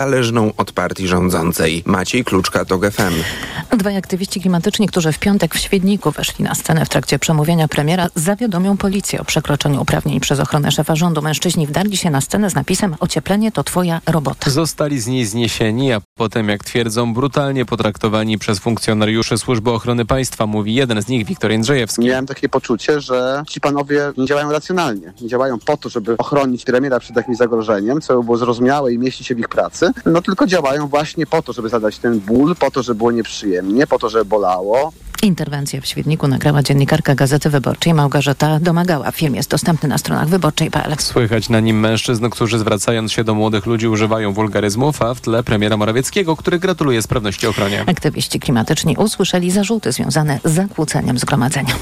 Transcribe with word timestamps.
zależną 0.00 0.52
od 0.56 0.72
partii 0.72 1.08
rządzącej. 1.08 1.82
Maciej 1.86 2.24
Kluczka, 2.24 2.64
to 2.64 2.78
GFM. 2.78 3.14
Dwaj 3.78 3.96
aktywiści 3.96 4.40
klimatyczni, 4.40 4.88
którzy 4.88 5.12
w 5.12 5.18
piątek 5.18 5.54
w 5.54 5.58
Świedniku 5.58 6.10
weszli 6.10 6.44
na 6.44 6.54
scenę 6.54 6.86
w 6.86 6.88
trakcie 6.88 7.18
przemówienia 7.18 7.68
premiera, 7.68 8.08
zawiadomią 8.14 8.76
policję 8.76 9.20
o 9.20 9.24
przekroczeniu 9.24 9.82
uprawnień 9.82 10.20
przez 10.20 10.40
ochronę 10.40 10.72
szefa 10.72 10.96
rządu. 10.96 11.22
Mężczyźni 11.22 11.66
wdarli 11.66 11.96
się 11.96 12.10
na 12.10 12.20
scenę 12.20 12.50
z 12.50 12.54
napisem 12.54 12.96
ocieplenie 13.00 13.52
to 13.52 13.64
twoja 13.64 14.00
robota. 14.06 14.50
Zostali 14.50 15.00
z 15.00 15.06
niej 15.06 15.26
zniesieni, 15.26 15.92
a 15.92 16.00
potem, 16.18 16.48
jak 16.48 16.64
twierdzą, 16.64 17.14
brutalnie 17.14 17.64
potraktowani 17.64 18.38
przez 18.38 18.58
funkcjonariuszy 18.58 19.38
Służby 19.38 19.70
Ochrony 19.70 20.04
Państwa, 20.04 20.46
mówi 20.46 20.74
jeden 20.74 21.02
z 21.02 21.08
nich, 21.08 21.26
Wiktor 21.26 21.50
Jędrzejewski. 21.50 22.04
Miałem 22.04 22.26
takie 22.26 22.48
poczucie, 22.48 23.00
że 23.00 23.42
ci 23.48 23.60
panowie 23.60 24.12
nie 24.16 24.26
działają 24.26 24.52
racjonalnie. 24.52 25.12
Nie 25.20 25.28
działają 25.28 25.58
po 25.58 25.76
to, 25.76 25.88
żeby 25.88 26.16
ochronić 26.16 26.64
premiera 26.64 27.00
przed 27.00 27.16
jakimś 27.16 27.36
zagrożeniem, 27.36 28.00
co 28.00 28.22
było 28.22 28.36
zrozumiałe 28.36 28.92
i 28.92 28.98
mieści 28.98 29.24
się 29.24 29.34
w 29.34 29.38
ich 29.38 29.48
pracy, 29.48 29.89
no 30.06 30.22
tylko 30.22 30.46
działają 30.46 30.88
właśnie 30.88 31.26
po 31.26 31.42
to, 31.42 31.52
żeby 31.52 31.68
zadać 31.68 31.98
ten 31.98 32.20
ból, 32.20 32.56
po 32.56 32.70
to, 32.70 32.82
żeby 32.82 32.98
było 32.98 33.10
nieprzyjemnie, 33.10 33.86
po 33.86 33.98
to, 33.98 34.08
żeby 34.08 34.24
bolało. 34.24 34.92
Interwencję 35.22 35.80
w 35.80 35.86
Świdniku 35.86 36.28
nagrała 36.28 36.62
dziennikarka 36.62 37.14
Gazety 37.14 37.50
Wyborczej 37.50 37.94
Małgorzata 37.94 38.60
Domagała. 38.60 39.12
Film 39.12 39.34
jest 39.34 39.50
dostępny 39.50 39.88
na 39.88 39.98
stronach 39.98 40.28
wyborczej.pl. 40.28 40.96
Słychać 40.98 41.48
na 41.48 41.60
nim 41.60 41.80
mężczyzn, 41.80 42.28
którzy 42.30 42.58
zwracając 42.58 43.12
się 43.12 43.24
do 43.24 43.34
młodych 43.34 43.66
ludzi 43.66 43.88
używają 43.88 44.32
wulgaryzmów, 44.32 45.02
a 45.02 45.14
w 45.14 45.20
tle 45.20 45.42
premiera 45.42 45.76
Morawieckiego, 45.76 46.36
który 46.36 46.58
gratuluje 46.58 47.02
sprawności 47.02 47.46
ochronie. 47.46 47.84
Aktywiści 47.86 48.40
klimatyczni 48.40 48.96
usłyszeli 48.96 49.50
zarzuty 49.50 49.92
związane 49.92 50.40
z 50.44 50.52
zakłóceniem 50.52 51.18
zgromadzenia. 51.18 51.74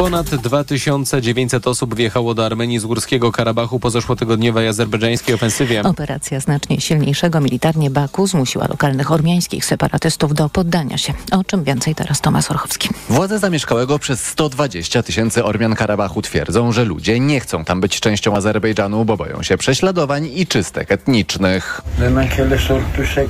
Ponad 0.00 0.34
2900 0.34 1.66
osób 1.66 1.94
wjechało 1.94 2.34
do 2.34 2.46
Armenii 2.46 2.78
z 2.78 2.84
Górskiego 2.84 3.32
Karabachu 3.32 3.80
po 3.80 3.90
zeszłotygodniowej 3.90 4.68
azerbejdżańskiej 4.68 5.34
ofensywie. 5.34 5.82
Operacja 5.82 6.40
znacznie 6.40 6.80
silniejszego 6.80 7.40
militarnie 7.40 7.90
Baku 7.90 8.26
zmusiła 8.26 8.66
lokalnych 8.68 9.12
ormiańskich 9.12 9.64
separatystów 9.64 10.34
do 10.34 10.48
poddania 10.48 10.98
się. 10.98 11.12
O 11.32 11.44
czym 11.44 11.64
więcej 11.64 11.94
teraz 11.94 12.20
Tomasz 12.20 12.50
Orchowski. 12.50 12.88
Władze 13.08 13.38
zamieszkałego 13.38 13.98
przez 13.98 14.24
120 14.26 15.02
tysięcy 15.02 15.44
Ormian 15.44 15.74
Karabachu 15.74 16.22
twierdzą, 16.22 16.72
że 16.72 16.84
ludzie 16.84 17.20
nie 17.20 17.40
chcą 17.40 17.64
tam 17.64 17.80
być 17.80 18.00
częścią 18.00 18.36
Azerbejdżanu, 18.36 19.04
bo 19.04 19.16
boją 19.16 19.42
się 19.42 19.56
prześladowań 19.56 20.30
i 20.34 20.46
czystek 20.46 20.92
etnicznych. 20.92 21.82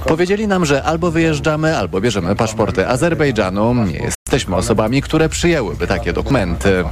Powiedzieli 0.07 0.49
nam, 0.49 0.67
że 0.67 0.85
albo 0.85 1.11
wyjeżdżamy, 1.11 1.77
albo 1.77 2.01
bierzemy 2.01 2.37
paszporty 2.37 2.89
Azerbejdżanu. 2.89 3.75
Nie 3.75 4.11
jesteśmy 4.33 4.57
osobami, 4.57 5.03
które 5.03 5.29
przyjęłyby 5.29 5.87
takie 5.87 6.13
dokumenty. 6.13 6.85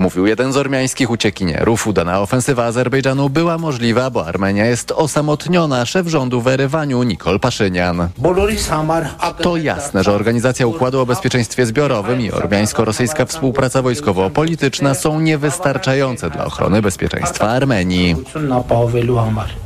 Mówił 0.00 0.26
jeden 0.26 0.52
z 0.52 0.56
ormiańskich 0.56 1.10
uciekinierów. 1.10 1.86
Udana 1.86 2.20
ofensywa 2.20 2.64
Azerbejdżanu 2.64 3.28
była 3.28 3.58
możliwa, 3.58 4.10
bo 4.10 4.26
Armenia 4.26 4.66
jest 4.66 4.92
osamotniona. 4.92 5.86
Szef 5.86 6.06
rządu 6.06 6.40
w 6.40 6.48
Erywaniu, 6.48 7.02
Nikol 7.02 7.40
Paszynian. 7.40 8.08
To 9.42 9.56
jasne, 9.56 10.04
że 10.04 10.12
Organizacja 10.12 10.66
Układu 10.66 11.00
o 11.00 11.06
Bezpieczeństwie 11.06 11.66
Zbiorowym 11.66 12.20
i 12.20 12.30
ormiańsko-rosyjska 12.30 13.26
współpraca 13.26 13.82
wojskowo-polityczna 13.82 14.94
są 14.94 15.20
niewystarczające 15.20 16.30
dla 16.30 16.44
ochrony 16.44 16.82
bezpieczeństwa 16.82 17.48
Armenii. 17.48 18.16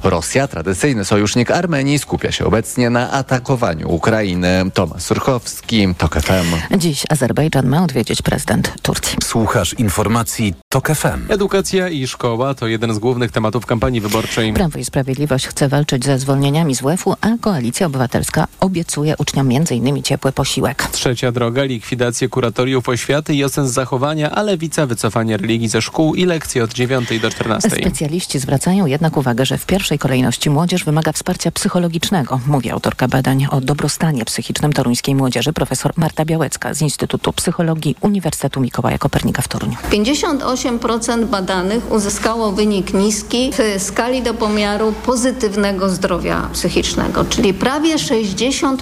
Rosja, 0.04 0.48
tradycyjny 0.48 1.04
sojusznik 1.04 1.50
Armenii, 1.50 1.98
skupia 1.98 2.32
się 2.32 2.44
obecnie 2.44 2.90
na 2.90 3.10
atakowaniu 3.10 3.90
Ukrainy. 3.90 4.70
Tomasz 4.74 5.02
Surchowski, 5.02 5.94
TOK 5.98 6.14
FM. 6.20 6.78
Dziś 6.78 7.04
Azerbejdżan 7.08 7.66
ma 7.66 7.84
odwiedzić 7.84 8.22
prezydent 8.22 8.72
Turcji. 8.82 9.18
Słuchasz 9.22 9.74
informacji 9.74 10.23
TOK 10.68 10.88
FM. 10.88 11.32
Edukacja 11.32 11.88
i 11.88 12.06
szkoła 12.06 12.54
to 12.54 12.66
jeden 12.66 12.94
z 12.94 12.98
głównych 12.98 13.30
tematów 13.30 13.66
kampanii 13.66 14.00
wyborczej. 14.00 14.52
Prawo 14.52 14.78
i 14.78 14.84
Sprawiedliwość 14.84 15.46
chce 15.46 15.68
walczyć 15.68 16.04
ze 16.04 16.18
zwolnieniami 16.18 16.74
z 16.74 16.80
WF-u, 16.80 17.14
a 17.20 17.28
Koalicja 17.40 17.86
Obywatelska 17.86 18.46
obiecuje 18.60 19.14
uczniom 19.18 19.50
m.in. 19.50 20.02
ciepły 20.02 20.32
posiłek. 20.32 20.88
Trzecia 20.92 21.32
droga, 21.32 21.64
likwidację 21.64 22.28
kuratoriów 22.28 22.88
oświaty 22.88 23.34
i 23.34 23.44
ocen 23.44 23.68
zachowania, 23.68 24.30
a 24.30 24.42
lewica 24.42 24.86
wycofanie 24.86 25.36
religii 25.36 25.68
ze 25.68 25.82
szkół 25.82 26.14
i 26.14 26.24
lekcje 26.24 26.64
od 26.64 26.72
9 26.72 27.20
do 27.20 27.30
14. 27.30 27.70
Specjaliści 27.70 28.38
zwracają 28.38 28.86
jednak 28.86 29.16
uwagę, 29.16 29.46
że 29.46 29.58
w 29.58 29.66
pierwszej 29.66 29.98
kolejności 29.98 30.50
młodzież 30.50 30.84
wymaga 30.84 31.12
wsparcia 31.12 31.50
psychologicznego, 31.50 32.40
mówi 32.46 32.70
autorka 32.70 33.08
badań 33.08 33.46
o 33.50 33.60
dobrostanie 33.60 34.24
psychicznym 34.24 34.72
toruńskiej 34.72 35.14
młodzieży 35.14 35.52
profesor 35.52 35.92
Marta 35.96 36.24
Białecka 36.24 36.74
z 36.74 36.82
Instytutu 36.82 37.32
Psychologii 37.32 37.96
Uniwersytetu 38.00 38.60
Mikołaja 38.60 38.98
Kopernika 38.98 39.42
w 39.42 39.48
Toruniu. 39.48 39.76
58% 40.14 41.24
badanych 41.24 41.92
uzyskało 41.92 42.52
wynik 42.52 42.94
niski 42.94 43.50
w 43.52 43.82
skali 43.82 44.22
do 44.22 44.34
pomiaru 44.34 44.92
pozytywnego 45.06 45.88
zdrowia 45.88 46.48
psychicznego, 46.52 47.24
czyli 47.24 47.54
prawie 47.54 47.96
60% 47.96 48.76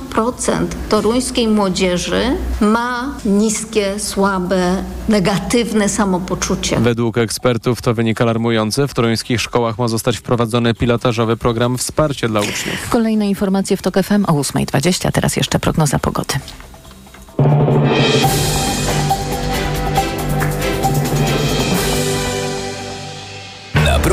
toruńskiej 0.89 1.49
młodzieży 1.49 2.23
ma 2.61 3.15
niskie, 3.25 4.01
słabe, 4.01 4.85
negatywne 5.09 5.89
samopoczucie. 5.89 6.81
Według 6.81 7.19
ekspertów 7.19 7.83
to 7.83 7.95
wynik 7.95 8.21
alarmujący. 8.21 8.89
W 8.89 8.95
toruńskich 8.95 9.41
szkołach 9.41 9.79
ma 9.79 9.89
zostać 9.89 10.17
wprowadzony 10.17 10.75
pilotażowy 10.75 11.37
program 11.37 11.79
wsparcia 11.79 12.29
dla 12.29 12.41
uczniów. 12.41 12.89
Kolejne 12.91 13.29
informacje 13.29 13.77
w 13.77 13.83
TOK 13.83 13.95
FM 14.03 14.25
o 14.25 14.33
8.20, 14.33 15.13
teraz 15.13 15.37
jeszcze 15.37 15.59
prognoza 15.59 15.99
pogody. 15.99 16.35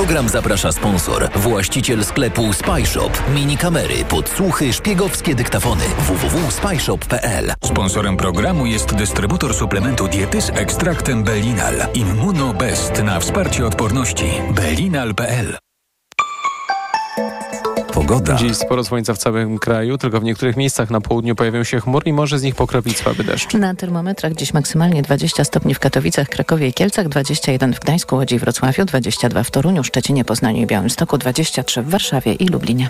Program 0.09 0.29
zaprasza 0.29 0.71
sponsor, 0.71 1.29
właściciel 1.35 2.05
sklepu 2.05 2.53
Spyshop. 2.53 3.23
Mini 3.35 3.57
kamery, 3.57 4.05
podsłuchy, 4.05 4.73
szpiegowskie 4.73 5.35
dyktafony. 5.35 5.83
www.spyshop.pl 5.99 7.53
Sponsorem 7.65 8.17
programu 8.17 8.65
jest 8.65 8.95
dystrybutor 8.95 9.53
suplementu 9.53 10.07
diety 10.07 10.41
z 10.41 10.49
ekstraktem 10.49 11.23
Belinal. 11.23 11.73
Immunobest 11.93 13.03
na 13.03 13.19
wsparcie 13.19 13.65
odporności. 13.65 14.25
Belinal.pl 14.55 15.68
Pogoda. 18.09 18.35
Dziś 18.35 18.57
sporo 18.57 18.83
słońca 18.83 19.13
w 19.13 19.17
całym 19.17 19.59
kraju, 19.59 19.97
tylko 19.97 20.19
w 20.19 20.23
niektórych 20.23 20.57
miejscach 20.57 20.89
na 20.89 21.01
południu 21.01 21.35
pojawią 21.35 21.63
się 21.63 21.79
chmury 21.81 22.09
i 22.09 22.13
może 22.13 22.39
z 22.39 22.43
nich 22.43 22.55
pokropić 22.55 22.97
słaby 22.97 23.23
deszcz. 23.23 23.53
Na 23.53 23.75
termometrach 23.75 24.33
dziś 24.33 24.53
maksymalnie 24.53 25.01
20 25.01 25.43
stopni 25.43 25.73
w 25.73 25.79
Katowicach, 25.79 26.29
Krakowie 26.29 26.67
i 26.67 26.73
Kielcach, 26.73 27.09
21 27.09 27.73
w 27.73 27.79
Gdańsku, 27.79 28.15
Łodzi 28.15 28.35
i 28.35 28.39
Wrocławiu, 28.39 28.85
22 28.85 29.43
w 29.43 29.51
Toruniu, 29.51 29.83
Szczecinie, 29.83 30.25
Poznaniu 30.25 30.61
i 30.61 30.65
Białymstoku, 30.65 31.17
23 31.17 31.81
w 31.81 31.89
Warszawie 31.89 32.33
i 32.33 32.47
Lublinie. 32.47 32.89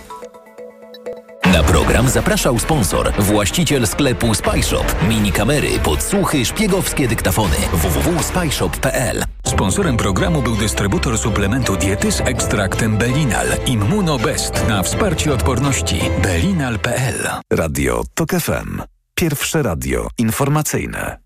Na 1.53 1.63
program 1.63 2.09
zapraszał 2.09 2.59
sponsor, 2.59 3.13
właściciel 3.19 3.87
sklepu 3.87 4.33
Spyshop. 4.33 4.95
Mini 5.09 5.31
kamery, 5.31 5.79
podsłuchy, 5.83 6.45
szpiegowskie 6.45 7.07
dyktafony. 7.07 7.55
www.spyshop.pl 7.73 9.23
Sponsorem 9.49 9.97
programu 9.97 10.41
był 10.41 10.55
dystrybutor 10.55 11.17
suplementu 11.17 11.75
diety 11.75 12.11
z 12.11 12.21
ekstraktem 12.21 12.97
Belinal. 12.97 13.47
Immunobest 13.65 14.67
na 14.67 14.83
wsparcie 14.83 15.33
odporności. 15.33 15.99
Belinal.pl 16.23 17.27
Radio 17.53 18.03
TOK 18.13 18.29
FM. 18.29 18.81
Pierwsze 19.15 19.63
radio 19.63 20.07
informacyjne. 20.17 21.17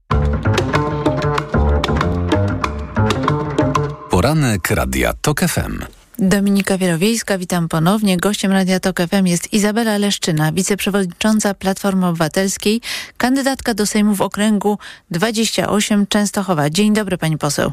Poranek 4.09 4.72
Radia 4.72 5.13
TOK 5.22 5.40
FM. 5.40 5.79
Dominika 6.19 6.78
Wielowiejska, 6.78 7.38
witam 7.38 7.67
ponownie. 7.67 8.17
Gościem 8.17 8.51
Radia 8.51 8.79
Tok 8.79 8.97
FM 9.01 9.25
jest 9.25 9.53
Izabela 9.53 9.97
Leszczyna, 9.97 10.51
wiceprzewodnicząca 10.51 11.53
Platformy 11.53 12.07
Obywatelskiej, 12.07 12.81
kandydatka 13.17 13.73
do 13.73 13.85
Sejmu 13.85 14.16
w 14.16 14.22
okręgu 14.22 14.78
28 15.11 16.07
Częstochowa. 16.07 16.69
Dzień 16.69 16.94
dobry 16.94 17.17
pani 17.17 17.38
poseł. 17.38 17.72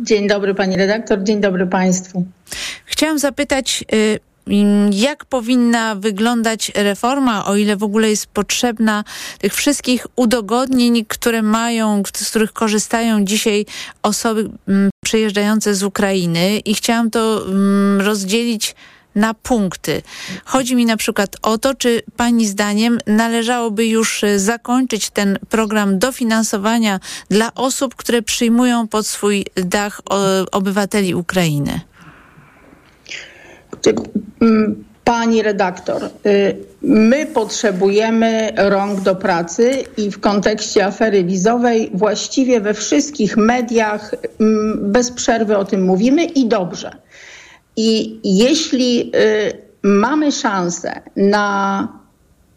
Dzień 0.00 0.28
dobry 0.28 0.54
pani 0.54 0.76
redaktor, 0.76 1.22
dzień 1.22 1.40
dobry 1.40 1.66
państwu. 1.66 2.24
Chciałam 2.84 3.18
zapytać, 3.18 3.84
y, 3.94 4.18
jak 4.90 5.24
powinna 5.24 5.94
wyglądać 5.94 6.72
reforma, 6.74 7.44
o 7.44 7.56
ile 7.56 7.76
w 7.76 7.82
ogóle 7.82 8.10
jest 8.10 8.26
potrzebna 8.26 9.04
tych 9.38 9.54
wszystkich 9.54 10.06
udogodnień, 10.16 11.04
które 11.08 11.42
mają, 11.42 12.02
z 12.16 12.30
których 12.30 12.52
korzystają 12.52 13.24
dzisiaj 13.24 13.66
osoby 14.02 14.50
przyjeżdżające 15.04 15.74
z 15.74 15.82
Ukrainy 15.82 16.58
i 16.58 16.74
chciałam 16.74 17.10
to 17.10 17.46
rozdzielić 17.98 18.74
na 19.14 19.34
punkty. 19.34 20.02
Chodzi 20.44 20.76
mi 20.76 20.86
na 20.86 20.96
przykład 20.96 21.36
o 21.42 21.58
to, 21.58 21.74
czy 21.74 22.02
Pani 22.16 22.46
zdaniem 22.46 22.98
należałoby 23.06 23.86
już 23.86 24.24
zakończyć 24.36 25.10
ten 25.10 25.38
program 25.48 25.98
dofinansowania 25.98 27.00
dla 27.28 27.54
osób, 27.54 27.94
które 27.94 28.22
przyjmują 28.22 28.88
pod 28.88 29.06
swój 29.06 29.44
dach 29.54 30.00
obywateli 30.52 31.14
Ukrainy? 31.14 31.80
Pani 35.04 35.42
redaktor, 35.42 36.10
my 36.82 37.26
potrzebujemy 37.26 38.52
rąk 38.56 39.00
do 39.00 39.16
pracy 39.16 39.84
i 39.96 40.10
w 40.10 40.20
kontekście 40.20 40.86
afery 40.86 41.24
wizowej 41.24 41.90
właściwie 41.94 42.60
we 42.60 42.74
wszystkich 42.74 43.36
mediach 43.36 44.14
bez 44.76 45.10
przerwy 45.10 45.56
o 45.56 45.64
tym 45.64 45.84
mówimy 45.84 46.24
i 46.24 46.46
dobrze. 46.46 46.96
I 47.76 48.20
jeśli 48.24 49.12
mamy 49.82 50.32
szansę 50.32 51.00
na 51.16 51.88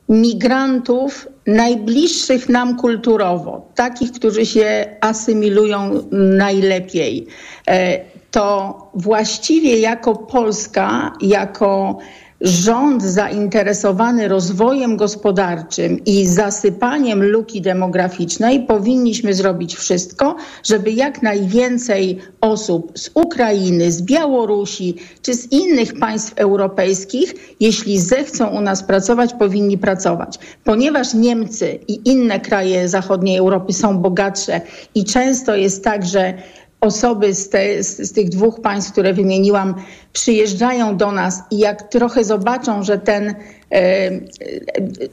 migrantów 0.10 1.28
najbliższych 1.48 2.50
nam 2.50 2.78
kulturowo, 2.78 3.70
takich, 3.76 4.12
którzy 4.12 4.46
się 4.46 4.86
asymilują 5.02 6.04
najlepiej, 6.12 7.28
e, 7.68 8.00
to 8.32 8.78
właściwie 8.94 9.80
jako 9.80 10.16
Polska, 10.16 11.14
jako 11.22 11.98
rząd 12.42 13.04
zainteresowany 13.04 14.28
rozwojem 14.28 14.98
gospodarczym 14.98 16.06
i 16.06 16.28
zasypaniem 16.28 17.24
luki 17.24 17.62
demograficznej 17.62 18.60
powinniśmy 18.60 19.34
zrobić 19.34 19.76
wszystko, 19.76 20.36
żeby 20.64 20.92
jak 20.92 21.22
najwięcej 21.24 22.20
osób 22.42 22.92
z 22.96 23.10
Ukrainy, 23.14 23.92
z 23.92 24.02
Białorusi 24.02 24.96
czy 25.22 25.34
z 25.34 25.52
innych 25.52 26.00
państw 26.00 26.34
europejskich, 26.36 27.56
jeśli 27.60 28.00
zechcą 28.00 28.48
u 28.48 28.62
nas 28.62 28.84
pracować, 28.84 29.34
powinni 29.34 29.78
pracować. 29.78 30.40
Ponieważ 30.64 31.14
Niemcy 31.14 31.80
i 31.88 32.10
inne 32.10 32.40
kraje 32.40 32.90
zachodniej 32.90 33.38
Europy 33.38 33.74
są 33.74 33.98
bogatsze 33.98 34.62
i 34.96 35.04
często 35.06 35.56
jest 35.56 35.84
tak, 35.84 36.06
że 36.06 36.34
osoby 36.81 37.33
z, 37.33 37.50
te, 37.50 37.83
z, 37.83 37.98
z, 37.98 38.12
tych 38.12 38.30
dwóch 38.30 38.62
państw, 38.62 38.92
które 38.92 39.13
wymieniłam, 39.13 39.75
przyjeżdżają 40.13 40.98
do 40.98 41.12
nas 41.12 41.44
i 41.51 41.57
jak 41.57 41.89
trochę 41.89 42.24
zobaczą, 42.24 42.83
że 42.83 42.98
ten 42.98 43.27
e, 43.27 43.36
e, 43.72 44.22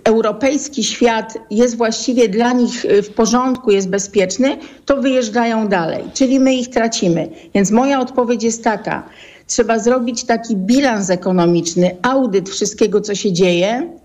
europejski 0.04 0.84
świat 0.84 1.38
jest 1.50 1.76
właściwie 1.76 2.28
dla 2.28 2.52
nich 2.52 2.86
w 3.02 3.14
porządku, 3.14 3.70
jest 3.70 3.88
bezpieczny, 3.88 4.58
to 4.84 4.96
wyjeżdżają 4.96 5.68
dalej, 5.68 6.04
czyli 6.14 6.40
my 6.40 6.54
ich 6.54 6.70
tracimy. 6.70 7.28
Więc 7.54 7.70
moja 7.70 8.00
odpowiedź 8.00 8.42
jest 8.42 8.64
taka. 8.64 9.08
Trzeba 9.46 9.78
zrobić 9.78 10.24
taki 10.24 10.56
bilans 10.56 11.10
ekonomiczny, 11.10 11.96
audyt 12.02 12.50
wszystkiego, 12.50 13.00
co 13.00 13.14
się 13.14 13.32
dzieje, 13.32 14.01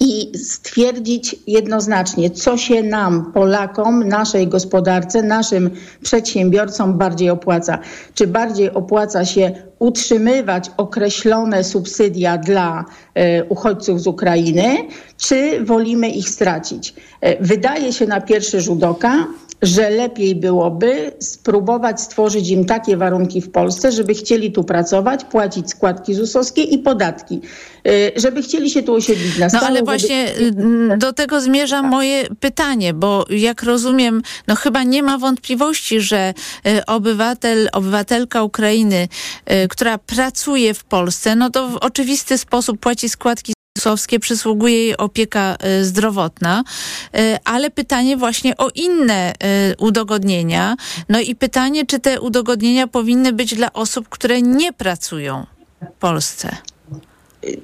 i 0.00 0.38
stwierdzić 0.38 1.36
jednoznacznie, 1.46 2.30
co 2.30 2.56
się 2.56 2.82
nam, 2.82 3.32
Polakom, 3.32 4.08
naszej 4.08 4.48
gospodarce, 4.48 5.22
naszym 5.22 5.70
przedsiębiorcom 6.02 6.98
bardziej 6.98 7.30
opłaca. 7.30 7.78
Czy 8.14 8.26
bardziej 8.26 8.70
opłaca 8.70 9.24
się 9.24 9.52
utrzymywać 9.78 10.70
określone 10.76 11.64
subsydia 11.64 12.38
dla 12.38 12.84
e, 13.14 13.44
uchodźców 13.44 14.00
z 14.00 14.06
Ukrainy, 14.06 14.76
czy 15.16 15.64
wolimy 15.64 16.08
ich 16.08 16.28
stracić? 16.28 16.94
E, 17.20 17.44
wydaje 17.44 17.92
się 17.92 18.06
na 18.06 18.20
pierwszy 18.20 18.60
rzut 18.60 18.84
oka, 18.84 19.26
że 19.62 19.90
lepiej 19.90 20.34
byłoby 20.34 21.12
spróbować 21.18 22.00
stworzyć 22.00 22.50
im 22.50 22.64
takie 22.64 22.96
warunki 22.96 23.40
w 23.40 23.50
Polsce, 23.50 23.92
żeby 23.92 24.14
chcieli 24.14 24.52
tu 24.52 24.64
pracować, 24.64 25.24
płacić 25.24 25.70
składki 25.70 26.14
ZUS-owskie 26.14 26.62
i 26.62 26.78
podatki, 26.78 27.40
y, 27.86 28.12
żeby 28.16 28.42
chcieli 28.42 28.70
się 28.70 28.82
tu 28.82 28.94
osiedlić 28.94 29.38
na 29.38 29.48
stałe. 29.48 29.64
No 29.64 29.68
ale 29.68 29.82
właśnie 29.82 30.26
żeby... 30.38 30.96
do 30.98 31.12
tego 31.12 31.40
zmierza 31.40 31.82
moje 31.82 32.26
pytanie, 32.40 32.94
bo 32.94 33.24
jak 33.30 33.62
rozumiem, 33.62 34.22
no 34.48 34.54
chyba 34.54 34.82
nie 34.82 35.02
ma 35.02 35.18
wątpliwości, 35.18 36.00
że 36.00 36.34
y, 36.66 36.86
obywatel, 36.86 37.68
obywatelka 37.72 38.42
Ukrainy, 38.42 39.08
y, 39.64 39.68
która 39.68 39.98
pracuje 39.98 40.74
w 40.74 40.84
Polsce, 40.84 41.36
no 41.36 41.50
to 41.50 41.68
w 41.68 41.76
oczywisty 41.76 42.38
sposób 42.38 42.80
płaci 42.80 43.08
składki 43.08 43.52
ZUS-owskie, 43.80 44.20
przysługuje 44.20 44.74
jej 44.74 44.96
opieka 44.96 45.56
y, 45.80 45.84
zdrowotna, 45.84 46.64
y, 47.18 47.38
ale 47.44 47.70
pytanie 47.70 48.16
właśnie 48.16 48.56
o 48.56 48.68
inne 48.74 49.32
y, 49.32 49.76
udogodnienia. 49.78 50.76
No 51.08 51.20
i 51.20 51.34
pytanie, 51.34 51.86
czy 51.86 51.98
te 51.98 52.20
udogodnienia 52.20 52.86
powinny 52.86 53.32
być 53.32 53.54
dla 53.54 53.72
osób, 53.72 54.08
które 54.08 54.42
nie 54.42 54.72
pracują 54.72 55.46
w 55.82 55.92
Polsce. 56.00 56.56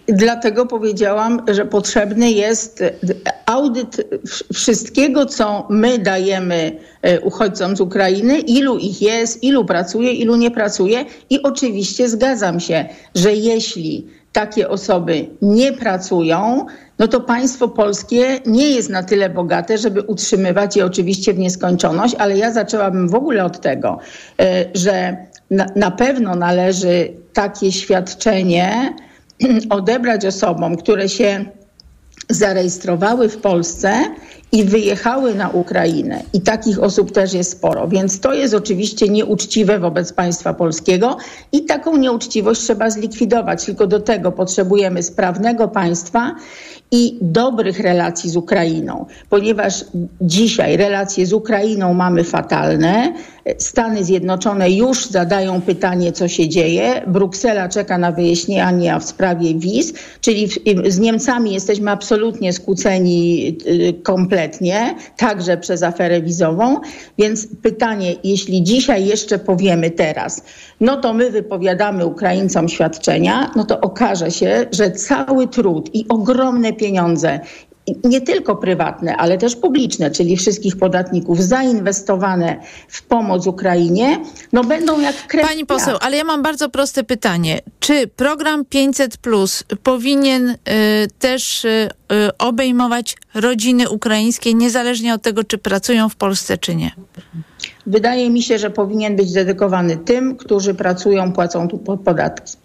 Dlatego 0.06 0.66
powiedziałam, 0.66 1.42
że 1.48 1.64
potrzebny 1.64 2.30
jest 2.30 2.82
audyt 3.46 4.08
wszystkiego, 4.54 5.26
co 5.26 5.66
my 5.70 5.98
dajemy 5.98 6.76
uchodźcom 7.22 7.76
z 7.76 7.80
Ukrainy, 7.80 8.38
ilu 8.38 8.78
ich 8.78 9.02
jest, 9.02 9.42
ilu 9.42 9.64
pracuje, 9.64 10.12
ilu 10.12 10.36
nie 10.36 10.50
pracuje. 10.50 11.04
I 11.30 11.42
oczywiście 11.42 12.08
zgadzam 12.08 12.60
się, 12.60 12.88
że 13.14 13.34
jeśli 13.34 14.06
takie 14.36 14.68
osoby 14.68 15.26
nie 15.42 15.72
pracują, 15.72 16.66
no 16.98 17.08
to 17.08 17.20
państwo 17.20 17.68
polskie 17.68 18.40
nie 18.46 18.70
jest 18.70 18.90
na 18.90 19.02
tyle 19.02 19.30
bogate, 19.30 19.78
żeby 19.78 20.02
utrzymywać 20.02 20.76
je 20.76 20.86
oczywiście 20.86 21.34
w 21.34 21.38
nieskończoność, 21.38 22.14
ale 22.18 22.38
ja 22.38 22.52
zaczęłabym 22.52 23.08
w 23.08 23.14
ogóle 23.14 23.44
od 23.44 23.60
tego, 23.60 23.98
e, 24.40 24.64
że 24.74 25.16
na, 25.50 25.66
na 25.76 25.90
pewno 25.90 26.34
należy 26.34 27.12
takie 27.32 27.72
świadczenie 27.72 28.94
odebrać 29.78 30.26
osobom, 30.26 30.76
które 30.76 31.08
się 31.08 31.44
zarejestrowały 32.28 33.28
w 33.28 33.36
Polsce 33.36 34.04
i 34.56 34.64
wyjechały 34.64 35.34
na 35.34 35.48
Ukrainę. 35.48 36.22
I 36.32 36.40
takich 36.40 36.82
osób 36.82 37.12
też 37.12 37.32
jest 37.32 37.52
sporo. 37.52 37.88
Więc 37.88 38.20
to 38.20 38.34
jest 38.34 38.54
oczywiście 38.54 39.08
nieuczciwe 39.08 39.78
wobec 39.78 40.12
państwa 40.12 40.54
polskiego 40.54 41.16
i 41.52 41.64
taką 41.64 41.96
nieuczciwość 41.96 42.60
trzeba 42.60 42.90
zlikwidować. 42.90 43.64
Tylko 43.64 43.86
do 43.86 44.00
tego 44.00 44.32
potrzebujemy 44.32 45.02
sprawnego 45.02 45.68
państwa 45.68 46.34
i 46.90 47.18
dobrych 47.20 47.80
relacji 47.80 48.30
z 48.30 48.36
Ukrainą, 48.36 49.06
ponieważ 49.30 49.84
dzisiaj 50.20 50.76
relacje 50.76 51.26
z 51.26 51.32
Ukrainą 51.32 51.94
mamy 51.94 52.24
fatalne. 52.24 53.12
Stany 53.58 54.04
Zjednoczone 54.04 54.70
już 54.70 55.06
zadają 55.06 55.60
pytanie, 55.60 56.12
co 56.12 56.28
się 56.28 56.48
dzieje. 56.48 57.02
Bruksela 57.06 57.68
czeka 57.68 57.98
na 57.98 58.12
wyjaśnienia 58.12 58.98
w 58.98 59.04
sprawie 59.04 59.54
wiz, 59.54 59.94
czyli 60.20 60.48
z 60.86 60.98
Niemcami 60.98 61.52
jesteśmy 61.54 61.90
absolutnie 61.90 62.52
skłóceni 62.52 63.48
y, 63.66 63.92
także 65.16 65.56
przez 65.56 65.82
aferę 65.82 66.22
wizową. 66.22 66.80
Więc 67.18 67.48
pytanie, 67.62 68.14
jeśli 68.24 68.62
dzisiaj 68.62 69.06
jeszcze 69.06 69.38
powiemy 69.38 69.90
teraz, 69.90 70.42
no 70.80 70.96
to 70.96 71.14
my 71.14 71.30
wypowiadamy 71.30 72.06
Ukraińcom 72.06 72.68
świadczenia, 72.68 73.50
no 73.56 73.64
to 73.64 73.80
okaże 73.80 74.30
się, 74.30 74.66
że 74.72 74.90
cały 74.90 75.48
trud 75.48 75.94
i 75.94 76.08
ogromne 76.08 76.72
pieniądze 76.72 77.40
nie 78.04 78.20
tylko 78.20 78.56
prywatne, 78.56 79.16
ale 79.16 79.38
też 79.38 79.56
publiczne, 79.56 80.10
czyli 80.10 80.36
wszystkich 80.36 80.76
podatników 80.76 81.42
zainwestowane 81.42 82.60
w 82.88 83.02
pomoc 83.02 83.46
Ukrainie, 83.46 84.20
no 84.52 84.64
będą 84.64 85.00
jak 85.00 85.26
krew. 85.26 85.48
Pani 85.48 85.66
poseł, 85.66 85.98
ale 86.00 86.16
ja 86.16 86.24
mam 86.24 86.42
bardzo 86.42 86.68
proste 86.68 87.04
pytanie. 87.04 87.60
Czy 87.80 88.06
program 88.06 88.64
500 88.64 89.16
Plus 89.16 89.64
powinien 89.82 90.48
y, 90.48 90.56
też 91.18 91.64
y, 91.64 91.68
y, 91.68 92.36
obejmować 92.38 93.16
rodziny 93.34 93.90
ukraińskie, 93.90 94.54
niezależnie 94.54 95.14
od 95.14 95.22
tego, 95.22 95.44
czy 95.44 95.58
pracują 95.58 96.08
w 96.08 96.16
Polsce, 96.16 96.58
czy 96.58 96.74
nie? 96.74 96.90
Wydaje 97.86 98.30
mi 98.30 98.42
się, 98.42 98.58
że 98.58 98.70
powinien 98.70 99.16
być 99.16 99.32
dedykowany 99.32 99.96
tym, 99.96 100.36
którzy 100.36 100.74
pracują, 100.74 101.32
płacą 101.32 101.68
tu 101.68 101.78
podatki. 101.78 102.56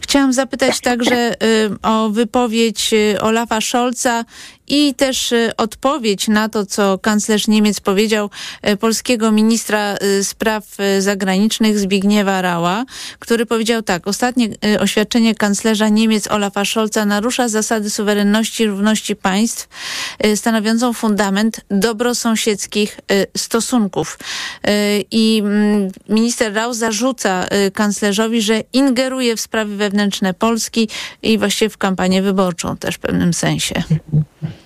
Chciałam 0.00 0.32
zapytać 0.32 0.80
także 0.80 1.34
o 1.82 2.10
wypowiedź 2.10 2.90
Olafa 3.20 3.60
Scholza 3.60 4.24
i 4.70 4.94
też 4.94 5.32
y, 5.32 5.50
odpowiedź 5.56 6.28
na 6.28 6.48
to, 6.48 6.66
co 6.66 6.98
kanclerz 6.98 7.48
Niemiec 7.48 7.80
powiedział 7.80 8.30
y, 8.68 8.76
polskiego 8.76 9.32
ministra 9.32 9.96
y, 9.96 10.24
spraw 10.24 10.64
zagranicznych 10.98 11.78
Zbigniewa 11.78 12.42
Rała, 12.42 12.84
który 13.18 13.46
powiedział 13.46 13.82
tak, 13.82 14.08
ostatnie 14.08 14.48
oświadczenie 14.80 15.34
kanclerza 15.34 15.88
Niemiec 15.88 16.28
Olafa 16.28 16.64
Scholza 16.64 17.04
narusza 17.04 17.48
zasady 17.48 17.90
suwerenności 17.90 18.62
i 18.62 18.66
równości 18.66 19.16
państw, 19.16 19.68
stanowiącą 20.34 20.92
fundament 20.92 21.60
dobrosąsiedzkich 21.70 23.00
stosunków. 23.36 24.18
I 25.10 25.42
mm, 25.44 25.90
minister 26.08 26.54
Rał 26.54 26.74
zarzuca 26.74 27.46
kanclerzowi, 27.74 28.42
że 28.42 28.62
ingeruje 28.72 29.36
w 29.36 29.40
sprawy 29.50 29.76
wewnętrzne 29.76 30.34
Polski 30.34 30.88
i 31.22 31.38
właściwie 31.38 31.68
w 31.68 31.78
kampanię 31.78 32.22
wyborczą 32.22 32.76
też 32.76 32.94
w 32.94 32.98
pewnym 32.98 33.32
sensie. 33.32 33.74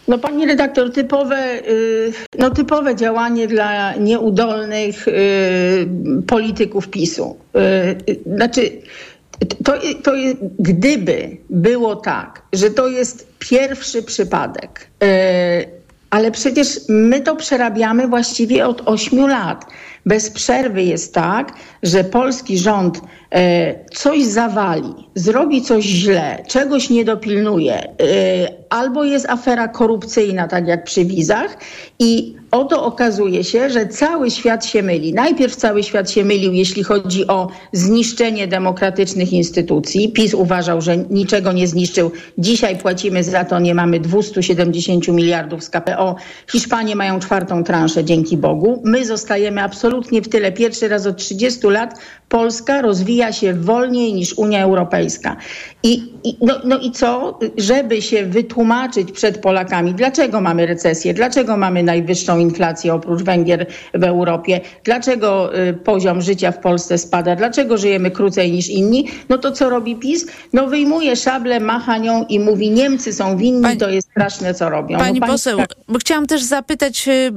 No 0.09 0.19
pani 0.19 0.47
redaktor, 0.47 0.93
typowe, 0.93 1.69
y, 1.69 2.12
no, 2.38 2.50
typowe 2.50 2.97
działanie 2.97 3.47
dla 3.47 3.95
nieudolnych 3.97 5.09
y, 5.09 5.12
polityków 6.26 6.88
PiSu. 6.88 7.37
Y, 8.07 8.37
znaczy, 8.37 8.71
to, 9.64 9.73
to 10.03 10.12
gdyby 10.59 11.37
było 11.50 11.97
tak, 11.97 12.43
że 12.53 12.71
to 12.71 12.88
jest 12.88 13.26
pierwszy 13.38 14.03
przypadek, 14.03 14.91
ale 16.11 16.31
przecież 16.31 16.81
my 16.88 17.21
to 17.21 17.37
przerabiamy 17.37 18.09
właściwie 18.09 18.67
od 18.67 18.83
ośmiu 18.88 19.26
lat. 19.26 19.64
Bez 20.07 20.31
przerwy 20.31 20.83
jest 20.83 21.14
tak, 21.14 21.53
że 21.83 22.05
polski 22.05 22.59
rząd 22.59 23.00
coś 23.93 24.25
zawali, 24.25 24.95
zrobi 25.14 25.62
coś 25.62 25.85
źle, 25.85 26.43
czegoś 26.49 26.91
nie 26.91 27.05
dopilnuje, 27.05 27.75
e, 27.75 27.88
albo 28.71 29.05
jest 29.05 29.31
afera 29.31 29.69
korupcyjna, 29.69 30.49
tak 30.49 30.67
jak 30.67 30.85
przy 30.85 31.05
wizach, 31.05 31.57
i 31.99 32.37
oto 32.50 32.85
okazuje 32.85 33.45
się, 33.45 33.71
że 33.71 33.87
cały 33.87 34.31
świat 34.31 34.67
się 34.67 34.83
myli. 34.83 35.14
Najpierw 35.14 35.57
cały 35.57 35.83
świat 35.83 36.11
się 36.11 36.25
mylił, 36.25 36.53
jeśli 36.53 36.83
chodzi 36.83 37.26
o 37.26 37.49
zniszczenie 37.73 38.49
demokratycznych 38.49 39.33
instytucji. 39.33 40.12
PiS 40.12 40.35
uważał, 40.35 40.81
że 40.81 40.97
niczego 40.97 41.53
nie 41.53 41.69
zniszczył. 41.69 42.11
Dzisiaj 42.38 42.76
płacimy 42.79 43.25
za 43.25 43.45
to, 43.45 43.59
nie 43.59 43.75
mamy 43.75 44.00
270 44.00 45.09
miliardów 45.09 45.64
z 45.64 45.71
KPO. 45.71 46.17
Hiszpanie 46.53 46.97
mają 46.97 47.21
czwartą 47.21 47.64
transzę, 47.64 48.05
dzięki 48.05 48.37
Bogu. 48.37 48.83
My 48.85 49.07
zostajemy 49.07 49.62
absolutnie 49.62 50.23
w 50.23 50.29
tyle. 50.29 50.53
Pierwszy 50.53 50.88
raz 50.88 51.07
od 51.07 51.17
30 51.17 51.67
lat 51.67 51.99
Polska 52.29 52.83
rozwija 52.83 53.24
się 53.33 53.54
wolniej 53.54 54.14
niż 54.14 54.38
Unia 54.38 54.62
Europejska. 54.62 55.37
I, 55.83 56.12
i 56.25 56.37
no, 56.40 56.54
no 56.64 56.78
i 56.78 56.90
co? 56.90 57.38
Żeby 57.57 58.02
się 58.02 58.26
wytłumaczyć 58.26 59.12
przed 59.12 59.38
Polakami, 59.38 59.95
dlaczego 59.95 60.40
mamy 60.40 60.66
recesję, 60.66 61.14
dlaczego 61.14 61.57
mamy 61.57 61.83
najwyższą 61.83 62.38
inflację 62.38 62.95
oprócz 62.95 63.23
Węgier 63.23 63.66
w 63.95 64.04
Europie, 64.04 64.61
dlaczego 64.85 65.59
y, 65.59 65.75
poziom 65.75 66.23
życia 66.23 66.52
w 66.52 66.59
Polsce 66.59 66.99
spada, 66.99 67.37
dlaczego 67.37 67.78
żyjemy 67.78 68.11
krócej 68.11 68.52
niż 68.52 68.69
inni, 68.69 69.09
no 69.28 69.38
to 69.38 69.52
co 69.52 69.71
robi 69.71 69.97
PiS? 69.97 70.26
No 70.52 70.66
wyjmuje 70.66 71.16
szablę, 71.16 71.61
macha 71.61 71.99
nią 71.99 72.25
i 72.28 72.40
mówi 72.40 72.71
Niemcy 72.71 73.12
są 73.12 73.37
winni, 73.37 73.62
pani, 73.62 73.78
to 73.78 73.88
jest 73.88 74.11
straszne 74.11 74.54
co 74.54 74.71
robią. 74.71 74.99
Pani, 74.99 75.14
no, 75.14 75.21
pani 75.21 75.33
poseł, 75.33 75.59
bo 75.88 75.99
chciałam 75.99 76.26
też 76.26 76.43
zapytać, 76.43 77.09
y, 77.09 77.33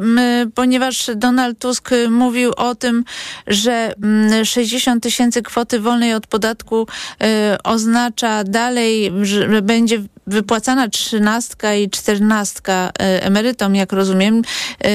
ponieważ 0.55 1.09
Donald 1.15 1.59
Tusk 1.59 1.89
mówił 2.09 2.51
o 2.57 2.75
tym, 2.75 3.03
że 3.47 3.93
60 4.43 5.03
tysięcy 5.03 5.41
kwoty 5.41 5.76
wolnej 5.79 6.13
od 6.13 6.27
podatku 6.27 6.87
y, 7.23 7.25
oznacza 7.63 8.43
dalej, 8.43 9.11
że 9.21 9.61
będzie 9.61 10.03
wypłacana 10.27 10.89
trzynastka 10.89 11.75
i 11.75 11.89
czternastka 11.89 12.91
e, 12.99 13.23
emerytom, 13.23 13.75
jak 13.75 13.93
rozumiem. 13.93 14.41
E, 14.83 14.89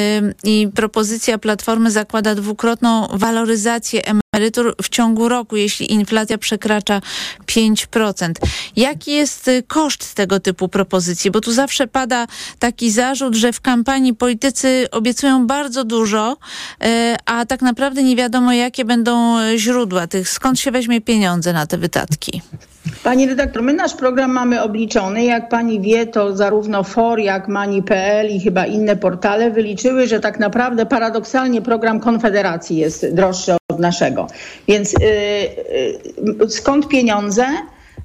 I 0.44 0.68
propozycja 0.74 1.38
Platformy 1.38 1.90
zakłada 1.90 2.34
dwukrotną 2.34 3.08
waloryzację 3.12 4.02
emerytur 4.34 4.74
w 4.82 4.88
ciągu 4.88 5.28
roku, 5.28 5.56
jeśli 5.56 5.92
inflacja 5.92 6.38
przekracza 6.38 7.00
5%. 7.46 8.32
Jaki 8.76 9.12
jest 9.12 9.48
e, 9.48 9.62
koszt 9.62 10.14
tego 10.14 10.40
typu 10.40 10.68
propozycji? 10.68 11.30
Bo 11.30 11.40
tu 11.40 11.52
zawsze 11.52 11.86
pada 11.86 12.26
taki 12.58 12.90
zarzut, 12.90 13.34
że 13.34 13.52
w 13.52 13.60
kampanii 13.60 14.14
politycy 14.14 14.88
obiecują 14.90 15.46
bardzo 15.46 15.84
dużo, 15.84 16.36
a 17.26 17.46
tak 17.46 17.62
naprawdę 17.62 18.02
nie 18.02 18.16
wiadomo, 18.16 18.52
jakie 18.52 18.84
będą 18.84 19.36
źródła 19.56 20.06
tych, 20.06 20.28
skąd 20.28 20.60
się 20.60 20.70
weźmie 20.70 21.00
pieniądze 21.00 21.52
na 21.52 21.66
te 21.66 21.78
wydatki. 21.78 22.42
Pani 23.04 23.26
redaktor, 23.26 23.62
my 23.62 23.72
nasz 23.72 23.94
program 23.94 24.32
mamy 24.32 24.62
obliczony. 24.62 25.24
Jak 25.24 25.48
pani 25.48 25.80
wie, 25.80 26.06
to 26.06 26.36
zarówno 26.36 26.82
FOR, 26.82 27.18
jak 27.18 27.48
Mani.pl 27.48 28.30
i 28.30 28.40
chyba 28.40 28.66
inne 28.66 28.96
portale 28.96 29.50
wyliczyły, 29.50 30.06
że 30.06 30.20
tak 30.20 30.38
naprawdę 30.38 30.86
paradoksalnie 30.86 31.62
program 31.62 32.00
Konfederacji 32.00 32.76
jest 32.76 33.14
droższy 33.14 33.52
od 33.68 33.78
naszego. 33.78 34.26
Więc 34.68 34.92
yy, 34.92 35.08
yy, 36.40 36.50
skąd 36.50 36.88
pieniądze? 36.88 37.46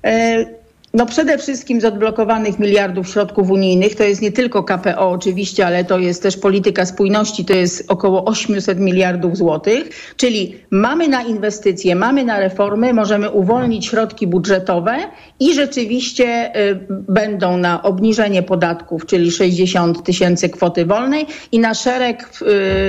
Yy, 0.04 0.58
no 0.94 1.06
przede 1.06 1.38
wszystkim 1.38 1.82
z 1.82 1.86
odblokowanych 1.86 2.60
miliardów 2.60 3.10
środków 3.10 3.50
unijnych, 3.50 3.96
to 3.96 4.04
jest 4.04 4.22
nie 4.22 4.32
tylko 4.32 4.64
KPO 4.64 5.10
oczywiście, 5.10 5.68
ale 5.68 5.86
to 5.86 6.00
jest 6.00 6.24
też 6.24 6.38
polityka 6.38 6.86
spójności, 6.86 7.46
to 7.46 7.54
jest 7.54 7.92
około 7.92 8.26
800 8.26 8.80
miliardów 8.80 9.38
złotych, 9.38 9.90
czyli 10.18 10.56
mamy 10.72 11.08
na 11.08 11.24
inwestycje, 11.24 11.96
mamy 11.96 12.24
na 12.26 12.40
reformy, 12.40 12.94
możemy 12.94 13.32
uwolnić 13.32 13.86
środki 13.86 14.28
budżetowe 14.28 14.98
i 15.40 15.54
rzeczywiście 15.54 16.56
y, 16.70 16.80
będą 16.90 17.58
na 17.58 17.84
obniżenie 17.84 18.44
podatków, 18.44 19.06
czyli 19.06 19.32
60 19.32 20.04
tysięcy 20.04 20.50
kwoty 20.50 20.86
wolnej 20.86 21.26
i 21.52 21.60
na 21.60 21.74
szereg 21.74 22.30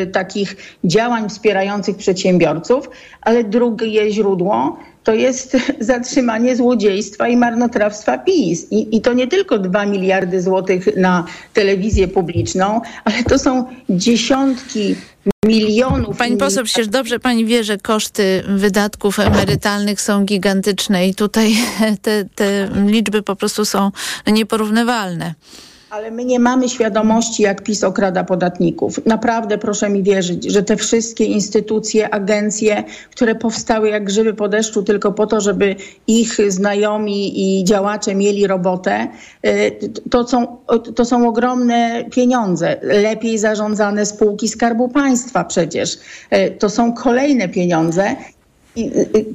y, 0.02 0.06
takich 0.06 0.56
działań 0.84 1.28
wspierających 1.28 1.96
przedsiębiorców, 1.96 2.90
ale 3.20 3.44
drugie 3.44 4.10
źródło 4.10 4.78
to 5.04 5.14
jest 5.14 5.56
zatrzymanie 5.80 6.56
złodziejstwa 6.56 7.28
i 7.28 7.36
marnotrawstwa 7.36 8.18
PiS. 8.18 8.66
I, 8.70 8.96
I, 8.96 9.00
to 9.00 9.12
nie 9.12 9.26
tylko 9.26 9.58
2 9.58 9.86
miliardy 9.86 10.42
złotych 10.42 10.96
na 10.96 11.24
telewizję 11.52 12.08
publiczną, 12.08 12.80
ale 13.04 13.22
to 13.22 13.38
są 13.38 13.64
dziesiątki 13.90 14.96
milionów. 15.44 16.16
Pani 16.16 16.36
poseł, 16.36 16.64
przecież 16.64 16.88
dobrze 16.88 17.18
pani 17.18 17.46
wie, 17.46 17.64
że 17.64 17.78
koszty 17.78 18.42
wydatków 18.48 19.18
emerytalnych 19.18 20.00
są 20.00 20.24
gigantyczne 20.24 21.08
i 21.08 21.14
tutaj 21.14 21.54
te, 22.02 22.24
te 22.34 22.68
liczby 22.86 23.22
po 23.22 23.36
prostu 23.36 23.64
są 23.64 23.90
nieporównywalne. 24.26 25.34
Ale 25.90 26.10
my 26.10 26.24
nie 26.24 26.38
mamy 26.38 26.68
świadomości, 26.68 27.42
jak 27.42 27.62
PiS 27.62 27.84
okrada 27.84 28.24
podatników. 28.24 29.06
Naprawdę 29.06 29.58
proszę 29.58 29.90
mi 29.90 30.02
wierzyć, 30.02 30.44
że 30.44 30.62
te 30.62 30.76
wszystkie 30.76 31.24
instytucje, 31.24 32.14
agencje, 32.14 32.84
które 33.10 33.34
powstały 33.34 33.88
jak 33.88 34.04
grzyby 34.04 34.34
po 34.34 34.48
deszczu 34.48 34.82
tylko 34.82 35.12
po 35.12 35.26
to, 35.26 35.40
żeby 35.40 35.76
ich 36.06 36.52
znajomi 36.52 37.58
i 37.60 37.64
działacze 37.64 38.14
mieli 38.14 38.46
robotę, 38.46 39.08
y, 39.46 39.78
to 40.10 40.28
są, 40.28 40.56
to 40.94 41.04
są 41.04 41.28
ogromne 41.28 42.04
pieniądze. 42.10 42.76
Lepiej 42.82 43.38
zarządzane 43.38 44.06
spółki 44.06 44.48
Skarbu 44.48 44.88
Państwa 44.88 45.44
przecież. 45.44 45.98
Y, 46.32 46.50
to 46.58 46.70
są 46.70 46.92
kolejne 46.92 47.48
pieniądze 47.48 48.16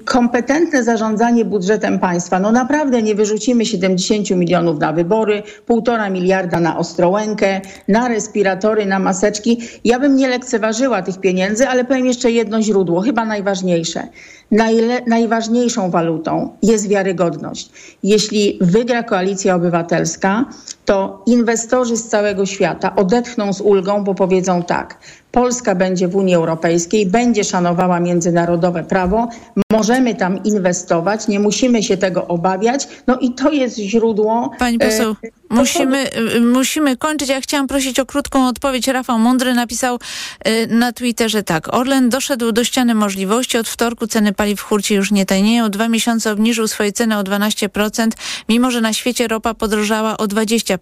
kompetentne 0.06 0.84
zarządzanie 0.84 1.46
budżetem 1.46 2.00
państwa. 2.00 2.40
No 2.40 2.52
naprawdę 2.52 3.02
nie 3.02 3.16
wyrzucimy 3.16 3.66
70 3.66 4.30
milionów 4.32 4.80
na 4.80 4.94
wybory, 4.94 5.44
półtora 5.66 6.10
miliarda 6.10 6.60
na 6.60 6.78
Ostrołękę, 6.78 7.62
na 7.88 8.08
respiratory, 8.08 8.86
na 8.86 9.00
maseczki. 9.00 9.60
Ja 9.84 10.00
bym 10.00 10.16
nie 10.16 10.28
lekceważyła 10.28 11.02
tych 11.02 11.20
pieniędzy, 11.20 11.68
ale 11.68 11.86
powiem 11.86 12.06
jeszcze 12.06 12.32
jedno 12.32 12.62
źródło, 12.62 13.02
chyba 13.02 13.26
najważniejsze. 13.26 14.08
Najle, 14.52 15.02
najważniejszą 15.08 15.90
walutą 15.92 16.50
jest 16.64 16.88
wiarygodność. 16.88 17.70
Jeśli 18.04 18.58
wygra 18.62 19.04
koalicja 19.04 19.56
obywatelska, 19.56 20.46
to 20.86 21.24
inwestorzy 21.26 21.98
z 21.98 22.08
całego 22.08 22.46
świata 22.46 22.96
odetchną 22.96 23.54
z 23.54 23.62
ulgą, 23.62 24.04
bo 24.04 24.16
powiedzą 24.16 24.64
tak: 24.64 24.98
Polska 25.34 25.76
będzie 25.76 26.08
w 26.08 26.16
Unii 26.16 26.36
Europejskiej, 26.36 27.06
będzie 27.06 27.44
szanowała 27.44 28.00
międzynarodowe 28.00 28.84
prawo, 28.84 29.28
możemy 29.72 30.16
tam 30.16 30.44
inwestować, 30.44 31.28
nie 31.28 31.40
musimy 31.40 31.84
się 31.84 31.98
tego 31.98 32.28
obawiać. 32.28 32.88
No 33.08 33.20
i 33.20 33.34
to 33.34 33.52
jest 33.52 33.78
źródło. 33.78 34.52
Pani 34.60 34.80
poseł, 34.80 35.16
e, 35.24 35.30
musimy, 35.50 36.12
e, 36.12 36.40
musimy 36.40 36.98
kończyć. 36.98 37.30
Ja 37.30 37.42
chciałam 37.42 37.68
prosić 37.68 38.00
o 38.00 38.06
krótką 38.06 38.48
odpowiedź. 38.48 38.88
Rafał 38.88 39.20
Mądry 39.20 39.54
napisał 39.54 40.00
e, 40.40 40.68
na 40.68 40.92
Twitterze 40.92 41.44
tak. 41.44 41.74
Orlen 41.74 42.10
doszedł 42.10 42.52
do 42.52 42.64
ściany 42.64 42.96
możliwości. 42.96 43.58
Od 43.58 43.68
wtorku 43.68 44.08
ceny 44.08 44.34
paliw 44.34 44.60
w 44.60 44.64
hurcie 44.64 44.96
już 44.96 45.12
nie 45.12 45.26
tanieją. 45.26 45.70
Dwa 45.70 45.90
miesiące 45.90 46.32
obniżył 46.32 46.68
swoje 46.68 46.92
ceny 46.92 47.18
o 47.18 47.24
12%, 47.24 48.08
mimo 48.50 48.72
że 48.72 48.82
na 48.82 48.94
świecie 48.94 49.28
ropa 49.28 49.54
podrożała 49.54 50.18
o 50.18 50.26
20%. 50.26 50.73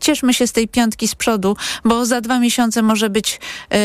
Cieszmy 0.00 0.34
się 0.34 0.46
z 0.46 0.52
tej 0.52 0.68
piątki 0.68 1.08
z 1.08 1.14
przodu, 1.14 1.56
bo 1.84 2.06
za 2.06 2.20
dwa 2.20 2.38
miesiące 2.38 2.82
może 2.82 3.10
być 3.10 3.40
y, 3.74 3.76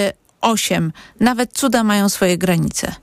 8. 0.42 0.92
Nawet 1.20 1.54
cuda 1.54 1.84
mają 1.84 2.10
swoje 2.10 2.38
granice. 2.38 2.96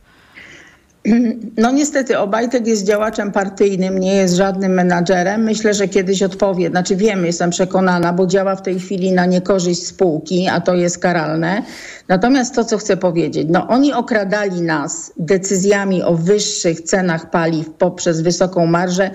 No 1.56 1.70
niestety 1.70 2.18
Obajtek 2.18 2.66
jest 2.66 2.86
działaczem 2.86 3.32
partyjnym, 3.32 3.98
nie 3.98 4.14
jest 4.14 4.34
żadnym 4.34 4.72
menadżerem. 4.72 5.42
Myślę, 5.42 5.74
że 5.74 5.88
kiedyś 5.88 6.22
odpowie. 6.22 6.70
Znaczy 6.70 6.96
wiem, 6.96 7.26
jestem 7.26 7.50
przekonana, 7.50 8.12
bo 8.12 8.26
działa 8.26 8.56
w 8.56 8.62
tej 8.62 8.80
chwili 8.80 9.12
na 9.12 9.26
niekorzyść 9.26 9.86
spółki, 9.86 10.48
a 10.48 10.60
to 10.60 10.74
jest 10.74 10.98
karalne. 10.98 11.62
Natomiast 12.08 12.54
to, 12.54 12.64
co 12.64 12.78
chcę 12.78 12.96
powiedzieć, 12.96 13.46
no 13.50 13.68
oni 13.68 13.92
okradali 13.92 14.62
nas 14.62 15.12
decyzjami 15.18 16.02
o 16.02 16.14
wyższych 16.14 16.80
cenach 16.80 17.30
paliw 17.30 17.70
poprzez 17.70 18.20
wysoką 18.20 18.66
marżę 18.66 19.10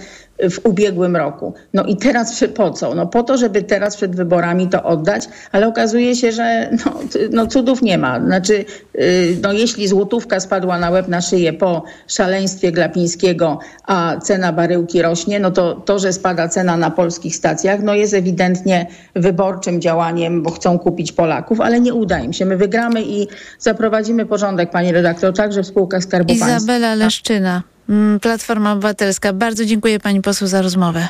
w 0.50 0.66
ubiegłym 0.66 1.16
roku. 1.16 1.54
No 1.74 1.84
i 1.84 1.98
teraz 1.98 2.44
po 2.56 2.72
co? 2.72 2.96
No 2.96 3.08
po 3.08 3.24
to, 3.24 3.38
żeby 3.38 3.64
teraz 3.64 3.96
przed 3.96 4.16
wyborami 4.16 4.68
to 4.68 4.84
oddać, 4.84 5.30
ale 5.52 5.68
okazuje 5.68 6.16
się, 6.16 6.32
że 6.32 6.70
no, 6.86 7.00
no 7.32 7.48
cudów 7.48 7.82
nie 7.82 7.98
ma. 7.98 8.20
Znaczy, 8.20 8.66
y, 8.96 9.38
no 9.42 9.54
jeśli 9.54 9.88
złotówka 9.88 10.40
spadła 10.40 10.80
na 10.80 10.90
łeb 10.90 11.08
na 11.08 11.22
szyję 11.22 11.54
po 11.54 11.84
szaleństwie 12.08 12.72
Glapińskiego, 12.72 13.60
a 13.84 14.18
cena 14.24 14.54
baryłki 14.54 15.02
rośnie, 15.02 15.40
no 15.40 15.52
to 15.52 15.74
to, 15.76 16.00
że 16.00 16.14
spada 16.14 16.48
cena 16.48 16.78
na 16.78 16.92
polskich 16.92 17.36
stacjach, 17.36 17.82
no 17.84 17.96
jest 17.96 18.14
ewidentnie 18.14 18.88
wyborczym 19.16 19.82
działaniem, 19.82 20.44
bo 20.44 20.52
chcą 20.52 20.80
kupić 20.80 21.12
Polaków, 21.12 21.62
ale 21.62 21.82
nie 21.82 21.94
uda 21.94 22.20
im 22.20 22.34
się. 22.34 22.46
My 22.46 22.58
wygramy 22.58 23.04
i 23.04 23.28
zaprowadzimy 23.60 24.26
porządek, 24.26 24.70
pani 24.72 24.92
redaktor, 24.92 25.34
także 25.34 25.64
w 25.64 25.68
spółkach 25.68 26.04
Skarbu 26.04 26.34
Izabela 26.34 26.88
Państwa. 26.88 26.96
Leszczyna. 26.96 27.77
Mm, 27.90 28.20
Platforma 28.20 28.72
Obywatelska. 28.72 29.34
Bardzo 29.34 29.66
dziękuję 29.66 30.00
pani 30.00 30.22
poseł 30.22 30.48
za 30.48 30.62
rozmowę. 30.62 31.08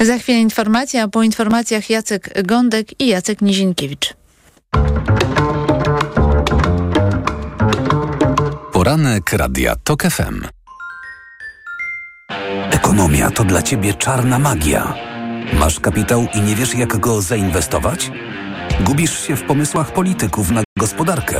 Za 0.00 0.18
chwilę 0.18 0.38
informacja, 0.38 1.02
a 1.02 1.08
po 1.08 1.22
informacjach 1.22 1.90
Jacek 1.90 2.42
Gądek 2.42 3.00
i 3.00 3.06
Jacek 3.06 3.42
Nizinkiewicz. 3.42 4.14
Poranek 8.72 9.32
Radia 9.32 9.76
TOK 9.84 10.02
FM. 10.02 10.40
Ekonomia 12.70 13.30
to 13.30 13.44
dla 13.44 13.62
ciebie 13.62 13.94
czarna 13.94 14.38
magia. 14.38 14.94
Masz 15.52 15.80
kapitał 15.80 16.26
i 16.34 16.40
nie 16.40 16.54
wiesz, 16.54 16.74
jak 16.74 16.96
go 16.96 17.22
zainwestować? 17.22 18.10
Gubisz 18.80 19.26
się 19.26 19.36
w 19.36 19.42
pomysłach 19.42 19.92
polityków 19.92 20.50
na 20.50 20.62
gospodarkę. 20.78 21.36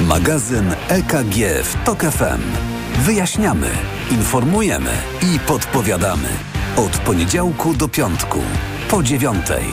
Magazyn 0.00 0.74
EKG 0.88 1.64
w 1.64 1.84
TOK 1.84 2.02
FM. 2.02 2.42
Wyjaśniamy, 3.02 3.70
informujemy 4.10 4.90
i 5.22 5.38
podpowiadamy. 5.38 6.28
Od 6.76 6.98
poniedziałku 6.98 7.74
do 7.74 7.88
piątku, 7.88 8.38
po 8.90 9.02
dziewiątej. 9.02 9.64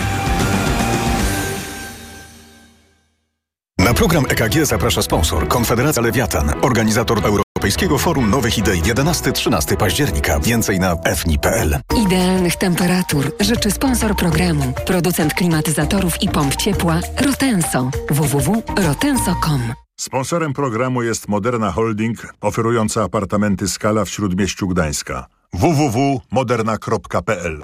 Na 3.79 3.93
program 3.93 4.25
EKG 4.29 4.65
zaprasza 4.65 5.01
sponsor 5.01 5.47
Konfederacja 5.47 6.01
Lewiatan, 6.01 6.53
organizator 6.61 7.21
Europejskiego 7.25 7.97
Forum 7.97 8.29
Nowych 8.29 8.57
Idei 8.57 8.81
11-13 8.81 9.77
października. 9.77 10.39
Więcej 10.39 10.79
na 10.79 10.95
fni.pl. 11.15 11.79
Idealnych 12.05 12.55
temperatur 12.55 13.31
życzy 13.39 13.71
sponsor 13.71 14.15
programu, 14.15 14.73
producent 14.85 15.33
klimatyzatorów 15.33 16.23
i 16.23 16.29
pomp 16.29 16.55
ciepła 16.55 16.99
Rotenso. 17.21 17.89
www.rotenso.com 18.09 19.88
Sponsorem 19.99 20.53
programu 20.53 21.03
jest 21.03 21.27
Moderna 21.27 21.71
Holding, 21.71 22.33
oferująca 22.41 23.03
apartamenty 23.03 23.67
Skala 23.67 24.05
w 24.05 24.09
Śródmieściu 24.09 24.67
Gdańska. 24.67 25.25
www.moderna.pl 25.53 27.63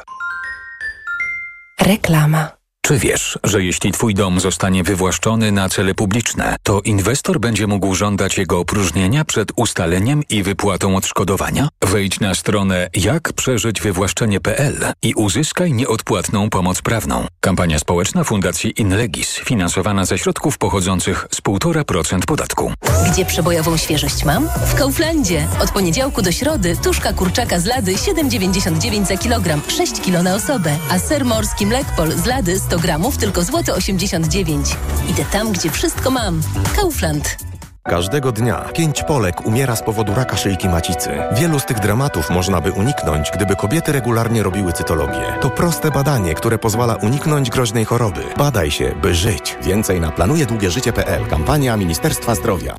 Reklama. 1.82 2.55
Czy 2.86 2.98
wiesz, 2.98 3.40
że 3.44 3.64
jeśli 3.64 3.92
twój 3.92 4.14
dom 4.14 4.40
zostanie 4.40 4.84
wywłaszczony 4.84 5.52
na 5.52 5.70
cele 5.70 5.94
publiczne, 5.94 6.56
to 6.64 6.82
inwestor 6.82 7.40
będzie 7.40 7.68
mógł 7.68 7.96
żądać 7.96 8.38
jego 8.38 8.60
opróżnienia 8.60 9.26
przed 9.26 9.52
ustaleniem 9.56 10.24
i 10.30 10.44
wypłatą 10.44 10.96
odszkodowania? 10.96 11.68
Wejdź 11.82 12.20
na 12.20 12.36
stronę 12.36 12.90
jakprzeżyćwywłaszczenie.pl 12.96 14.94
i 15.02 15.14
uzyskaj 15.14 15.74
nieodpłatną 15.74 16.50
pomoc 16.50 16.82
prawną. 16.82 17.28
Kampania 17.40 17.80
społeczna 17.80 18.24
Fundacji 18.24 18.82
Inlegis, 18.82 19.34
finansowana 19.34 20.06
ze 20.06 20.18
środków 20.18 20.58
pochodzących 20.58 21.28
z 21.32 21.42
1,5% 21.42 22.26
podatku. 22.26 22.74
Gdzie 23.12 23.26
przebojową 23.26 23.78
świeżość 23.78 24.26
mam? 24.26 24.50
W 24.66 24.76
Kauflandzie. 24.76 25.48
Od 25.64 25.72
poniedziałku 25.72 26.22
do 26.22 26.32
środy 26.32 26.78
tuszka 26.84 27.14
kurczaka 27.14 27.60
z 27.60 27.66
lady 27.66 27.96
7,99 27.96 29.06
za 29.06 29.18
kilogram, 29.18 29.62
6 29.68 30.02
kilo 30.02 30.24
na 30.24 30.36
osobę, 30.36 30.78
a 30.90 31.00
ser 31.00 31.26
morski 31.26 31.66
Mlekpol 31.66 32.12
z 32.12 32.26
lady 32.26 32.60
100 32.60 32.75
gramów 32.80 33.18
tylko 33.18 33.44
złoty 33.44 33.74
89. 33.74 34.68
Idę 35.10 35.26
tam, 35.32 35.52
gdzie 35.52 35.70
wszystko 35.70 36.12
mam. 36.12 36.42
Kaufland. 36.76 37.38
Każdego 37.84 38.32
dnia 38.32 38.60
pięć 38.74 39.04
Polek 39.04 39.46
umiera 39.46 39.76
z 39.76 39.84
powodu 39.84 40.16
raka 40.16 40.38
szyjki 40.38 40.70
macicy. 40.70 41.10
Wielu 41.32 41.60
z 41.60 41.66
tych 41.66 41.80
dramatów 41.80 42.30
można 42.30 42.62
by 42.62 42.72
uniknąć, 42.72 43.32
gdyby 43.34 43.56
kobiety 43.56 43.92
regularnie 43.92 44.44
robiły 44.44 44.74
cytologię. 44.74 45.38
To 45.42 45.50
proste 45.50 45.92
badanie, 45.92 46.36
które 46.36 46.58
pozwala 46.58 46.96
uniknąć 46.96 47.50
groźnej 47.50 47.86
choroby. 47.86 48.22
Badaj 48.38 48.72
się, 48.72 48.96
by 49.02 49.16
żyć. 49.16 49.58
Więcej 49.62 50.02
na 50.02 50.12
planujedługieżycie.pl. 50.12 51.26
Kampania 51.28 51.78
Ministerstwa 51.78 52.36
Zdrowia. 52.36 52.76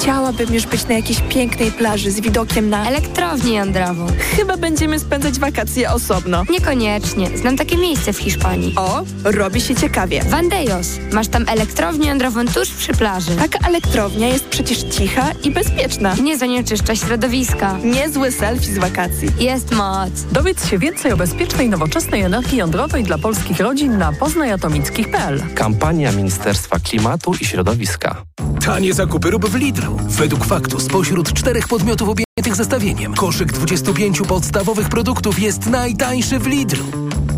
Chciałabym 0.00 0.54
już 0.54 0.66
być 0.66 0.88
na 0.88 0.94
jakiejś 0.94 1.20
pięknej 1.20 1.72
plaży 1.72 2.10
z 2.10 2.20
widokiem 2.20 2.70
na... 2.70 2.86
Elektrownię 2.88 3.54
jądrową. 3.54 4.06
Chyba 4.36 4.56
będziemy 4.56 4.98
spędzać 4.98 5.38
wakacje 5.38 5.90
osobno. 5.90 6.44
Niekoniecznie. 6.50 7.38
Znam 7.38 7.56
takie 7.56 7.76
miejsce 7.76 8.12
w 8.12 8.18
Hiszpanii. 8.18 8.74
O, 8.76 9.02
robi 9.24 9.60
się 9.60 9.74
ciekawie. 9.74 10.22
Vandejos. 10.22 10.88
Masz 11.12 11.28
tam 11.28 11.44
elektrownię 11.48 12.08
jądrową 12.08 12.46
tuż 12.46 12.70
przy 12.70 12.92
plaży. 12.92 13.36
Taka 13.36 13.68
elektrownia 13.68 14.28
jest 14.28 14.44
przecież 14.44 14.78
cicha 14.82 15.32
i 15.44 15.50
bezpieczna. 15.50 16.14
Nie 16.22 16.38
zanieczyszcza 16.38 16.96
środowiska. 16.96 17.78
Niezły 17.84 18.32
selfie 18.32 18.72
z 18.74 18.78
wakacji. 18.78 19.28
Jest 19.38 19.72
moc. 19.72 20.10
Dowiedz 20.32 20.68
się 20.70 20.78
więcej 20.78 21.12
o 21.12 21.16
bezpiecznej, 21.16 21.68
nowoczesnej 21.68 22.22
energii 22.22 22.58
jądrowej 22.58 23.04
dla 23.04 23.18
polskich 23.18 23.60
rodzin 23.60 23.98
na 23.98 24.12
poznajatomickich.pl. 24.12 25.42
Kampania 25.54 26.12
Ministerstwa 26.12 26.78
Klimatu 26.78 27.34
i 27.40 27.44
Środowiska. 27.44 28.22
Tanie 28.66 28.94
zakupy 28.94 29.30
rób 29.30 29.46
w 29.46 29.54
Lidlu. 29.54 29.99
Według 30.08 30.44
faktu 30.44 30.80
spośród 30.80 31.32
czterech 31.32 31.68
podmiotów 31.68 32.08
objętych 32.08 32.56
zestawieniem 32.56 33.14
koszyk 33.14 33.52
25 33.52 34.22
podstawowych 34.28 34.88
produktów 34.88 35.38
jest 35.38 35.66
najtańszy 35.66 36.38
w 36.38 36.46
Lidlu. 36.46 36.84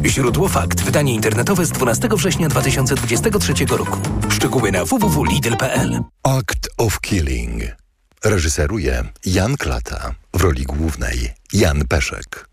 Źródło 0.07 0.49
fakt. 0.49 0.81
Wydanie 0.81 1.15
internetowe 1.15 1.67
z 1.67 1.71
12 1.71 2.09
września 2.13 2.49
2023 2.49 3.53
roku. 3.71 3.99
Szczegóły 4.29 4.73
na 4.73 4.85
www.lidl.pl 4.85 6.01
Act 6.23 6.69
of 6.77 7.01
Killing. 7.01 7.63
Reżyseruje 8.25 9.05
Jan 9.27 9.57
Klata. 9.57 10.15
W 10.35 10.41
roli 10.41 10.65
głównej 10.65 11.35
Jan 11.53 11.85
Peszek. 11.89 12.52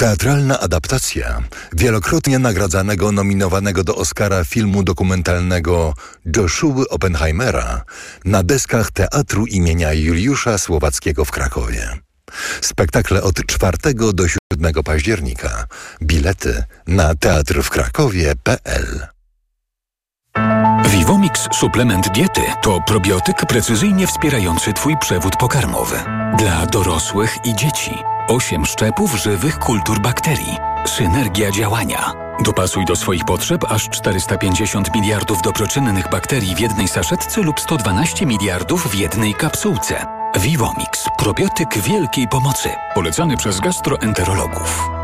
Teatralna 0.00 0.60
adaptacja 0.60 1.42
wielokrotnie 1.72 2.38
nagradzanego, 2.38 3.12
nominowanego 3.12 3.84
do 3.84 3.96
Oscara 3.96 4.44
filmu 4.44 4.82
dokumentalnego 4.82 5.94
Joshua 6.36 6.84
Oppenheimera 6.90 7.84
na 8.24 8.42
deskach 8.42 8.90
Teatru 8.90 9.46
imienia 9.46 9.92
Juliusza 9.92 10.58
Słowackiego 10.58 11.24
w 11.24 11.30
Krakowie. 11.30 11.98
Spektakle 12.60 13.22
od 13.22 13.46
4 13.46 13.78
do 14.12 14.28
7 14.28 14.38
października. 14.84 15.66
Bilety 16.02 16.64
na 16.86 17.14
teatrwkrakowie.pl 17.14 19.06
Vivomix 21.10 21.48
suplement 21.52 22.08
diety 22.08 22.42
to 22.62 22.80
probiotyk 22.80 23.46
precyzyjnie 23.46 24.06
wspierający 24.06 24.72
Twój 24.72 24.96
przewód 24.98 25.36
pokarmowy. 25.36 25.96
Dla 26.38 26.66
dorosłych 26.66 27.36
i 27.44 27.54
dzieci. 27.54 27.98
Osiem 28.28 28.66
szczepów 28.66 29.14
żywych 29.14 29.58
kultur 29.58 30.00
bakterii. 30.00 30.56
Synergia 30.86 31.50
działania. 31.50 32.12
Dopasuj 32.44 32.84
do 32.84 32.96
swoich 32.96 33.24
potrzeb 33.24 33.64
aż 33.68 33.88
450 33.88 34.94
miliardów 34.94 35.42
dobroczynnych 35.42 36.10
bakterii 36.10 36.54
w 36.54 36.60
jednej 36.60 36.88
saszetce 36.88 37.42
lub 37.42 37.60
112 37.60 38.26
miliardów 38.26 38.88
w 38.90 38.94
jednej 38.94 39.34
kapsułce. 39.34 40.06
Vivomix. 40.40 41.04
Probiotyk 41.18 41.78
wielkiej 41.78 42.28
pomocy. 42.28 42.68
Polecany 42.94 43.36
przez 43.36 43.60
gastroenterologów. 43.60 44.99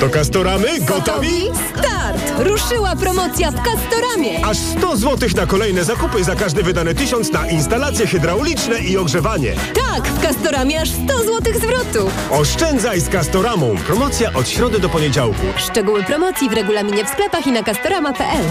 To 0.00 0.08
Kastoramy 0.08 0.80
gotowi? 0.80 1.42
Start! 1.78 2.32
Ruszyła 2.38 2.96
promocja 2.96 3.50
w 3.50 3.54
Kastoramie! 3.54 4.46
Aż 4.46 4.58
100 4.58 4.96
zł 4.96 5.28
na 5.36 5.46
kolejne 5.46 5.84
zakupy 5.84 6.24
za 6.24 6.36
każdy 6.36 6.62
wydany 6.62 6.94
tysiąc 6.94 7.32
na 7.32 7.46
instalacje 7.46 8.06
hydrauliczne 8.06 8.78
i 8.80 8.96
ogrzewanie. 8.96 9.52
Tak, 9.74 10.08
w 10.08 10.20
Kastoramie 10.22 10.80
aż 10.80 10.88
100 10.90 11.18
zł 11.18 11.54
zwrotu. 11.54 12.10
Oszczędzaj 12.30 13.00
z 13.00 13.08
Kastoramą. 13.08 13.76
Promocja 13.86 14.32
od 14.32 14.48
środy 14.48 14.80
do 14.80 14.88
poniedziałku. 14.88 15.46
Szczegóły 15.56 16.04
promocji 16.04 16.50
w 16.50 16.52
regulaminie 16.52 17.04
w 17.04 17.08
sklepach 17.08 17.46
i 17.46 17.52
na 17.52 17.62
kastorama.pl. 17.62 18.44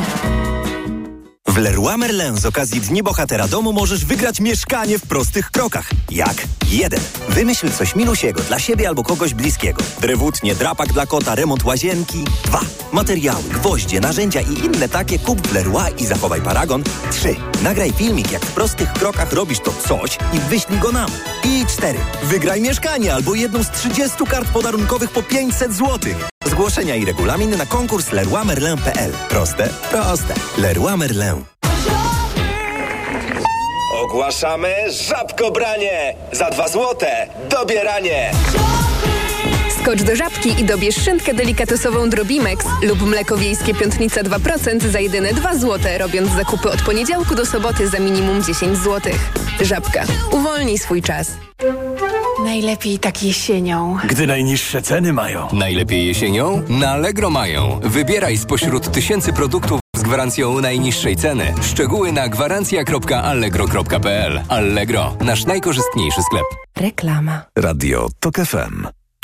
W 1.57 1.59
Leroy 1.59 1.97
Merlin 1.97 2.37
z 2.37 2.45
okazji 2.45 2.81
Dni 2.81 3.03
Bohatera 3.03 3.47
Domu 3.47 3.73
możesz 3.73 4.05
wygrać 4.05 4.39
mieszkanie 4.39 4.99
w 4.99 5.01
prostych 5.01 5.51
krokach. 5.51 5.89
Jak? 6.11 6.35
1. 6.69 6.99
Wymyśl 7.29 7.71
coś 7.71 7.95
milusiego 7.95 8.41
dla 8.41 8.59
siebie 8.59 8.87
albo 8.87 9.03
kogoś 9.03 9.33
bliskiego. 9.33 9.83
Drewutnie, 10.01 10.55
drapak 10.55 10.93
dla 10.93 11.05
kota, 11.05 11.35
remont 11.35 11.63
łazienki. 11.63 12.23
2. 12.45 12.59
Materiały, 12.91 13.43
gwoździe, 13.43 13.99
narzędzia 13.99 14.41
i 14.41 14.65
inne 14.65 14.89
takie 14.89 15.19
kup 15.19 15.47
w 15.47 15.53
Leroy 15.53 15.91
i 15.97 16.05
zachowaj 16.05 16.41
paragon. 16.41 16.83
3. 17.11 17.35
Nagraj 17.63 17.93
filmik, 17.93 18.31
jak 18.31 18.45
w 18.45 18.51
prostych 18.51 18.93
krokach 18.93 19.33
robisz 19.33 19.59
to 19.59 19.73
coś 19.87 20.17
i 20.33 20.39
wyślij 20.39 20.79
go 20.79 20.91
nam. 20.91 21.09
I 21.43 21.65
4. 21.65 21.99
Wygraj 22.23 22.61
mieszkanie 22.61 23.13
albo 23.13 23.35
jedną 23.35 23.63
z 23.63 23.71
30 23.71 24.25
kart 24.29 24.49
podarunkowych 24.51 25.11
po 25.11 25.23
500 25.23 25.73
zł. 25.73 26.13
Zgłoszenia 26.47 26.95
i 26.95 27.05
regulamin 27.05 27.57
na 27.57 27.65
konkurs 27.65 28.11
leroymerlin.pl. 28.11 29.11
Proste? 29.29 29.69
Proste. 29.91 30.33
Leroy 30.57 30.97
Merlin. 30.97 31.43
Ogłaszamy 34.03 34.75
żabkobranie! 35.09 36.15
Za 36.31 36.49
dwa 36.49 36.67
złote 36.67 37.27
dobieranie! 37.49 38.31
Skocz 39.87 40.03
do 40.03 40.15
Żabki 40.15 40.61
i 40.61 40.63
dobierz 40.63 40.95
szynkę 40.95 41.33
delikatosową 41.33 42.09
Drobimex 42.09 42.65
lub 42.81 43.01
mleko 43.01 43.37
wiejskie 43.37 43.73
piątnica 43.73 44.23
2% 44.23 44.87
za 44.87 44.99
jedyne 44.99 45.33
2 45.33 45.55
zł, 45.55 45.91
robiąc 45.99 46.31
zakupy 46.31 46.71
od 46.71 46.81
poniedziałku 46.81 47.35
do 47.35 47.45
soboty 47.45 47.87
za 47.87 47.99
minimum 47.99 48.43
10 48.43 48.77
zł. 48.77 49.13
Żabka. 49.61 50.03
Uwolnij 50.31 50.77
swój 50.77 51.01
czas. 51.01 51.31
Najlepiej 52.43 52.99
tak 52.99 53.23
jesienią. 53.23 53.97
Gdy 54.07 54.27
najniższe 54.27 54.81
ceny 54.81 55.13
mają. 55.13 55.47
Najlepiej 55.53 56.07
jesienią? 56.07 56.63
Na 56.69 56.91
Allegro 56.91 57.29
mają. 57.29 57.79
Wybieraj 57.83 58.37
spośród 58.37 58.91
tysięcy 58.91 59.33
produktów 59.33 59.79
z 59.97 60.01
gwarancją 60.01 60.61
najniższej 60.61 61.15
ceny. 61.15 61.53
Szczegóły 61.61 62.11
na 62.11 62.29
gwarancja.allegro.pl 62.29 64.41
Allegro. 64.49 65.17
Nasz 65.21 65.45
najkorzystniejszy 65.45 66.21
sklep. 66.21 66.45
Reklama. 66.77 67.41
Radio 67.55 68.09
TOK 68.19 68.35
FM. 68.35 68.87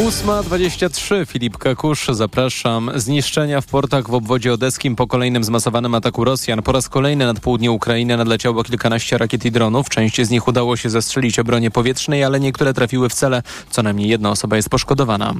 8.23 0.00 1.26
Filip 1.26 1.58
Kakusz, 1.58 2.06
zapraszam. 2.10 2.90
Zniszczenia 2.94 3.60
w 3.60 3.66
portach 3.66 4.10
w 4.10 4.14
obwodzie 4.14 4.52
odeskim 4.52 4.96
po 4.96 5.06
kolejnym 5.06 5.44
zmasowanym 5.44 5.94
ataku 5.94 6.24
Rosjan. 6.24 6.62
Po 6.62 6.72
raz 6.72 6.88
kolejny 6.88 7.26
nad 7.26 7.40
południe 7.40 7.70
Ukrainy 7.70 8.16
nadleciało 8.16 8.64
kilkanaście 8.64 9.18
rakiet 9.18 9.44
i 9.44 9.50
dronów. 9.52 9.88
Część 9.88 10.22
z 10.22 10.30
nich 10.30 10.48
udało 10.48 10.76
się 10.76 10.90
zestrzelić 10.90 11.38
obronie 11.38 11.70
powietrznej, 11.70 12.24
ale 12.24 12.40
niektóre 12.40 12.74
trafiły 12.74 13.08
w 13.08 13.14
cele. 13.14 13.42
Co 13.70 13.82
najmniej 13.82 14.08
jedna 14.08 14.30
osoba 14.30 14.56
jest 14.56 14.68
poszkodowana. 14.68 15.34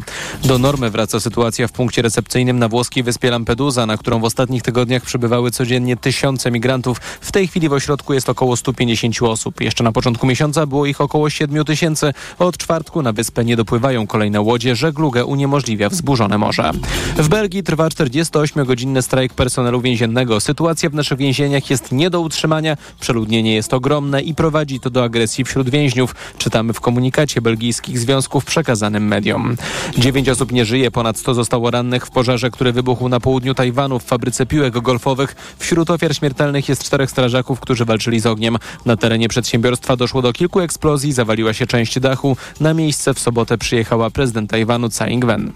Do 0.45 0.59
normy 0.59 0.91
wraca 0.91 1.21
sytuacja 1.21 1.69
w 1.69 1.73
punkcie 1.73 2.03
recepcyjnym 2.03 2.59
na 2.59 2.69
włoskiej 2.69 3.03
wyspie 3.03 3.31
Lampedusa, 3.31 3.87
na 3.87 3.97
którą 3.97 4.21
w 4.21 4.25
ostatnich 4.25 4.63
tygodniach 4.63 5.03
przybywały 5.03 5.51
codziennie 5.51 5.97
tysiące 5.97 6.51
migrantów. 6.51 6.99
W 7.21 7.33
tej 7.33 7.49
chwili 7.49 7.69
w 7.69 7.73
ośrodku 7.73 8.15
jest 8.15 8.29
około 8.29 8.57
150 8.57 9.23
osób. 9.23 9.61
Jeszcze 9.61 9.85
na 9.85 9.93
początku 9.93 10.27
miesiąca 10.27 10.67
było 10.67 10.87
ich 10.87 11.01
około 11.01 11.31
7 11.31 11.65
tysięcy. 11.65 12.13
Od 12.39 12.57
czwartku 12.59 13.03
na 13.03 13.13
wyspę 13.13 13.45
nie 13.45 13.57
dopływają 13.57 14.07
kolejne 14.07 14.50
łodzie, 14.51 14.77
żeglugę 14.77 15.25
uniemożliwia 15.25 15.89
wzburzone 15.89 16.39
morze. 16.39 16.71
W 17.17 17.29
Belgii 17.29 17.63
trwa 17.63 17.89
48-godzinny 17.89 19.03
strajk 19.03 19.35
personelu 19.35 19.81
więziennego. 19.81 20.41
Sytuacja 20.41 20.91
w 20.91 20.95
naszych 20.95 21.19
więzieniach 21.19 21.71
jest 21.71 21.93
nie 21.93 22.11
do 22.11 22.21
utrzymania, 22.21 22.77
przeludnienie 23.01 23.55
jest 23.55 23.75
ogromne 23.75 24.23
i 24.23 24.35
prowadzi 24.35 24.81
to 24.81 24.91
do 24.91 25.05
agresji 25.05 25.45
wśród 25.45 25.71
więźniów. 25.71 26.15
Czytamy 26.39 26.73
w 26.73 26.81
komunikacie 26.81 27.41
belgijskich 27.41 27.99
związków 27.99 28.45
przekazanym 28.45 29.07
mediom. 29.07 29.57
Dziewięć 29.99 30.29
osób 30.29 30.53
nie 30.53 30.65
żyje, 30.65 30.91
ponad 30.91 31.19
100 31.19 31.35
zostało 31.35 31.71
rannych 31.71 32.07
w 32.07 32.11
pożarze, 32.11 32.51
który 32.51 32.73
wybuchł 32.73 33.09
na 33.09 33.21
południu 33.21 33.55
Tajwanu 33.55 33.99
w 33.99 34.05
fabryce 34.05 34.47
piłek 34.47 34.81
golfowych. 34.81 35.55
Wśród 35.59 35.91
ofiar 35.91 36.17
śmiertelnych 36.17 36.69
jest 36.69 36.85
czterech 36.85 37.11
strażaków, 37.11 37.61
którzy 37.61 37.85
walczyli 37.85 38.21
z 38.21 38.27
ogniem. 38.27 38.57
Na 38.87 38.97
terenie 38.97 39.29
przedsiębiorstwa 39.29 39.97
doszło 39.97 40.23
do 40.23 40.33
kilku 40.33 40.61
eksplozji, 40.61 41.13
zawaliła 41.13 41.53
się 41.53 41.67
część 41.67 42.01
dachu. 42.01 42.37
Na 42.61 42.75
miejsce 42.75 43.15
w 43.15 43.19
sobotę 43.19 43.59
przyjechała 43.59 44.11
prezydent 44.11 44.30
Tajwanu 44.49 44.89
Tsai 44.89 45.13
Ing-wen. 45.13 45.53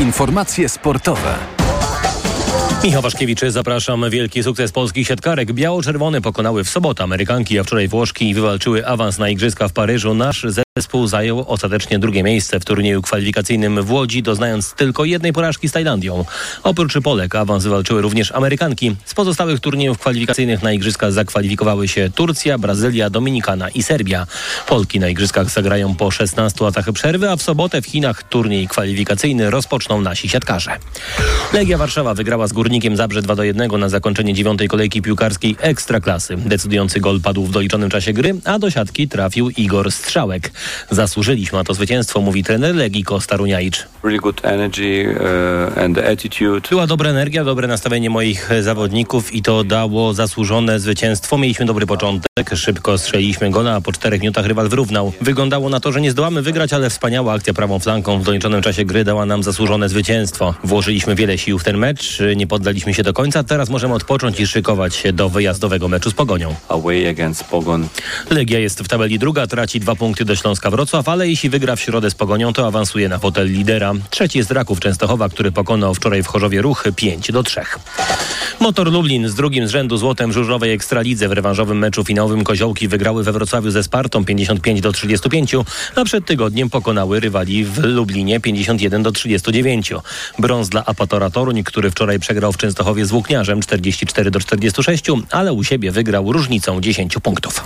Informacje 0.00 0.68
sportowe. 0.68 1.34
Michał 2.84 3.02
Waszkiewicz, 3.02 3.40
zapraszam. 3.48 4.10
Wielki 4.10 4.42
sukces 4.42 4.72
polskich 4.72 5.06
siatkarek. 5.06 5.52
Biało-czerwone 5.52 6.20
pokonały 6.20 6.64
w 6.64 6.68
sobotę 6.68 7.04
Amerykanki, 7.04 7.58
a 7.58 7.64
wczoraj 7.64 7.88
Włoszki 7.88 8.30
i 8.30 8.34
wywalczyły 8.34 8.86
awans 8.86 9.18
na 9.18 9.28
Igrzyska 9.28 9.68
w 9.68 9.72
Paryżu. 9.72 10.14
Nasz 10.14 10.46
zespół 10.78 11.06
zajął 11.06 11.44
ostatecznie 11.48 11.98
drugie 11.98 12.22
miejsce 12.22 12.60
w 12.60 12.64
turnieju 12.64 13.02
kwalifikacyjnym 13.02 13.82
w 13.82 13.90
Łodzi, 13.90 14.22
doznając 14.22 14.72
tylko 14.72 15.04
jednej 15.04 15.32
porażki 15.32 15.68
z 15.68 15.72
Tajlandią. 15.72 16.24
Oprócz 16.62 16.98
Polek 17.02 17.34
awans 17.34 17.64
wywalczyły 17.64 18.02
również 18.02 18.32
Amerykanki. 18.32 18.96
Z 19.04 19.14
pozostałych 19.14 19.60
turniejów 19.60 19.98
kwalifikacyjnych 19.98 20.62
na 20.62 20.72
Igrzyska 20.72 21.10
zakwalifikowały 21.10 21.88
się 21.88 22.10
Turcja, 22.14 22.58
Brazylia, 22.58 23.10
Dominikana 23.10 23.68
i 23.68 23.82
Serbia. 23.82 24.26
Polki 24.66 25.00
na 25.00 25.08
Igrzyskach 25.08 25.50
zagrają 25.50 25.94
po 25.94 26.10
16 26.10 26.64
latach 26.64 26.92
przerwy, 26.92 27.30
a 27.30 27.36
w 27.36 27.42
sobotę 27.42 27.82
w 27.82 27.86
Chinach 27.86 28.22
turniej 28.22 28.68
kwalifikacyjny 28.68 29.50
rozpoczną 29.50 30.00
nasi 30.00 30.28
siatkarze. 30.28 30.76
Legia 31.52 31.78
Warszawa 31.78 32.14
wygrała 32.14 32.46
z 32.46 32.52
Górnikiem 32.52 32.96
Zabrze 32.96 33.22
2 33.22 33.36
do 33.36 33.44
1 33.44 33.80
na 33.80 33.88
zakończenie 33.88 34.34
dziewiątej 34.34 34.68
kolejki 34.68 35.02
piłkarskiej 35.02 35.56
Ekstraklasy. 35.60 36.36
Decydujący 36.36 37.00
gol 37.00 37.20
padł 37.20 37.44
w 37.44 37.50
doliczonym 37.50 37.90
czasie 37.90 38.12
gry, 38.12 38.34
a 38.44 38.58
do 38.58 38.70
siatki 38.70 39.08
trafił 39.08 39.50
Igor 39.50 39.92
Strzałek. 39.92 40.52
Zasłużyliśmy 40.90 41.58
na 41.58 41.64
to 41.64 41.74
zwycięstwo, 41.74 42.20
mówi 42.20 42.44
trener 42.44 42.74
Legii 42.74 43.04
Kosta 43.04 43.36
Runiajcz. 43.36 43.86
Really 44.02 44.18
good 44.18 44.40
energy, 44.44 45.16
uh. 45.68 45.84
Była 46.70 46.86
dobra 46.86 47.10
energia, 47.10 47.44
dobre 47.44 47.68
nastawienie 47.68 48.10
moich 48.10 48.50
zawodników 48.60 49.34
i 49.34 49.42
to 49.42 49.64
dało 49.64 50.14
zasłużone 50.14 50.80
zwycięstwo. 50.80 51.38
Mieliśmy 51.38 51.66
dobry 51.66 51.86
początek, 51.86 52.50
szybko 52.54 52.98
strzeliliśmy 52.98 53.50
gola, 53.50 53.74
a 53.74 53.80
po 53.80 53.92
czterech 53.92 54.20
minutach 54.20 54.46
rywal 54.46 54.68
wyrównał. 54.68 55.12
Wyglądało 55.20 55.68
na 55.68 55.80
to, 55.80 55.92
że 55.92 56.00
nie 56.00 56.10
zdołamy 56.10 56.42
wygrać, 56.42 56.72
ale 56.72 56.90
wspaniała 56.90 57.32
akcja 57.32 57.54
prawą 57.54 57.78
flanką 57.78 58.20
w 58.20 58.24
doliczonym 58.24 58.62
czasie 58.62 58.84
gry 58.84 59.04
dała 59.04 59.26
nam 59.26 59.42
zasłużone 59.42 59.88
zwycięstwo. 59.88 60.54
Włożyliśmy 60.64 61.14
wiele 61.14 61.38
sił 61.38 61.58
w 61.58 61.64
ten 61.64 61.78
mecz, 61.78 62.18
nie 62.36 62.46
poddaliśmy 62.46 62.94
się 62.94 63.02
do 63.02 63.12
końca, 63.12 63.44
teraz 63.44 63.68
możemy 63.68 63.94
odpocząć 63.94 64.40
i 64.40 64.46
szykować 64.46 64.94
się 64.94 65.12
do 65.12 65.28
wyjazdowego 65.28 65.88
meczu 65.88 66.10
z 66.10 66.14
Pogonią. 66.14 66.54
Legia 68.30 68.58
jest 68.58 68.80
w 68.80 68.88
tabeli 68.88 69.18
druga, 69.18 69.46
traci 69.46 69.80
dwa 69.80 69.94
punkty 69.94 70.24
do 70.24 70.36
Śląska 70.36 70.53
Wrocław, 70.62 71.08
ale 71.08 71.28
jeśli 71.28 71.50
wygra 71.50 71.76
w 71.76 71.80
środę 71.80 72.10
z 72.10 72.14
Pogonią, 72.14 72.52
to 72.52 72.66
awansuje 72.66 73.08
na 73.08 73.18
fotel 73.18 73.52
lidera. 73.52 73.92
Trzeci 74.10 74.38
jest 74.38 74.50
Raków 74.50 74.80
Częstochowa, 74.80 75.28
który 75.28 75.52
pokonał 75.52 75.94
wczoraj 75.94 76.22
w 76.22 76.26
Chorzowie 76.26 76.62
Ruch 76.62 76.84
5 76.96 77.32
do 77.32 77.42
3. 77.42 77.60
Motor 78.60 78.92
Lublin 78.92 79.28
z 79.28 79.34
drugim 79.34 79.68
z 79.68 79.70
rzędu 79.70 79.96
złotem 79.96 80.32
żużlowej 80.32 80.72
Ekstralidze 80.72 81.28
w 81.28 81.32
rewanżowym 81.32 81.78
meczu 81.78 82.04
finałowym 82.04 82.44
Koziołki 82.44 82.88
wygrały 82.88 83.24
we 83.24 83.32
Wrocławiu 83.32 83.70
ze 83.70 83.82
Spartą 83.82 84.24
55 84.24 84.80
do 84.80 84.92
35, 84.92 85.54
a 85.96 86.04
przed 86.04 86.26
tygodniem 86.26 86.70
pokonały 86.70 87.20
rywali 87.20 87.64
w 87.64 87.78
Lublinie 87.78 88.40
51 88.40 89.02
do 89.02 89.12
39. 89.12 89.92
Brąz 90.38 90.68
dla 90.68 90.84
Apatora 90.84 91.30
Toruń, 91.30 91.64
który 91.64 91.90
wczoraj 91.90 92.18
przegrał 92.18 92.52
w 92.52 92.56
Częstochowie 92.56 93.06
z 93.06 93.10
Włókniarzem 93.10 93.60
44 93.60 94.30
do 94.30 94.40
46, 94.40 95.04
ale 95.30 95.52
u 95.52 95.64
siebie 95.64 95.92
wygrał 95.92 96.32
różnicą 96.32 96.80
10 96.80 97.14
punktów. 97.22 97.64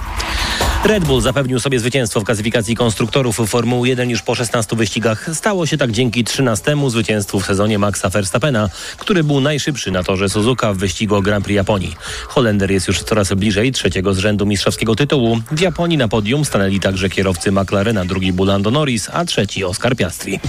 Red 0.85 1.05
Bull 1.05 1.21
zapewnił 1.21 1.61
sobie 1.61 1.81
zwycięstwo 1.81 2.21
w 2.21 2.25
klasyfikacji 2.25 2.75
konstruktorów 2.79 3.41
Formuły 3.47 3.89
1 3.89 4.11
już 4.11 4.23
po 4.23 4.35
16 4.35 4.77
wyścigach. 4.77 5.31
Stało 5.35 5.67
się 5.67 5.77
tak 5.77 5.93
dzięki 5.93 6.25
13 6.25 6.77
zwycięstwu 6.89 7.41
w 7.41 7.47
sezonie 7.47 7.79
Maxa 7.79 8.09
Verstappena, 8.09 8.71
który 8.99 9.25
był 9.25 9.41
najszybszy 9.41 9.91
na 9.91 10.03
torze 10.03 10.29
Suzuka 10.29 10.73
w 10.73 10.77
wyścigu 10.77 11.15
o 11.15 11.23
Grand 11.23 11.45
Prix 11.45 11.57
Japonii. 11.57 11.97
Holender 12.29 12.71
jest 12.71 12.89
już 12.89 13.03
coraz 13.03 13.33
bliżej 13.35 13.73
trzeciego 13.73 14.15
z 14.15 14.19
rzędu 14.19 14.47
mistrzowskiego 14.47 14.95
tytułu. 14.95 15.41
W 15.53 15.61
Japonii 15.61 15.99
na 15.99 16.09
podium 16.09 16.45
stanęli 16.45 16.81
także 16.81 17.09
kierowcy 17.09 17.53
McLarena, 17.53 18.05
drugi 18.05 18.33
Bulando 18.33 18.71
Norris, 18.71 19.09
a 19.13 19.25
trzeci 19.25 19.65
Oscar 19.65 19.97
Piastri. 19.97 20.41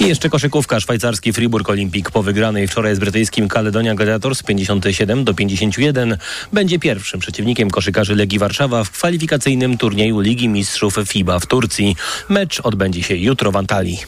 I 0.00 0.08
jeszcze 0.08 0.28
koszykówka 0.28 0.80
szwajcarski 0.80 1.32
Fribourg 1.32 1.70
Olympic 1.70 2.10
po 2.10 2.22
wygranej 2.22 2.68
wczoraj 2.68 2.96
z 2.96 2.98
brytyjskim 2.98 3.48
Caledonia 3.48 3.94
Gladiators 3.94 4.42
57 4.42 5.24
do 5.24 5.34
51 5.34 6.18
będzie 6.52 6.78
pierwszym 6.78 7.20
przeciwnikiem 7.20 7.70
koszykarzy 7.70 8.14
Legii 8.14 8.38
Warszawa 8.38 8.84
w 8.84 8.90
kwalifikacyjnym 8.90 9.78
turnieju 9.78 10.20
Ligi 10.20 10.48
Mistrzów 10.48 10.98
FIBA 11.06 11.38
w 11.38 11.46
Turcji. 11.46 11.59
Mecz 12.28 12.60
odbędzie 12.60 13.02
się 13.02 13.16
jutro 13.16 13.52
w 13.52 13.56
Antalii. 13.56 13.98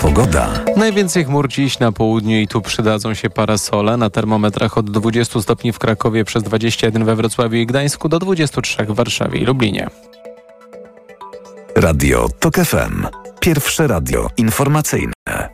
Pogoda. 0.00 0.64
Najwięcej 0.76 1.24
chmur 1.24 1.48
dziś 1.48 1.78
na 1.78 1.92
południu 1.92 2.40
i 2.40 2.48
tu 2.48 2.62
przydadzą 2.62 3.14
się 3.14 3.30
parasole. 3.30 3.96
Na 3.96 4.10
termometrach 4.10 4.78
od 4.78 4.90
20 4.90 5.42
stopni 5.42 5.72
w 5.72 5.78
Krakowie 5.78 6.24
przez 6.24 6.42
21 6.42 7.04
we 7.04 7.16
Wrocławiu 7.16 7.56
i 7.56 7.66
Gdańsku 7.66 8.08
do 8.08 8.18
23 8.18 8.84
w 8.84 8.94
Warszawie 8.94 9.38
i 9.38 9.44
Lublinie. 9.44 9.90
Radio 11.76 12.28
TOK 12.40 12.54
FM. 12.54 13.06
Pierwsze 13.40 13.86
radio 13.86 14.28
informacyjne. 14.36 15.53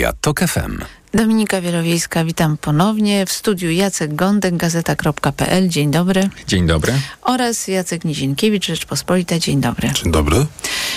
Radia 0.00 0.16
TOK 0.20 0.40
FM. 0.48 0.99
Dominika 1.14 1.60
Wielowiejska, 1.60 2.24
witam 2.24 2.56
ponownie. 2.56 3.26
W 3.26 3.32
studiu 3.32 3.70
Jacek 3.70 4.14
Gądek, 4.14 4.56
gazeta.pl. 4.56 5.68
Dzień 5.68 5.90
dobry. 5.90 6.28
Dzień 6.46 6.66
dobry. 6.66 6.92
Oraz 7.22 7.68
Jacek 7.68 8.04
Nizinkiewicz, 8.04 8.66
Rzeczpospolita. 8.66 9.38
Dzień 9.38 9.60
dobry. 9.60 9.90
Dzień 9.92 10.12
dobry. 10.12 10.46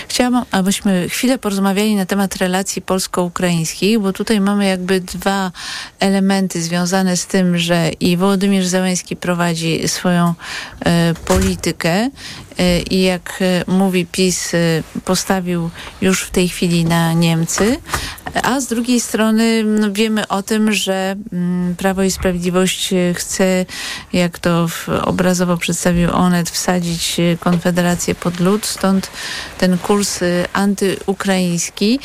Chciałam, 0.07 0.45
abyśmy 0.51 1.09
chwilę 1.09 1.37
porozmawiali 1.37 1.95
na 1.95 2.05
temat 2.05 2.35
relacji 2.35 2.81
polsko-ukraińskich, 2.81 3.99
bo 3.99 4.13
tutaj 4.13 4.41
mamy 4.41 4.65
jakby 4.65 5.01
dwa 5.01 5.51
elementy 5.99 6.61
związane 6.61 7.17
z 7.17 7.25
tym, 7.25 7.57
że 7.57 7.89
i 7.99 8.17
Wołodymierz 8.17 8.67
Załęski 8.67 9.15
prowadzi 9.15 9.87
swoją 9.87 10.33
e, 10.85 11.13
politykę 11.25 12.09
e, 12.59 12.79
i 12.79 13.01
jak 13.01 13.39
e, 13.41 13.71
mówi 13.71 14.05
PiS, 14.05 14.53
e, 14.53 14.57
postawił 15.05 15.69
już 16.01 16.23
w 16.23 16.29
tej 16.29 16.49
chwili 16.49 16.85
na 16.85 17.13
Niemcy, 17.13 17.77
a 18.43 18.59
z 18.59 18.67
drugiej 18.67 18.99
strony 18.99 19.63
no, 19.63 19.91
wiemy 20.03 20.27
o 20.27 20.43
tym, 20.43 20.73
że 20.73 21.15
mm, 21.33 21.75
Prawo 21.75 22.03
i 22.03 22.11
Sprawiedliwość 22.11 22.93
e, 22.93 23.13
chce, 23.13 23.65
jak 24.13 24.39
to 24.39 24.67
obrazowo 25.05 25.57
przedstawił 25.57 26.09
Onet, 26.13 26.49
wsadzić 26.49 27.19
e, 27.19 27.37
Konfederację 27.37 28.15
pod 28.15 28.39
lód, 28.39 28.65
stąd 28.65 29.11
ten 29.57 29.77
kurs 29.77 30.21
e, 30.21 30.25
antyukraiński. 30.53 31.99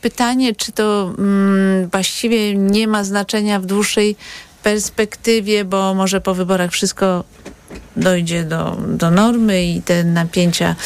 Pytanie, 0.00 0.54
czy 0.54 0.72
to 0.72 1.14
mm, 1.18 1.88
właściwie 1.88 2.54
nie 2.54 2.88
ma 2.88 3.04
znaczenia 3.04 3.60
w 3.60 3.66
dłuższej 3.66 4.16
perspektywie, 4.62 5.64
bo 5.64 5.94
może 5.94 6.20
po 6.20 6.34
wyborach 6.34 6.70
wszystko 6.70 7.24
dojdzie 7.98 8.44
do, 8.44 8.76
do 8.88 9.10
normy 9.10 9.64
i 9.64 9.82
te 9.82 10.04
napięcia 10.04 10.76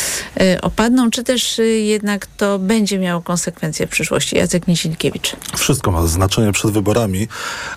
y, 0.41 0.61
opadną, 0.61 1.11
czy 1.11 1.25
też 1.25 1.59
y, 1.59 1.67
jednak 1.67 2.27
to 2.27 2.59
będzie 2.59 2.99
miało 2.99 3.23
konsekwencje 3.23 3.87
w 3.87 3.91
przyszłości? 3.91 4.37
Jacek 4.37 4.69
Nisilkiewicz. 4.69 5.37
Wszystko 5.57 5.91
ma 5.91 6.07
znaczenie 6.07 6.53
przed 6.53 6.71
wyborami. 6.71 7.29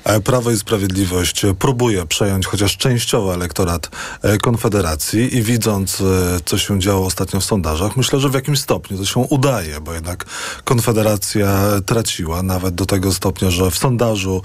E, 0.03 0.19
Prawo 0.19 0.51
i 0.51 0.57
Sprawiedliwość 0.57 1.41
próbuje 1.59 2.05
przejąć 2.05 2.47
chociaż 2.47 2.77
częściowo 2.77 3.33
elektorat 3.33 3.89
e, 4.21 4.37
Konfederacji 4.37 5.37
i 5.37 5.43
widząc, 5.43 6.01
e, 6.01 6.03
co 6.45 6.57
się 6.57 6.79
działo 6.79 7.05
ostatnio 7.05 7.39
w 7.39 7.43
sondażach, 7.43 7.97
myślę, 7.97 8.19
że 8.19 8.29
w 8.29 8.33
jakimś 8.33 8.59
stopniu 8.59 8.97
to 8.97 9.05
się 9.05 9.19
udaje, 9.19 9.81
bo 9.81 9.93
jednak 9.93 10.25
Konfederacja 10.63 11.61
traciła 11.85 12.43
nawet 12.43 12.75
do 12.75 12.85
tego 12.85 13.13
stopnia, 13.13 13.49
że 13.51 13.71
w 13.71 13.77
sondażu 13.77 14.41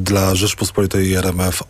dla 0.00 0.34
Rzeczpospolitej 0.34 1.08
i 1.08 1.14
RMF 1.14 1.62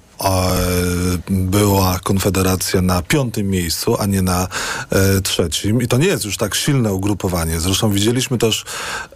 była 1.29 1.99
Konfederacja 1.99 2.83
na 2.83 3.03
piątym 3.03 3.51
miejscu, 3.51 3.97
a 4.01 4.07
nie 4.07 4.23
na 4.23 4.49
e, 4.91 5.21
trzecim. 5.21 5.83
I 5.83 5.89
to 5.89 5.99
nie 5.99 6.07
jest 6.07 6.25
już 6.25 6.37
tak 6.37 6.55
silne 6.55 6.93
ugrupowanie. 6.93 7.61
Zresztą 7.61 7.91
widzieliśmy 7.91 8.39
też 8.39 8.65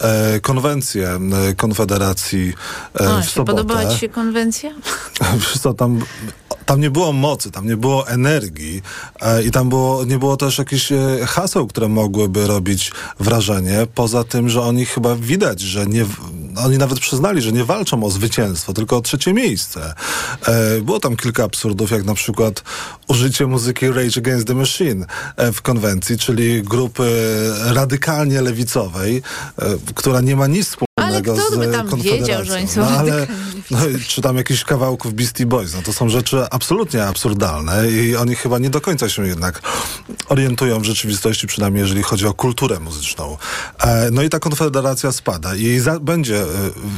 e, 0.01 0.41
konwencję 0.41 1.19
e, 1.51 1.55
Konfederacji 1.55 2.53
e, 3.01 3.09
A, 3.09 3.21
w 3.21 3.31
sobotę. 3.31 3.63
podobała 3.63 3.95
Ci 3.95 3.99
się 3.99 4.09
konwencja? 4.09 4.71
Wiesz 5.41 5.59
co, 5.59 5.75
tam, 5.75 6.01
tam 6.69 6.81
nie 6.81 6.91
było 6.91 7.13
mocy, 7.13 7.51
tam 7.51 7.67
nie 7.67 7.77
było 7.77 8.09
energii 8.09 8.83
e, 9.21 9.43
i 9.43 9.51
tam 9.51 9.69
było, 9.69 10.05
nie 10.05 10.19
było 10.19 10.37
też 10.37 10.59
jakichś 10.59 10.93
e, 10.93 10.97
haseł, 11.27 11.67
które 11.67 11.89
mogłyby 11.89 12.47
robić 12.47 12.93
wrażenie. 13.21 13.87
Poza 13.95 14.25
tym, 14.25 14.49
że 14.49 14.63
oni 14.63 14.85
chyba 14.87 15.17
widać, 15.17 15.61
że 15.61 15.87
nie, 15.87 16.05
oni 16.65 16.79
nawet 16.79 17.01
przyznali, 17.01 17.43
że 17.43 17.53
nie 17.53 17.65
walczą 17.65 18.05
o 18.05 18.11
zwycięstwo, 18.11 18.73
tylko 18.73 18.97
o 18.97 19.01
trzecie 19.01 19.33
miejsce. 19.33 19.95
E, 20.47 20.81
było 20.81 21.01
tam 21.01 21.17
kilka 21.17 21.45
absurdów, 21.45 21.91
jak 21.91 22.05
na 22.05 22.15
przykład 22.15 22.63
użycie 23.09 23.47
muzyki 23.47 23.89
Rage 23.89 24.21
Against 24.21 24.47
the 24.47 24.55
Machine 24.55 25.07
e, 25.37 25.53
w 25.53 25.63
konwencji, 25.63 26.19
czyli 26.19 26.63
grupy 26.63 27.11
radykalnie 27.65 28.43
lewicowej, 28.43 29.23
e, 29.59 29.65
która 29.95 30.21
nie 30.21 30.37
ma 30.37 30.47
nic 30.47 30.67
wspólnego 30.67 30.88
Ale 31.27 31.37
kto 31.37 31.57
z 31.57 31.59
by 31.59 31.73
tam 31.73 31.89
Konfederacją. 31.89 32.27
wiedział, 32.27 32.45
że 32.45 32.55
oni 32.55 32.69
są 32.69 32.81
no, 32.81 32.87
ale, 32.87 33.11
radykalni? 33.11 33.63
no, 33.71 33.79
czy 34.09 34.23
tam 34.23 34.37
jakichś 34.37 34.65
kawałków 34.65 35.15
Beastie 35.15 35.47
Boys. 35.47 35.75
No, 35.75 35.83
to 35.83 35.93
są 35.93 36.09
rzeczy 36.09 36.45
absolutnie 36.51 37.05
absurdalne 37.05 37.91
i 37.91 38.17
oni 38.17 38.35
chyba 38.35 38.59
nie 38.59 38.71
do 38.71 38.81
końca 38.81 39.09
się 39.09 39.27
jednak 39.27 39.63
orientują 40.29 40.81
w 40.81 40.85
rzeczywistości, 40.85 41.47
przynajmniej 41.47 41.83
jeżeli 41.83 42.03
chodzi 42.03 42.27
o 42.27 42.35
kulturę 42.35 42.81
muzyczną. 42.81 43.37
E, 43.81 44.11
no 44.13 44.23
i 44.23 44.29
ta 44.29 44.39
konfederacja 44.39 45.13
spada 45.13 45.55
i 45.55 45.79
za, 45.79 46.01
będzie, 46.01 46.43
e, 46.43 46.47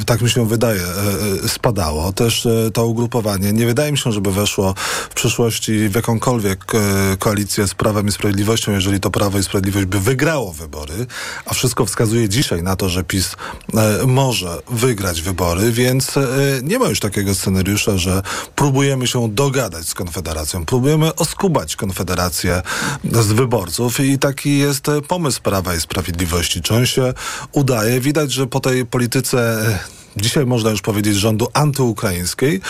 tak 0.06 0.20
mi 0.20 0.30
się 0.30 0.48
wydaje, 0.48 0.80
e, 0.80 1.44
e, 1.44 1.48
spadało. 1.48 2.12
Też 2.12 2.48
to 2.72 2.86
ugrupowanie. 2.86 3.52
Nie 3.52 3.66
wydaje 3.66 3.92
mi 3.92 3.98
się, 3.98 4.12
żeby 4.12 4.32
weszło 4.32 4.74
w 5.10 5.14
przyszłości 5.14 5.88
w 5.88 5.94
jakąkolwiek 5.94 6.64
koalicję 7.18 7.68
z 7.68 7.74
Prawem 7.74 8.06
i 8.06 8.12
Sprawiedliwością, 8.12 8.72
jeżeli 8.72 9.00
to 9.00 9.10
Prawo 9.10 9.38
i 9.38 9.42
Sprawiedliwość 9.42 9.86
by 9.86 10.00
wygrało 10.00 10.52
wybory, 10.52 11.06
a 11.46 11.54
wszystko 11.54 11.86
wskazuje 11.86 12.28
dzisiaj 12.28 12.62
na 12.62 12.76
to, 12.76 12.88
że 12.88 13.04
PiS 13.04 13.36
może 14.10 14.58
wygrać 14.70 15.22
wybory, 15.22 15.72
więc 15.72 16.16
e, 16.16 16.22
nie 16.62 16.78
ma 16.78 16.88
już 16.88 17.00
takiego 17.00 17.34
scenariusza, 17.34 17.98
że 17.98 18.22
próbujemy 18.56 19.06
się 19.06 19.28
dogadać 19.28 19.88
z 19.88 19.94
Konfederacją, 19.94 20.64
próbujemy 20.64 21.14
oskubać 21.14 21.76
Konfederację 21.76 22.62
z 23.04 23.26
wyborców 23.26 24.00
i 24.00 24.18
taki 24.18 24.58
jest 24.58 24.88
e, 24.88 25.02
pomysł 25.02 25.42
Prawa 25.42 25.74
i 25.74 25.80
Sprawiedliwości. 25.80 26.62
Czy 26.62 26.74
on 26.74 26.86
się 26.86 27.14
udaje? 27.52 28.00
Widać, 28.00 28.32
że 28.32 28.46
po 28.46 28.60
tej 28.60 28.86
polityce 28.86 29.66
e, 29.66 29.78
dzisiaj 30.16 30.46
można 30.46 30.70
już 30.70 30.82
powiedzieć 30.82 31.16
rządu 31.16 31.48
antyukraińskiej 31.52 32.60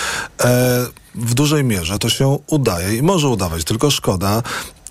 e, 0.41 0.87
w 1.15 1.35
dużej 1.35 1.65
mierze 1.65 1.99
to 1.99 2.09
się 2.09 2.39
udaje 2.47 2.97
i 2.97 3.03
może 3.03 3.29
udawać, 3.29 3.65
tylko 3.65 3.91
szkoda 3.91 4.43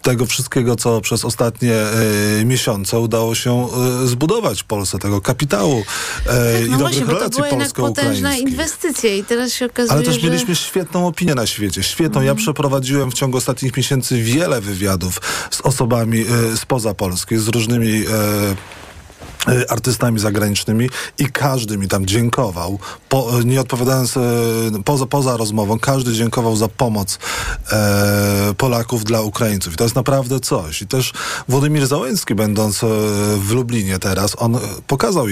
tego 0.02 0.26
wszystkiego, 0.26 0.76
co 0.76 1.02
przez 1.02 1.26
ostatnie 1.26 1.76
e, 1.76 2.46
miesiące 2.46 3.00
udało 3.00 3.36
się 3.36 3.68
e, 4.04 4.08
zbudować 4.08 4.62
w 4.62 4.66
Polsce, 4.66 5.00
tego 5.00 5.22
kapitału 5.22 5.84
e, 6.26 6.26
Tak, 6.26 6.68
i 6.68 6.70
no 6.70 6.78
dobrych 6.78 6.80
właśnie, 6.80 7.14
relacji 7.14 7.44
polsko-ukraińskich. 7.50 8.40
inwestycja 8.40 9.14
i 9.16 9.24
teraz 9.24 9.54
się 9.54 9.66
okazuje, 9.66 9.92
Ale 9.92 10.04
też 10.06 10.22
że... 10.22 10.28
mieliśmy 10.28 10.56
świetną 10.56 11.08
opinię 11.08 11.36
na 11.36 11.48
świecie. 11.48 11.84
Świetną. 11.84 12.22
Ja 12.22 12.36
przeprowadziłem 12.36 13.12
w 13.12 13.14
ciągu 13.14 13.38
ostatnich 13.38 13.78
miesięcy 13.78 14.24
wiele 14.24 14.62
wywiadów 14.62 15.22
z 15.52 15.62
osobami 15.62 16.26
e, 16.54 16.58
spoza 16.58 16.94
Polski, 16.94 17.38
z 17.38 17.48
różnymi 17.48 18.04
artystami 19.70 20.20
zagranicznymi 20.20 20.90
i 21.18 21.26
każdy 21.26 21.78
mi 21.78 21.88
tam 21.88 22.06
dziękował, 22.06 22.80
po, 23.10 23.32
nie 23.46 23.62
odpowiadając 23.62 24.18
e, 24.18 24.22
poza, 24.86 25.06
poza 25.06 25.38
rozmową, 25.38 25.80
każdy 25.80 26.14
dziękował 26.14 26.56
za 26.56 26.68
pomoc 26.68 27.20
e, 27.72 28.54
Polaków 28.58 29.04
dla 29.04 29.22
Ukraińców. 29.22 29.74
I 29.74 29.78
to 29.78 29.84
jest 29.84 29.96
naprawdę 29.96 30.40
coś. 30.40 30.82
I 30.82 30.88
też 30.88 31.14
Władimir 31.48 31.88
Załęcki, 31.88 32.36
będąc 32.36 32.84
e, 32.84 32.88
w 33.38 33.52
Lublinie 33.52 34.00
teraz, 34.00 34.36
on 34.38 34.56
e, 34.56 34.60
pokazał 34.88 35.30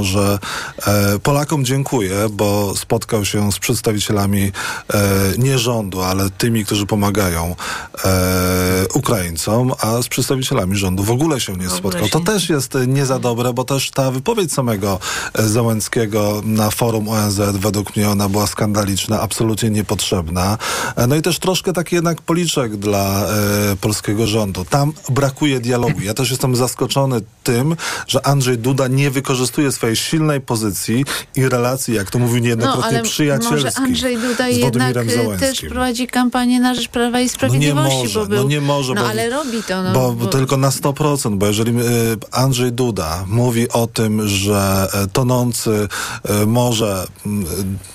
że 0.00 0.38
e, 0.86 1.18
Polakom 1.18 1.64
dziękuję, 1.64 2.14
bo 2.30 2.76
spotkał 2.76 3.24
się 3.24 3.52
z 3.52 3.58
przedstawicielami 3.58 4.52
e, 4.94 5.02
nie 5.38 5.58
rządu, 5.58 6.02
ale 6.02 6.30
tymi, 6.30 6.64
którzy 6.64 6.86
pomagają 6.86 7.56
e, 8.04 8.86
Ukraińcom, 8.94 9.72
a 9.78 10.02
z 10.02 10.08
przedstawicielami 10.08 10.76
rządu 10.76 11.02
w 11.04 11.10
ogóle 11.10 11.40
się 11.40 11.56
nie 11.56 11.68
spotkał. 11.70 12.08
To 12.08 12.20
też 12.20 12.48
jest 12.48 12.74
nie 12.86 13.06
za 13.06 13.18
dobre, 13.18 13.52
bo 13.52 13.64
też 13.64 13.90
ta 13.90 14.10
wypowiedź 14.10 14.52
samego 14.52 14.98
e, 15.34 15.48
Załęckiego 15.48 16.42
na 16.44 16.70
forum 16.70 17.08
ONZ, 17.08 17.40
według 17.52 17.96
mnie 17.96 18.10
ona 18.10 18.28
była 18.28 18.46
skandaliczna, 18.46 19.20
absolutnie 19.20 19.70
niepotrzebna. 19.70 20.58
E, 20.96 21.06
No 21.06 21.16
i 21.16 21.22
też 21.22 21.38
troszkę 21.38 21.72
taki 21.72 21.94
jednak 21.94 22.22
policzek 22.22 22.76
dla 22.76 23.26
e, 23.26 23.76
polskiego 23.80 24.26
rządu. 24.26 24.64
Tam 24.64 24.92
brakuje 25.08 25.60
dialogu. 25.60 26.00
Ja 26.00 26.14
też 26.14 26.30
jestem 26.30 26.56
zaskoczony 26.56 27.20
tym, 27.44 27.76
że 28.06 28.26
Andrzej 28.26 28.58
Duda 28.58 28.88
nie 28.88 29.10
wykorzystuje 29.10 29.69
swojej 29.72 29.96
silnej 29.96 30.40
pozycji 30.40 31.04
i 31.36 31.48
relacji, 31.48 31.94
jak 31.94 32.10
to 32.10 32.18
mówił 32.18 32.36
No, 32.36 32.42
niejednokrotnie, 32.44 32.98
ale 32.98 33.02
przyjacielskich 33.02 33.50
może 33.64 33.76
Andrzej 33.76 34.18
Duda 34.18 34.52
z 34.52 34.56
jednak 34.56 34.96
y, 34.96 35.38
też 35.40 35.60
prowadzi 35.60 36.06
kampanię 36.06 36.60
na 36.60 36.74
rzecz 36.74 36.88
Prawa 36.88 37.20
i 37.20 37.28
Sprawiedliwości, 37.28 37.96
może, 37.96 38.20
bo 38.20 38.26
był... 38.26 38.42
no 38.42 38.48
nie 38.48 38.60
może, 38.60 38.94
No 38.94 39.02
bo- 39.02 39.08
ale 39.08 39.30
robi 39.30 39.62
to, 39.62 39.82
no. 39.82 40.12
bo, 40.12 40.26
tylko 40.26 40.56
na 40.56 40.70
100%, 40.70 41.36
bo 41.36 41.46
jeżeli 41.46 41.80
y, 41.80 41.82
Andrzej 42.30 42.72
Duda 42.72 43.24
mówi 43.26 43.68
o 43.68 43.86
tym, 43.86 44.28
że 44.28 44.88
e, 44.94 45.06
tonący 45.06 45.88
e, 46.24 46.46
może 46.46 47.06
mm, 47.26 47.46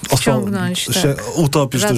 oso- 0.09 0.17
Wciągnąć, 0.17 0.79
się 0.79 1.13
tak, 1.13 1.38
utopić, 1.38 1.81
tak, 1.81 1.95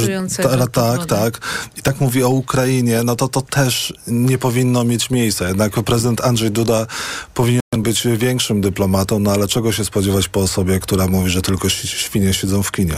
wodę. 1.00 1.06
tak, 1.06 1.40
i 1.78 1.82
tak 1.82 2.02
mówi 2.02 2.24
o 2.24 2.30
Ukrainie, 2.30 3.02
no 3.04 3.16
to 3.16 3.28
to 3.28 3.42
też 3.42 3.94
nie 4.08 4.38
powinno 4.38 4.84
mieć 4.84 5.10
miejsca. 5.10 5.48
Jednak 5.48 5.84
prezydent 5.84 6.22
Andrzej 6.22 6.52
Duda 6.52 6.86
powinien 7.34 7.62
być 7.84 8.08
większym 8.18 8.62
dyplomatą, 8.62 9.20
no 9.20 9.32
ale 9.32 9.48
czego 9.48 9.72
się 9.72 9.86
spodziewać 9.86 10.28
po 10.28 10.40
osobie, 10.40 10.80
która 10.80 11.08
mówi, 11.08 11.30
że 11.30 11.42
tylko 11.42 11.70
świnie 11.70 12.34
siedzą 12.34 12.64
w 12.64 12.72
kinie? 12.72 12.96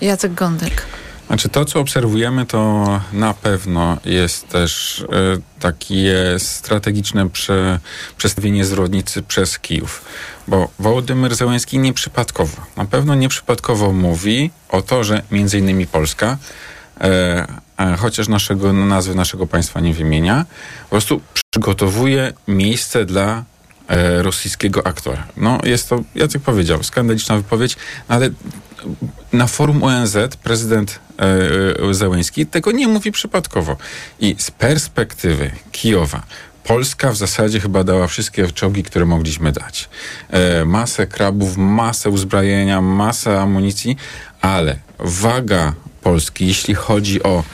Jacek 0.00 0.34
Gądek. 0.34 0.86
Znaczy 1.26 1.48
to, 1.48 1.64
co 1.64 1.80
obserwujemy, 1.80 2.46
to 2.46 2.84
na 3.12 3.34
pewno 3.34 3.96
jest 4.04 4.48
też 4.48 5.00
e, 5.00 5.60
takie 5.60 6.14
strategiczne 6.38 7.30
prze, 7.30 7.80
przestawienie 8.16 8.64
zwrotnicy 8.64 9.22
przez 9.22 9.58
Kijów. 9.58 10.04
Bo 10.48 10.68
Wołodymyr 10.78 11.34
Zełenski 11.34 11.78
nieprzypadkowo, 11.78 12.56
na 12.76 12.84
pewno 12.84 13.14
nieprzypadkowo 13.14 13.92
mówi 13.92 14.50
o 14.68 14.82
to, 14.82 15.04
że 15.04 15.22
między 15.30 15.58
innymi 15.58 15.86
Polska, 15.86 16.38
e, 17.00 17.46
e, 17.78 17.96
chociaż 17.96 18.28
naszego, 18.28 18.72
nazwy 18.72 19.14
naszego 19.14 19.46
państwa 19.46 19.80
nie 19.80 19.94
wymienia, 19.94 20.44
po 20.82 20.90
prostu 20.90 21.20
przygotowuje 21.52 22.32
miejsce 22.48 23.04
dla 23.04 23.44
rosyjskiego 24.22 24.86
aktora. 24.86 25.26
No 25.36 25.58
jest 25.64 25.88
to, 25.88 26.00
Jacek 26.14 26.42
powiedział, 26.42 26.82
skandaliczna 26.82 27.36
wypowiedź, 27.36 27.76
ale 28.08 28.30
na 29.32 29.46
forum 29.46 29.82
ONZ 29.82 30.16
prezydent 30.42 31.00
e, 31.18 31.22
e, 31.90 31.94
Zełenski 31.94 32.46
tego 32.46 32.72
nie 32.72 32.88
mówi 32.88 33.12
przypadkowo. 33.12 33.76
I 34.20 34.36
z 34.38 34.50
perspektywy 34.50 35.50
Kijowa 35.72 36.22
Polska 36.64 37.12
w 37.12 37.16
zasadzie 37.16 37.60
chyba 37.60 37.84
dała 37.84 38.06
wszystkie 38.06 38.52
czołgi, 38.52 38.82
które 38.82 39.06
mogliśmy 39.06 39.52
dać. 39.52 39.88
E, 40.30 40.64
masę 40.64 41.06
krabów, 41.06 41.56
masę 41.56 42.10
uzbrojenia, 42.10 42.80
masę 42.80 43.40
amunicji, 43.40 43.96
ale 44.40 44.76
waga 44.98 45.72
Polski, 46.02 46.46
jeśli 46.46 46.74
chodzi 46.74 47.22
o 47.22 47.44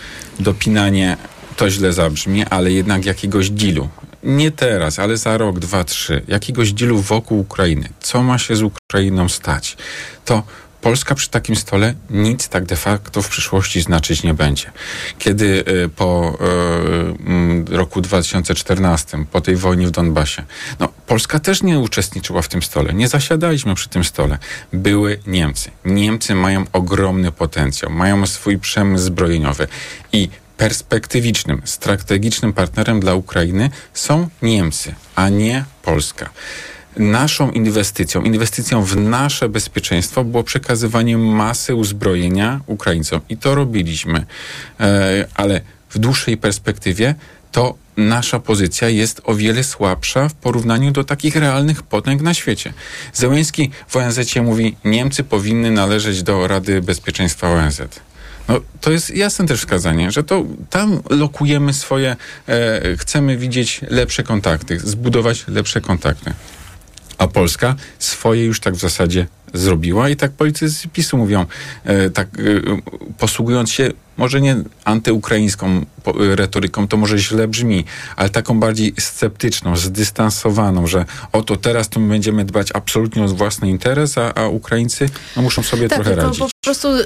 dopinanie, 0.41 1.17
to 1.57 1.71
źle 1.71 1.93
zabrzmi, 1.93 2.45
ale 2.45 2.73
jednak 2.73 3.05
jakiegoś 3.05 3.51
dealu. 3.51 3.89
Nie 4.23 4.51
teraz, 4.51 4.99
ale 4.99 5.17
za 5.17 5.39
rok, 5.39 5.59
dwa, 5.59 5.85
trzy. 5.85 6.23
Jakiegoś 6.29 6.73
dealu 6.73 6.99
wokół 6.99 7.41
Ukrainy. 7.41 7.89
Co 8.01 8.23
ma 8.23 8.39
się 8.39 8.57
z 8.57 8.63
Ukrainą 8.63 9.29
stać? 9.29 9.77
To 10.25 10.43
Polska 10.81 11.15
przy 11.15 11.31
takim 11.31 11.57
stole 11.57 11.95
nic 12.11 12.49
tak 12.49 12.65
de 12.65 12.77
facto 12.77 13.23
w 13.23 13.29
przyszłości 13.29 13.81
znaczyć 13.81 14.23
nie 14.23 14.35
będzie. 14.35 14.71
Kiedy 15.19 15.65
y, 15.69 15.89
po 15.89 16.39
y, 16.41 17.27
mm, 17.27 17.65
roku 17.71 18.01
2014, 18.01 19.25
po 19.33 19.41
tej 19.41 19.57
wojnie 19.57 19.87
w 19.87 19.91
Donbasie, 19.91 20.45
no, 20.79 20.89
Polska 21.07 21.41
też 21.41 21.63
nie 21.63 21.79
uczestniczyła 21.79 22.43
w 22.43 22.49
tym 22.49 22.63
stole. 22.63 22.95
Nie 22.95 23.09
zasiadaliśmy 23.09 23.75
przy 23.75 23.89
tym 23.89 24.05
stole. 24.05 24.39
Były 24.73 25.21
Niemcy. 25.27 25.71
Niemcy 25.85 26.35
mają 26.35 26.65
ogromny 26.73 27.33
potencjał, 27.33 27.93
mają 27.93 28.27
swój 28.27 28.59
przemysł 28.59 29.05
zbrojeniowy 29.05 29.67
i 30.13 30.29
perspektywicznym, 30.61 31.63
strategicznym 31.65 32.53
partnerem 32.53 33.01
dla 33.01 33.15
Ukrainy 33.15 33.71
są 33.95 34.29
Niemcy, 34.43 34.95
a 35.15 35.29
nie 35.29 35.65
Polska 35.83 36.31
naszą 36.97 37.51
inwestycją, 37.51 38.23
inwestycją 38.23 38.85
w 38.85 38.97
nasze 38.97 39.49
bezpieczeństwo 39.49 40.25
było 40.25 40.45
przekazywanie 40.45 41.19
masy 41.19 41.75
uzbrojenia 41.75 42.61
Ukraińcom. 42.67 43.21
I 43.29 43.37
to 43.37 43.55
robiliśmy. 43.55 44.27
E, 44.81 45.27
ale 45.35 45.61
w 45.91 45.99
dłuższej 45.99 46.37
perspektywie 46.37 47.15
to 47.53 47.75
nasza 47.97 48.39
pozycja 48.39 48.89
jest 48.89 49.21
o 49.25 49.35
wiele 49.35 49.65
słabsza 49.65 50.29
w 50.29 50.35
porównaniu 50.35 50.91
do 50.91 51.05
takich 51.05 51.37
realnych 51.37 51.83
potęg 51.83 52.23
na 52.23 52.35
świecie. 52.35 52.73
Zełenski 53.13 53.71
w 53.89 53.97
ONZ 53.97 54.37
mówi, 54.43 54.77
Niemcy 54.85 55.25
powinny 55.25 55.71
należeć 55.71 56.23
do 56.23 56.49
Rady 56.49 56.83
Bezpieczeństwa 56.83 57.49
ONZ. 57.49 57.81
No, 58.51 58.61
to 58.81 58.91
jest 58.91 59.17
jasne 59.17 59.47
też 59.47 59.61
wskazanie, 59.61 60.11
że 60.11 60.25
to 60.25 60.45
tam 60.71 61.01
lokujemy 61.11 61.73
swoje, 61.73 62.17
e, 62.49 62.97
chcemy 62.97 63.37
widzieć 63.37 63.81
lepsze 63.89 64.23
kontakty, 64.23 64.79
zbudować 64.79 65.45
lepsze 65.49 65.81
kontakty. 65.81 66.33
A 67.19 67.29
Polska 67.29 67.77
swoje 67.99 68.45
już 68.45 68.61
tak 68.61 68.75
w 68.75 68.81
zasadzie 68.81 69.27
zrobiła 69.55 70.09
i 70.09 70.17
tak 70.17 70.33
politycy 70.33 70.89
PiSu 70.89 71.19
mówią, 71.19 71.47
e, 71.85 72.11
tak 72.11 72.29
e, 72.29 72.41
posługując 73.19 73.71
się 73.71 73.91
może 74.17 74.41
nie 74.41 74.57
antyukraińską 74.85 75.87
retoryką, 76.17 76.89
to 76.89 76.97
może 76.97 77.19
źle 77.19 77.49
brzmi, 77.49 77.85
ale 78.17 78.31
taką 78.31 78.61
bardziej 78.61 78.95
sceptyczną, 78.99 79.77
zdystansowaną, 79.77 80.87
że 80.87 81.05
oto 81.33 81.57
teraz 81.57 81.89
to 81.89 82.01
my 82.01 82.09
będziemy 82.09 82.45
dbać 82.45 82.69
absolutnie 82.75 83.25
o 83.25 83.29
własny 83.29 83.71
interes, 83.71 84.19
a, 84.19 84.35
a 84.35 84.49
Ukraińcy 84.49 85.09
no, 85.37 85.43
muszą 85.43 85.63
sobie 85.63 85.89
tak, 85.89 85.99
trochę 85.99 86.15
radzić. 86.15 86.39
Po 86.39 86.49
prostu 86.65 86.89
y, 86.89 87.03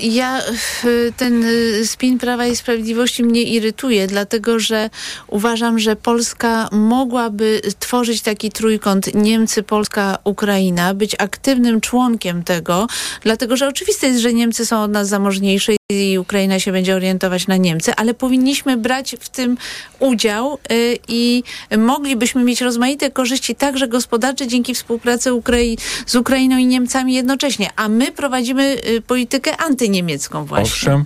ja 0.00 0.42
y, 0.84 1.12
ten 1.16 1.44
y, 1.44 1.86
spin 1.86 2.18
Prawa 2.18 2.46
i 2.46 2.56
Sprawiedliwości 2.56 3.24
mnie 3.24 3.42
irytuje, 3.42 4.06
dlatego 4.06 4.58
że 4.58 4.90
uważam, 5.28 5.78
że 5.78 5.96
Polska 5.96 6.68
mogłaby 6.72 7.60
tworzyć 7.78 8.22
taki 8.22 8.50
trójkąt 8.50 9.14
Niemcy, 9.14 9.62
Polska, 9.62 10.18
Ukraina, 10.24 10.94
być 10.94 11.16
aktywnym 11.18 11.80
członkiem 11.80 12.42
tego, 12.42 12.86
dlatego 13.22 13.56
że 13.56 13.68
oczywiste 13.68 14.06
jest, 14.06 14.20
że 14.20 14.32
Niemcy 14.32 14.66
są 14.66 14.82
od 14.82 14.90
nas 14.90 15.08
zamożniejsze 15.08 15.75
i 15.90 16.18
Ukraina 16.18 16.60
się 16.60 16.72
będzie 16.72 16.96
orientować 16.96 17.46
na 17.46 17.56
Niemcy, 17.56 17.94
ale 17.94 18.14
powinniśmy 18.14 18.76
brać 18.76 19.16
w 19.20 19.28
tym 19.28 19.58
udział 19.98 20.58
y, 20.72 20.98
i 21.08 21.42
moglibyśmy 21.78 22.44
mieć 22.44 22.60
rozmaite 22.60 23.10
korzyści 23.10 23.54
także 23.54 23.88
gospodarcze 23.88 24.46
dzięki 24.46 24.74
współpracy 24.74 25.32
Ukrai 25.32 25.78
z 26.06 26.14
Ukrainą 26.14 26.58
i 26.58 26.66
Niemcami 26.66 27.14
jednocześnie, 27.14 27.70
a 27.76 27.88
my 27.88 28.12
prowadzimy 28.12 28.76
y, 28.88 29.00
politykę 29.00 29.56
antyniemiecką 29.56 30.44
właśnie. 30.44 30.64
Owszem, 30.64 31.04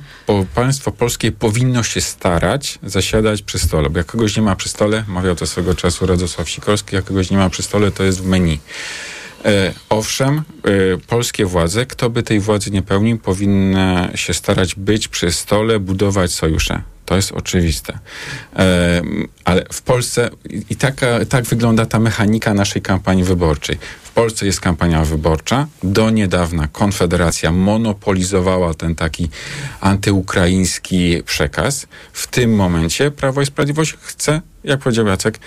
państwo 0.54 0.92
polskie 0.92 1.32
powinno 1.32 1.82
się 1.82 2.00
starać 2.00 2.78
zasiadać 2.82 3.42
przy 3.42 3.58
stole, 3.58 3.90
bo 3.90 3.98
jak 3.98 4.06
kogoś 4.06 4.36
nie 4.36 4.42
ma 4.42 4.56
przy 4.56 4.68
stole, 4.68 5.04
mawiał 5.08 5.36
to 5.36 5.46
swego 5.46 5.74
czasu 5.74 6.06
Radosław 6.06 6.50
Sikorski, 6.50 6.96
jak 6.96 7.04
kogoś 7.04 7.30
nie 7.30 7.36
ma 7.36 7.50
przy 7.50 7.62
stole, 7.62 7.90
to 7.90 8.04
jest 8.04 8.22
w 8.22 8.26
menu. 8.26 8.58
E, 9.44 9.72
owszem, 9.88 10.38
e, 10.38 10.42
polskie 11.06 11.46
władze, 11.46 11.86
kto 11.86 12.10
by 12.10 12.22
tej 12.22 12.40
władzy 12.40 12.70
nie 12.70 12.82
pełnił, 12.82 13.18
powinny 13.18 14.08
się 14.14 14.34
starać 14.34 14.74
być 14.74 15.08
przy 15.08 15.32
stole, 15.32 15.78
budować 15.78 16.32
sojusze. 16.32 16.82
To 17.06 17.16
jest 17.16 17.32
oczywiste. 17.32 17.98
E, 18.56 19.02
ale 19.44 19.64
w 19.72 19.82
Polsce 19.82 20.30
i 20.70 20.76
taka, 20.76 21.24
tak 21.24 21.44
wygląda 21.44 21.86
ta 21.86 22.00
mechanika 22.00 22.54
naszej 22.54 22.82
kampanii 22.82 23.24
wyborczej. 23.24 23.78
W 24.02 24.10
Polsce 24.10 24.46
jest 24.46 24.60
kampania 24.60 25.04
wyborcza. 25.04 25.66
Do 25.82 26.10
niedawna 26.10 26.68
Konfederacja 26.68 27.52
monopolizowała 27.52 28.74
ten 28.74 28.94
taki 28.94 29.28
antyukraiński 29.80 31.22
przekaz. 31.26 31.86
W 32.12 32.26
tym 32.26 32.54
momencie 32.54 33.10
Prawo 33.10 33.42
i 33.42 33.46
Sprawiedliwość 33.46 33.96
chce, 34.00 34.40
jak 34.64 34.80
powiedział 34.80 35.06
Jacek, 35.06 35.38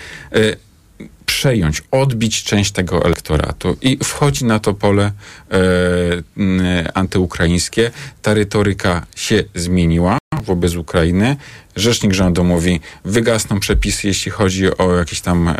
przejąć, 1.26 1.82
odbić 1.90 2.44
część 2.44 2.72
tego 2.72 3.04
elektoratu 3.04 3.76
i 3.82 3.98
wchodzi 4.04 4.44
na 4.44 4.58
to 4.58 4.74
pole 4.74 5.12
e, 5.50 6.96
antyukraińskie. 6.96 7.90
Ta 8.22 8.34
retoryka 8.34 9.06
się 9.16 9.44
zmieniła 9.54 10.18
wobec 10.42 10.74
Ukrainy. 10.74 11.36
Rzecznik 11.76 12.12
rządu 12.12 12.44
mówi, 12.44 12.80
wygasną 13.04 13.60
przepisy, 13.60 14.06
jeśli 14.06 14.30
chodzi 14.32 14.76
o 14.78 14.96
jakiś 14.96 15.20
tam 15.20 15.48
e, 15.48 15.54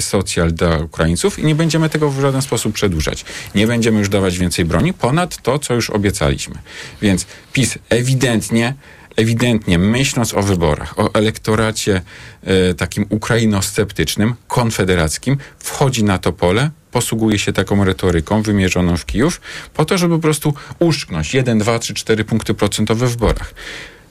socjal 0.00 0.52
dla 0.52 0.78
Ukraińców 0.78 1.38
i 1.38 1.44
nie 1.44 1.54
będziemy 1.54 1.88
tego 1.88 2.10
w 2.10 2.20
żaden 2.20 2.42
sposób 2.42 2.72
przedłużać. 2.72 3.24
Nie 3.54 3.66
będziemy 3.66 3.98
już 3.98 4.08
dawać 4.08 4.38
więcej 4.38 4.64
broni 4.64 4.92
ponad 4.92 5.42
to, 5.42 5.58
co 5.58 5.74
już 5.74 5.90
obiecaliśmy. 5.90 6.54
Więc 7.02 7.26
PiS 7.52 7.78
ewidentnie 7.88 8.74
ewidentnie 9.16 9.78
myśląc 9.78 10.34
o 10.34 10.42
wyborach, 10.42 10.98
o 10.98 11.14
elektoracie 11.14 12.02
e, 12.42 12.74
takim 12.74 13.06
ukrainosceptycznym, 13.08 14.34
konfederackim, 14.48 15.36
wchodzi 15.58 16.04
na 16.04 16.18
to 16.18 16.32
pole, 16.32 16.70
posługuje 16.92 17.38
się 17.38 17.52
taką 17.52 17.84
retoryką 17.84 18.42
wymierzoną 18.42 18.96
w 18.96 19.06
Kijów, 19.06 19.40
po 19.74 19.84
to, 19.84 19.98
żeby 19.98 20.14
po 20.14 20.22
prostu 20.22 20.54
uszczknąć 20.78 21.34
1, 21.34 21.58
2, 21.58 21.78
3, 21.78 21.94
4 21.94 22.24
punkty 22.24 22.54
procentowe 22.54 23.06
w 23.06 23.10
wyborach. 23.10 23.54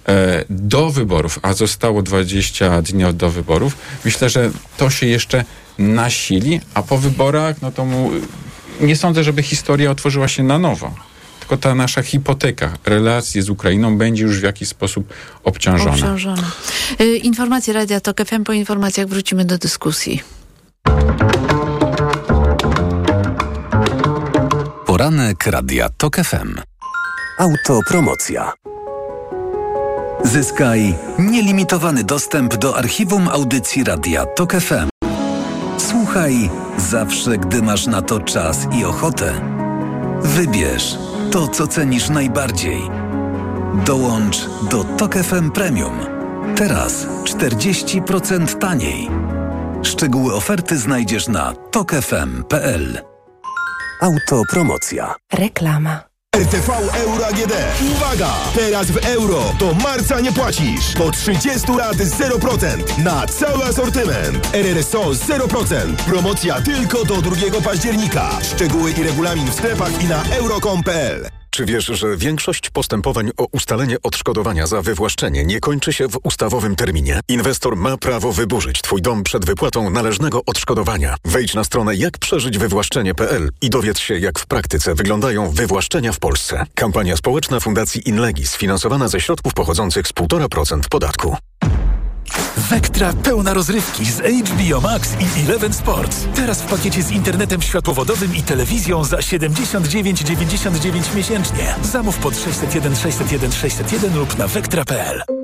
E, 0.07 0.45
do 0.49 0.89
wyborów, 0.89 1.39
a 1.41 1.53
zostało 1.53 2.01
20 2.01 2.81
dni 2.81 3.13
do 3.13 3.29
wyborów, 3.29 3.77
myślę, 4.05 4.29
że 4.29 4.51
to 4.77 4.89
się 4.89 5.05
jeszcze 5.05 5.45
nasili, 5.79 6.61
a 6.73 6.83
po 6.83 6.97
wyborach, 6.97 7.61
no 7.61 7.71
to 7.71 7.85
mu, 7.85 8.11
nie 8.81 8.95
sądzę, 8.95 9.23
żeby 9.23 9.43
historia 9.43 9.91
otworzyła 9.91 10.27
się 10.27 10.43
na 10.43 10.59
nowo 10.59 11.12
tylko 11.53 11.69
ta 11.69 11.75
nasza 11.75 12.03
hipoteka 12.03 12.73
relacji 12.85 13.41
z 13.41 13.49
Ukrainą 13.49 13.97
będzie 13.97 14.23
już 14.23 14.39
w 14.39 14.43
jakiś 14.43 14.69
sposób 14.69 15.13
obciążona. 15.43 15.91
obciążona. 15.91 16.51
Y, 17.01 17.17
informacje 17.17 17.73
Radia 17.73 17.99
TOK 17.99 18.25
FM. 18.25 18.43
Po 18.43 18.53
informacjach 18.53 19.07
wrócimy 19.07 19.45
do 19.45 19.57
dyskusji. 19.57 20.21
Poranek 24.85 25.45
Radia 25.45 25.89
TOK 25.89 26.15
FM. 26.15 26.55
Autopromocja. 27.39 28.53
Zyskaj 30.23 30.95
nielimitowany 31.19 32.03
dostęp 32.03 32.55
do 32.55 32.77
archiwum 32.77 33.27
audycji 33.27 33.83
Radia 33.83 34.25
TOK 34.25 34.53
FM. 34.53 34.89
Słuchaj 35.77 36.49
zawsze, 36.77 37.37
gdy 37.37 37.61
masz 37.61 37.87
na 37.87 38.01
to 38.01 38.19
czas 38.19 38.67
i 38.79 38.85
ochotę. 38.85 39.33
Wybierz 40.21 41.12
to, 41.33 41.47
co 41.47 41.67
cenisz 41.67 42.09
najbardziej. 42.09 42.81
Dołącz 43.85 44.49
do 44.71 44.83
TOK 44.83 45.15
FM 45.15 45.51
Premium. 45.51 45.99
Teraz 46.55 47.07
40% 47.23 48.57
taniej. 48.57 49.09
Szczegóły 49.83 50.35
oferty 50.35 50.77
znajdziesz 50.77 51.27
na 51.27 51.53
tokefm.pl. 51.53 53.01
Autopromocja. 54.01 55.15
Reklama. 55.33 56.12
RTV 56.33 56.69
Euro 56.95 57.25
AGD. 57.27 57.53
Uwaga! 57.91 58.33
Teraz 58.55 58.91
w 58.91 58.97
euro 59.05 59.43
do 59.59 59.73
marca 59.73 60.19
nie 60.19 60.31
płacisz. 60.31 60.93
Po 60.93 61.11
30 61.11 61.71
lat 61.77 61.95
0% 61.97 62.97
na 63.03 63.27
cały 63.27 63.63
asortyment. 63.65 64.49
RRSO 64.53 65.03
0%. 65.03 65.95
Promocja 65.95 66.61
tylko 66.61 67.05
do 67.05 67.21
2 67.21 67.61
października. 67.63 68.29
Szczegóły 68.41 68.91
i 68.91 69.03
regulamin 69.03 69.47
w 69.47 69.53
sklepach 69.53 70.03
i 70.03 70.07
na 70.07 70.23
euro.com.pl. 70.37 71.42
Czy 71.55 71.65
wiesz, 71.65 71.85
że 71.85 72.17
większość 72.17 72.69
postępowań 72.69 73.29
o 73.37 73.47
ustalenie 73.51 73.97
odszkodowania 74.03 74.67
za 74.67 74.81
wywłaszczenie 74.81 75.45
nie 75.45 75.59
kończy 75.59 75.93
się 75.93 76.07
w 76.07 76.19
ustawowym 76.23 76.75
terminie? 76.75 77.19
Inwestor 77.27 77.75
ma 77.75 77.97
prawo 77.97 78.33
wyburzyć 78.33 78.81
Twój 78.81 79.01
dom 79.01 79.23
przed 79.23 79.45
wypłatą 79.45 79.89
należnego 79.89 80.41
odszkodowania. 80.45 81.15
Wejdź 81.25 81.53
na 81.53 81.63
stronę 81.63 81.95
jakprzeżyćwywłaszczenie.pl 81.95 83.49
i 83.61 83.69
dowiedz 83.69 83.99
się, 83.99 84.19
jak 84.19 84.39
w 84.39 84.45
praktyce 84.45 84.95
wyglądają 84.95 85.49
wywłaszczenia 85.49 86.11
w 86.13 86.19
Polsce. 86.19 86.65
Kampania 86.75 87.17
społeczna 87.17 87.59
Fundacji 87.59 88.09
Inlegis, 88.09 88.49
sfinansowana 88.49 89.07
ze 89.07 89.21
środków 89.21 89.53
pochodzących 89.53 90.07
z 90.07 90.13
1,5% 90.13 90.79
podatku. 90.89 91.35
Vectra 92.57 93.13
pełna 93.13 93.53
rozrywki 93.53 94.05
z 94.05 94.21
HBO 94.21 94.81
Max 94.81 95.09
i 95.19 95.25
Eleven 95.45 95.73
Sports. 95.73 96.27
Teraz 96.35 96.61
w 96.61 96.65
pakiecie 96.65 97.03
z 97.03 97.11
internetem 97.11 97.61
światłowodowym 97.61 98.35
i 98.35 98.43
telewizją 98.43 99.03
za 99.03 99.17
79,99 99.17 101.15
miesięcznie. 101.15 101.75
Zamów 101.81 102.17
pod 102.17 102.37
601 102.37 102.95
601 102.95 103.51
601 103.51 104.17
lub 104.17 104.37
na 104.37 104.47
vectra.pl. 104.47 105.42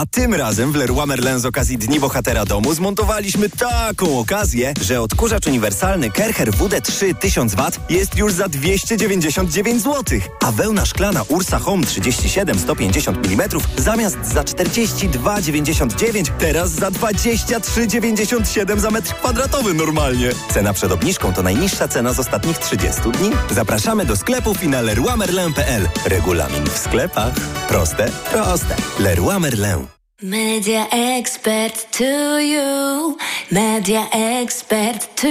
A 0.00 0.06
tym 0.06 0.34
razem 0.34 0.72
w 0.72 0.74
Leroy 0.74 1.06
Merlin 1.06 1.38
z 1.38 1.46
okazji 1.46 1.78
Dni 1.78 2.00
Bohatera 2.00 2.44
Domu 2.44 2.74
zmontowaliśmy 2.74 3.50
taką 3.50 4.18
okazję, 4.18 4.74
że 4.80 5.00
odkurzacz 5.00 5.46
uniwersalny 5.46 6.10
Kercher 6.10 6.50
WD3 6.50 7.14
1000W 7.14 7.78
jest 7.88 8.16
już 8.16 8.32
za 8.32 8.48
299 8.48 9.82
zł, 9.82 10.20
a 10.40 10.52
wełna 10.52 10.86
szklana 10.86 11.22
Ursa 11.28 11.58
Home 11.58 11.86
37 11.86 12.58
150 12.58 13.26
mm 13.26 13.48
zamiast 13.76 14.16
za 14.32 14.42
42,99 14.42 16.30
teraz 16.38 16.70
za 16.70 16.90
23,97 16.90 18.78
za 18.78 18.90
metr 18.90 19.14
kwadratowy 19.14 19.74
normalnie. 19.74 20.30
Cena 20.50 20.72
przed 20.72 20.92
obniżką 20.92 21.32
to 21.32 21.42
najniższa 21.42 21.88
cena 21.88 22.12
z 22.12 22.18
ostatnich 22.18 22.58
30 22.58 23.00
dni. 23.00 23.30
Zapraszamy 23.50 24.04
do 24.04 24.16
sklepów 24.16 24.62
i 24.62 24.68
na 24.68 24.80
leroymerlin.pl. 24.80 25.88
Regulamin 26.06 26.64
w 26.64 26.78
sklepach. 26.78 27.34
Proste, 27.68 28.10
proste. 28.32 28.76
Leroy 28.98 29.40
Merlin. 29.40 29.89
Media 30.22 30.86
expert 30.90 31.92
to 31.92 32.40
you. 32.40 33.16
Media 33.50 34.06
expert 34.12 35.16
to 35.16 35.26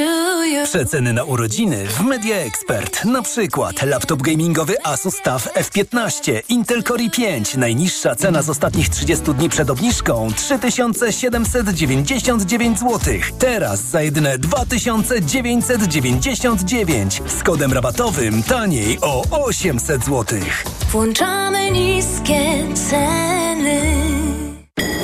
you. 0.46 0.64
Przeceny 0.64 1.14
na 1.14 1.24
urodziny 1.24 1.88
w 1.88 2.00
Media 2.00 2.36
Expert. 2.36 3.06
Na 3.06 3.22
przykład 3.22 3.82
laptop 3.82 4.22
gamingowy 4.22 4.76
Asus 4.84 5.22
TUF 5.22 5.48
F15, 5.54 6.42
Intel 6.50 6.84
Core 6.84 7.04
i5. 7.04 7.58
Najniższa 7.58 8.16
cena 8.16 8.42
z 8.42 8.50
ostatnich 8.50 8.90
30 8.90 9.34
dni 9.34 9.50
przed 9.50 9.70
obniżką 9.70 10.28
3799 10.36 12.80
zł. 12.80 13.00
Teraz 13.40 13.82
za 13.82 14.02
jedyne 14.02 14.38
2999. 14.38 17.22
Z 17.40 17.44
kodem 17.44 17.74
rabatowym 17.74 18.44
taniej 18.44 18.98
o 19.02 19.24
800 19.46 20.06
zł. 20.06 20.40
Włączamy 20.92 21.72
niskie 21.72 22.66
ceny. 22.90 24.29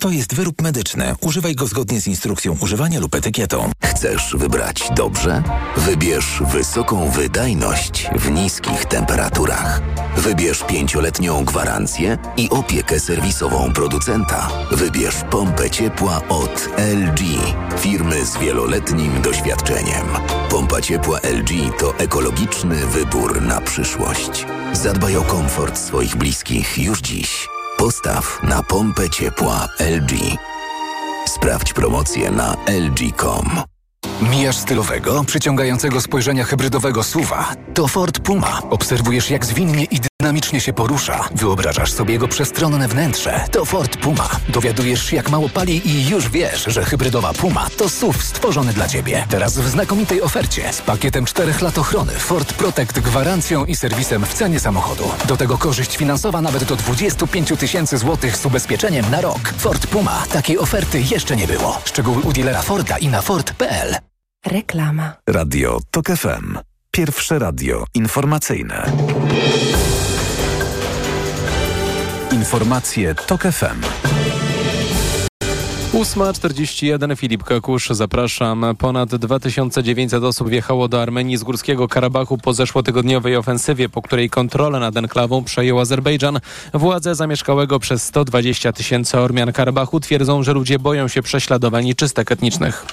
To 0.00 0.10
jest 0.10 0.34
wyrób 0.34 0.62
medyczny. 0.62 1.14
Używaj 1.20 1.54
go 1.54 1.66
zgodnie 1.66 2.00
z 2.00 2.06
instrukcją 2.06 2.56
używania 2.60 3.00
lub 3.00 3.14
etykietą. 3.14 3.70
Chcesz 3.84 4.36
wybrać 4.36 4.88
dobrze? 4.96 5.42
Wybierz 5.76 6.42
wysoką 6.52 7.10
wydajność 7.10 8.06
w 8.16 8.30
niskich 8.30 8.84
temperaturach. 8.84 9.82
Wybierz 10.16 10.64
pięcioletnią 10.68 11.44
gwarancję 11.44 12.18
i 12.36 12.50
opiekę 12.50 13.00
serwisową 13.00 13.72
producenta. 13.72 14.48
Wybierz 14.70 15.16
pompę 15.30 15.70
ciepła 15.70 16.28
od 16.28 16.68
LG, 16.78 17.20
firmy 17.78 18.24
z 18.26 18.36
wieloletnim 18.36 19.22
doświadczeniem. 19.22 20.06
Pompa 20.50 20.80
ciepła 20.80 21.18
LG 21.18 21.78
to 21.78 21.98
ekologiczny 21.98 22.86
wybór 22.86 23.42
na 23.42 23.60
przyszłość. 23.60 24.46
Zadbaj 24.72 25.16
o 25.16 25.22
komfort 25.22 25.78
swoich 25.78 26.16
bliskich 26.16 26.78
już 26.78 27.00
dziś. 27.00 27.48
Postaw 27.80 28.40
na 28.42 28.62
pompę 28.62 29.10
ciepła 29.10 29.68
LG. 29.78 30.12
Sprawdź 31.28 31.72
promocję 31.72 32.30
na 32.30 32.56
lg.com. 32.66 33.60
Mijasz 34.30 34.56
stylowego, 34.56 35.24
przyciągającego 35.24 36.00
spojrzenia 36.00 36.44
hybrydowego 36.44 37.02
suwa. 37.02 37.54
To 37.74 37.88
Ford 37.88 38.18
Puma. 38.18 38.62
Obserwujesz 38.70 39.30
jak 39.30 39.44
zwinnie 39.44 39.84
i 39.84 40.00
dynamicznie 40.20 40.60
się 40.60 40.72
porusza. 40.72 41.28
Wyobrażasz 41.34 41.92
sobie 41.92 42.12
jego 42.12 42.28
przestronne 42.28 42.88
wnętrze. 42.88 43.44
To 43.50 43.64
Ford 43.64 43.96
Puma. 43.96 44.28
Dowiadujesz 44.48 45.04
się 45.04 45.16
jak 45.16 45.30
mało 45.30 45.48
pali 45.48 45.88
i 45.88 46.08
już 46.08 46.28
wiesz, 46.28 46.64
że 46.64 46.84
hybrydowa 46.84 47.32
Puma 47.32 47.66
to 47.76 47.88
SUV 47.88 48.18
stworzony 48.22 48.72
dla 48.72 48.88
Ciebie. 48.88 49.26
Teraz 49.28 49.58
w 49.58 49.68
znakomitej 49.68 50.22
ofercie 50.22 50.72
z 50.72 50.82
pakietem 50.82 51.24
4 51.24 51.54
lat 51.62 51.78
ochrony 51.78 52.12
Ford 52.12 52.52
Protect 52.52 53.00
gwarancją 53.00 53.64
i 53.64 53.76
serwisem 53.76 54.24
w 54.24 54.34
cenie 54.34 54.60
samochodu. 54.60 55.04
Do 55.28 55.36
tego 55.36 55.58
korzyść 55.58 55.96
finansowa 55.96 56.40
nawet 56.40 56.64
do 56.64 56.76
25 56.76 57.52
tysięcy 57.58 57.98
złotych 57.98 58.36
z 58.36 58.46
ubezpieczeniem 58.46 59.10
na 59.10 59.20
rok. 59.20 59.40
Ford 59.58 59.86
Puma. 59.86 60.24
Takiej 60.32 60.58
oferty 60.58 61.00
jeszcze 61.00 61.36
nie 61.36 61.46
było. 61.46 61.78
Szczegóły 61.84 62.22
u 62.22 62.32
dealera 62.32 62.62
Forda 62.62 62.98
i 62.98 63.08
na 63.08 63.22
Ford.pl. 63.22 63.96
Reklama. 64.46 65.12
Radio 65.28 65.78
TOK 65.90 66.06
FM. 66.06 66.58
Pierwsze 66.90 67.38
radio 67.38 67.84
informacyjne. 67.94 68.92
Informacje 72.40 73.14
TOK 73.14 73.42
FM. 73.52 74.29
8.41 76.00 77.16
Filip 77.16 77.44
Kakusz, 77.44 77.88
zapraszam. 77.90 78.66
Ponad 78.78 79.14
2900 79.14 80.24
osób 80.24 80.48
wjechało 80.48 80.88
do 80.88 81.02
Armenii 81.02 81.36
z 81.36 81.42
Górskiego 81.42 81.88
Karabachu 81.88 82.38
po 82.38 82.52
zeszłotygodniowej 82.52 83.36
ofensywie, 83.36 83.88
po 83.88 84.02
której 84.02 84.30
kontrolę 84.30 84.80
nad 84.80 84.96
enklawą 84.96 85.44
przejął 85.44 85.80
Azerbejdżan. 85.80 86.40
Władze 86.74 87.14
zamieszkałego 87.14 87.78
przez 87.78 88.02
120 88.02 88.72
tysięcy 88.72 89.18
Ormian 89.18 89.52
Karabachu 89.52 90.00
twierdzą, 90.00 90.42
że 90.42 90.52
ludzie 90.52 90.78
boją 90.78 91.08
się 91.08 91.22
prześladowań 91.22 91.86
i 91.86 91.94
czystek 91.94 92.32
etnicznych. 92.32 92.86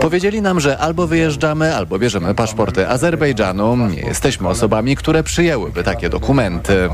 Powiedzieli 0.00 0.42
nam, 0.42 0.60
że 0.60 0.78
albo 0.78 1.06
wyjeżdżamy, 1.06 1.76
albo 1.76 1.98
bierzemy 1.98 2.34
paszporty 2.34 2.88
Azerbejdżanu. 2.88 3.76
Nie 3.76 4.00
jesteśmy 4.00 4.48
osobami, 4.48 4.96
które 4.96 5.22
przyjęłyby 5.22 5.84
takie 5.84 6.08
dokumenty. 6.08 6.88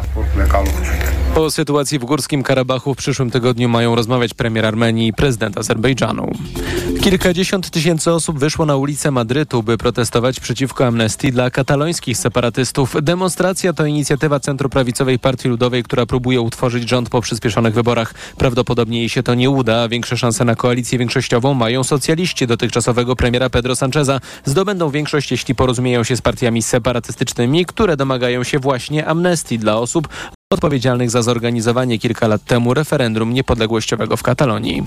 O 1.36 1.51
sytuacji 1.51 1.99
w 1.99 2.05
Górskim 2.05 2.43
Karabachu 2.43 2.95
w 2.95 2.97
przyszłym 2.97 3.30
tygodniu 3.30 3.68
mają 3.68 3.95
rozmawiać 3.95 4.28
premier 4.35 4.66
Armenii 4.66 5.09
i 5.09 5.12
prezydent 5.12 5.59
Azerbejdżanu. 5.59 6.33
Kilkadziesiąt 7.03 7.70
tysięcy 7.70 8.12
osób 8.12 8.39
wyszło 8.39 8.66
na 8.66 8.76
ulicę 8.76 9.11
Madrytu, 9.11 9.62
by 9.62 9.79
protestować 9.79 10.41
przeciwko 10.41 10.87
amnestii 10.87 11.33
dla 11.33 11.51
katalońskich 11.51 12.18
separatystów. 12.18 12.97
Demonstracja 13.03 13.72
to 13.72 13.87
inicjatywa 13.87 14.41
centroprawicowej 14.41 15.18
Partii 15.18 15.49
Ludowej, 15.49 15.83
która 15.83 16.07
próbuje 16.07 16.41
utworzyć 16.41 16.89
rząd 16.89 17.11
po 17.11 17.20
przyspieszonych 17.20 17.74
wyborach. 17.74 18.14
Prawdopodobnie 18.39 18.99
jej 18.99 19.09
się 19.09 19.22
to 19.22 19.35
nie 19.35 19.51
uda, 19.51 19.83
a 19.83 19.89
większe 19.89 20.16
szanse 20.16 20.45
na 20.45 20.55
koalicję 20.55 20.99
większościową 20.99 21.55
mają 21.55 21.85
socjaliści 21.85 22.47
dotychczasowego 22.47 23.16
premiera 23.16 23.51
Pedro 23.51 23.76
Sancheza. 23.76 24.20
Zdobędą 24.45 24.91
większość, 24.91 25.31
jeśli 25.31 25.55
porozumieją 25.55 26.05
się 26.05 26.16
z 26.16 26.22
partiami 26.22 26.62
separatystycznymi, 26.62 27.66
które 27.66 27.97
domagają 27.97 28.45
się 28.45 28.59
właśnie 28.59 29.07
amnestii 29.07 29.59
dla 29.59 29.76
osób 29.76 30.09
odpowiedzialnych 30.53 31.11
za 31.11 31.22
zorganizowanie 31.22 31.99
kilka 31.99 32.28
lat 32.28 32.44
temu 32.44 32.74
referendum 32.74 33.32
niepodległościowego 33.32 34.16
w 34.16 34.22
Katalonii. 34.22 34.82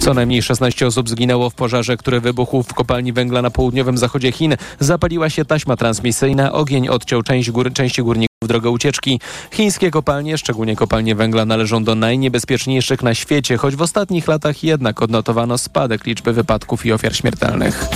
Co 0.00 0.14
najmniej 0.14 0.42
16 0.42 0.86
osób 0.86 1.08
zginęło 1.08 1.50
w 1.50 1.54
pożarze, 1.54 1.96
który 1.96 2.20
wybuchł 2.20 2.62
w 2.62 2.74
kopalni 2.74 3.12
węgla 3.12 3.42
na 3.42 3.50
południowym 3.50 3.98
zachodzie 3.98 4.32
Chin. 4.32 4.56
Zapaliła 4.80 5.30
się 5.30 5.44
taśma 5.44 5.76
transmisyjna, 5.76 6.52
ogień 6.52 6.88
odciął 6.88 7.22
część 7.22 7.50
góry, 7.50 7.70
części 7.70 8.02
górników 8.02 8.29
w 8.44 8.48
drogę 8.48 8.70
ucieczki. 8.70 9.20
Chińskie 9.50 9.90
kopalnie, 9.90 10.38
szczególnie 10.38 10.76
kopalnie 10.76 11.14
węgla, 11.14 11.44
należą 11.44 11.84
do 11.84 11.94
najniebezpieczniejszych 11.94 13.02
na 13.02 13.14
świecie, 13.14 13.56
choć 13.56 13.76
w 13.76 13.82
ostatnich 13.82 14.28
latach 14.28 14.64
jednak 14.64 15.02
odnotowano 15.02 15.58
spadek 15.58 16.06
liczby 16.06 16.32
wypadków 16.32 16.86
i 16.86 16.92
ofiar 16.92 17.16
śmiertelnych. 17.16 17.86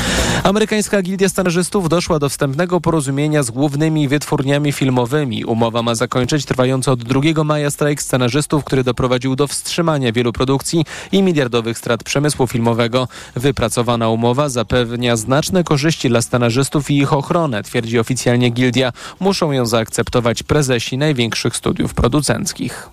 Amerykańska 0.43 1.03
Gildia 1.03 1.29
Scenarzystów 1.29 1.89
doszła 1.89 2.19
do 2.19 2.29
wstępnego 2.29 2.81
porozumienia 2.81 3.43
z 3.43 3.51
głównymi 3.51 4.09
wytwórniami 4.09 4.73
filmowymi. 4.73 5.45
Umowa 5.45 5.83
ma 5.83 5.95
zakończyć 5.95 6.45
trwający 6.45 6.91
od 6.91 7.05
2 7.05 7.45
maja 7.45 7.71
strajk 7.71 8.03
scenarzystów, 8.03 8.65
który 8.65 8.85
doprowadził 8.85 9.37
do 9.37 9.47
wstrzymania 9.47 10.13
wielu 10.13 10.33
produkcji 10.33 10.85
i 11.13 11.23
miliardowych 11.23 11.79
strat 11.79 12.03
przemysłu 12.03 12.47
filmowego. 12.47 13.09
Wypracowana 13.35 14.09
umowa 14.09 14.49
zapewnia 14.49 15.17
znaczne 15.17 15.65
korzyści 15.65 16.09
dla 16.09 16.23
scenarzystów 16.23 16.91
i 16.91 16.99
ich 16.99 17.13
ochronę, 17.13 17.63
twierdzi 17.63 17.99
oficjalnie 17.99 18.51
Gildia. 18.51 18.93
Muszą 19.21 19.53
ją 19.53 19.67
zaakceptować 19.67 20.34
prezesi 20.43 20.99
największych 20.99 21.57
studiów 21.57 21.95
producenckich. 21.95 22.89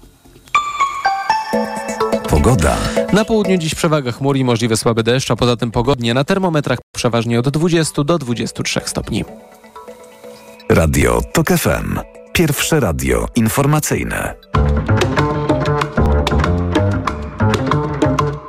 Pogoda. 2.29 2.77
Na 3.13 3.25
południu 3.25 3.57
dziś 3.57 3.75
przewaga 3.75 4.11
chmur 4.11 4.37
i 4.37 4.43
możliwy 4.43 4.77
słaby 4.77 5.03
deszcz, 5.03 5.31
a 5.31 5.35
poza 5.35 5.57
tym 5.57 5.71
pogodnie 5.71 6.13
na 6.13 6.23
termometrach 6.23 6.79
przeważnie 6.95 7.39
od 7.39 7.49
20 7.49 8.03
do 8.03 8.17
23 8.17 8.81
stopni. 8.85 9.25
Radio 10.69 11.21
TOK 11.33 11.47
FM. 11.47 11.99
Pierwsze 12.33 12.79
radio 12.79 13.27
informacyjne. 13.35 14.35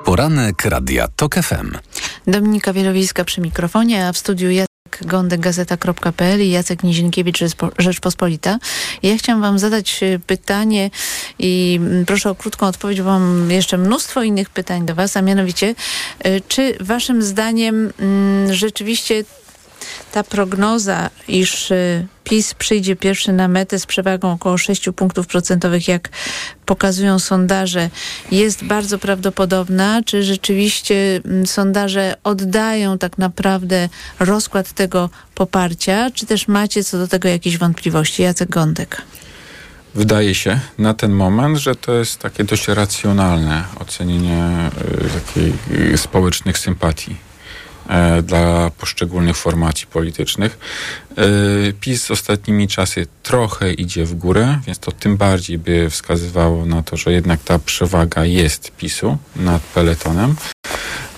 Poranek 0.05 0.65
Radia 0.65 1.09
TOK 1.09 1.35
FM. 1.35 1.79
Dominika 2.27 2.73
Wielowiejska 2.73 3.25
przy 3.25 3.41
mikrofonie, 3.41 4.07
a 4.07 4.13
w 4.13 4.19
studiu 4.19 4.51
Jacek 4.51 4.72
Gądek, 5.01 5.41
gazeta.pl 5.41 6.41
i 6.43 6.51
Jacek 6.51 6.83
Nizinkiewicz, 6.83 7.39
Rzeczpo- 7.39 7.71
Rzeczpospolita. 7.79 8.59
Ja 9.03 9.17
chciałam 9.17 9.43
wam 9.43 9.59
zadać 9.59 10.03
e, 10.03 10.19
pytanie 10.19 10.91
i 11.39 11.79
mm, 11.83 12.07
proszę 12.07 12.31
o 12.31 12.35
krótką 12.35 12.67
odpowiedź, 12.67 13.03
bo 13.03 13.05
mam 13.05 13.51
jeszcze 13.51 13.79
mnóstwo 13.79 14.23
innych 14.23 14.51
pytań 14.51 14.87
do 14.87 14.95
was, 14.95 15.17
a 15.17 15.23
mianowicie, 15.23 15.75
e, 16.19 16.41
czy 16.41 16.77
waszym 16.81 17.23
zdaniem 17.23 17.93
mm, 17.99 18.55
rzeczywiście 18.55 19.25
ta 20.13 20.23
prognoza, 20.23 21.11
iż 21.29 21.71
y, 21.71 22.07
PiS 22.25 22.55
przyjdzie 22.55 22.97
pierwszy 22.97 23.33
na 23.33 23.49
metę 23.49 23.79
z 23.79 23.87
przewagą 23.87 24.33
około 24.33 24.59
6 24.59 24.89
punktów 24.97 25.27
procentowych, 25.27 25.89
jak 25.89 26.09
pokazują 26.67 27.19
sondaże, 27.19 27.91
jest 28.31 28.65
bardzo 28.65 28.99
prawdopodobna? 28.99 30.01
Czy 30.07 30.23
rzeczywiście 30.23 31.21
mm, 31.25 31.47
sondaże 31.47 32.15
oddają 32.25 32.99
tak 32.99 33.19
naprawdę 33.19 33.89
rozkład 34.21 34.73
tego 34.73 35.11
poparcia? 35.35 36.11
Czy 36.11 36.27
też 36.27 36.49
macie 36.49 36.85
co 36.85 36.99
do 36.99 37.09
tego 37.09 37.29
jakieś 37.29 37.59
wątpliwości? 37.59 38.23
Jacek 38.23 38.49
Gądek. 38.49 39.03
Wydaje 39.95 40.35
się 40.35 40.61
na 40.79 40.95
ten 40.95 41.13
moment, 41.13 41.59
że 41.59 41.75
to 41.75 41.95
jest 41.95 42.19
takie 42.19 42.45
dość 42.45 42.69
racjonalne 42.69 43.65
ocenienie 43.81 44.71
y, 45.05 45.21
takiej 45.21 45.53
y, 45.93 45.99
społecznych 45.99 46.59
sympatii 46.59 47.32
dla 48.23 48.71
poszczególnych 48.71 49.37
formacji 49.37 49.87
politycznych. 49.87 50.59
E, 51.17 51.73
PiS 51.81 52.11
ostatnimi 52.11 52.69
czasy 52.69 53.07
trochę 53.23 53.73
idzie 53.73 54.05
w 54.05 54.15
górę, 54.15 54.61
więc 54.67 54.79
to 54.79 54.93
tym 54.93 55.17
bardziej 55.17 55.59
by 55.59 55.91
wskazywało 55.91 56.67
na 56.67 56.83
to, 56.83 56.97
że 56.97 57.13
jednak 57.13 57.41
ta 57.45 57.59
przewaga 57.59 58.25
jest 58.25 58.71
PiSu 58.77 59.19
nad 59.37 59.63
peletonem. 59.63 60.35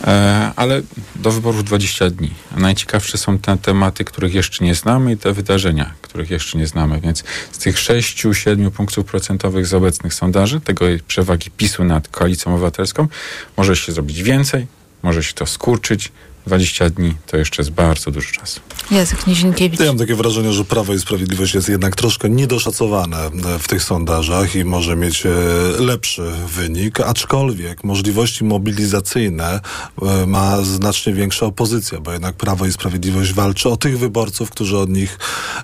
E, 0.06 0.52
Ale 0.56 0.82
do 1.16 1.30
wyborów 1.32 1.64
20 1.64 2.10
dni. 2.10 2.30
Najciekawsze 2.56 3.18
są 3.18 3.38
te 3.38 3.56
tematy, 3.56 4.04
których 4.04 4.34
jeszcze 4.34 4.64
nie 4.64 4.74
znamy 4.74 5.12
i 5.12 5.16
te 5.16 5.32
wydarzenia, 5.32 5.94
których 6.02 6.30
jeszcze 6.30 6.58
nie 6.58 6.66
znamy. 6.66 7.00
Więc 7.00 7.24
z 7.52 7.58
tych 7.58 7.76
6-7 7.76 8.70
punktów 8.70 9.06
procentowych 9.06 9.66
z 9.66 9.74
obecnych 9.74 10.14
sondaży, 10.14 10.60
tego 10.60 10.84
przewagi 11.06 11.50
PiSu 11.50 11.84
nad 11.84 12.08
koalicją 12.08 12.52
obywatelską, 12.52 13.08
może 13.56 13.76
się 13.76 13.92
zrobić 13.92 14.22
więcej, 14.22 14.66
może 15.02 15.22
się 15.22 15.32
to 15.32 15.46
skurczyć. 15.46 16.12
20 16.46 16.90
dni 16.90 17.14
to 17.26 17.36
jeszcze 17.36 17.62
jest 17.62 17.70
bardzo 17.70 18.10
dużo 18.10 18.32
czasu. 18.32 18.60
Jacek 18.90 19.26
Nizinkiewicz. 19.26 19.80
Ja 19.80 19.86
mam 19.86 19.98
takie 19.98 20.14
wrażenie, 20.14 20.52
że 20.52 20.64
Prawo 20.64 20.94
i 20.94 20.98
Sprawiedliwość 20.98 21.54
jest 21.54 21.68
jednak 21.68 21.96
troszkę 21.96 22.30
niedoszacowane 22.30 23.30
w 23.58 23.68
tych 23.68 23.82
sondażach 23.82 24.56
i 24.56 24.64
może 24.64 24.96
mieć 24.96 25.26
e, 25.26 25.30
lepszy 25.78 26.22
wynik, 26.48 27.00
aczkolwiek 27.00 27.84
możliwości 27.84 28.44
mobilizacyjne 28.44 29.60
e, 30.02 30.26
ma 30.26 30.62
znacznie 30.62 31.12
większa 31.12 31.46
opozycja, 31.46 32.00
bo 32.00 32.12
jednak 32.12 32.34
Prawo 32.36 32.66
i 32.66 32.72
Sprawiedliwość 32.72 33.32
walczy 33.32 33.68
o 33.68 33.76
tych 33.76 33.98
wyborców, 33.98 34.50
którzy 34.50 34.78
od 34.78 34.90
nich 34.90 35.18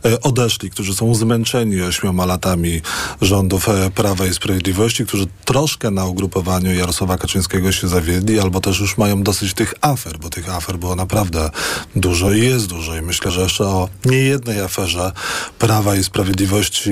e, 0.05 0.20
odeszli, 0.20 0.70
którzy 0.70 0.95
są 0.95 1.14
zmęczeni 1.14 1.83
ośmioma 1.83 2.26
latami 2.26 2.81
rządów 3.22 3.68
Prawa 3.95 4.26
i 4.26 4.35
Sprawiedliwości, 4.35 5.07
którzy 5.07 5.26
troszkę 5.45 5.91
na 5.91 6.07
ugrupowaniu 6.07 6.74
Jarosława 6.74 7.18
Kaczyńskiego 7.18 7.72
się 7.72 7.89
zawiedli, 7.89 8.41
albo 8.41 8.61
też 8.61 8.81
już 8.81 8.99
mają 8.99 9.22
dosyć 9.22 9.55
tych 9.55 9.74
afer, 9.81 10.18
bo 10.18 10.31
tych 10.31 10.49
afer 10.49 10.70
było 10.79 10.97
naprawdę 10.97 11.51
dużo 11.97 12.33
i 12.33 12.41
jest 12.41 12.66
dużo. 12.66 12.97
I 12.97 13.03
myślę, 13.03 13.31
że 13.31 13.41
jeszcze 13.41 13.64
o 13.64 13.89
niejednej 14.05 14.61
aferze 14.61 15.12
Prawa 15.59 15.97
i 15.97 16.05
Sprawiedliwości 16.05 16.91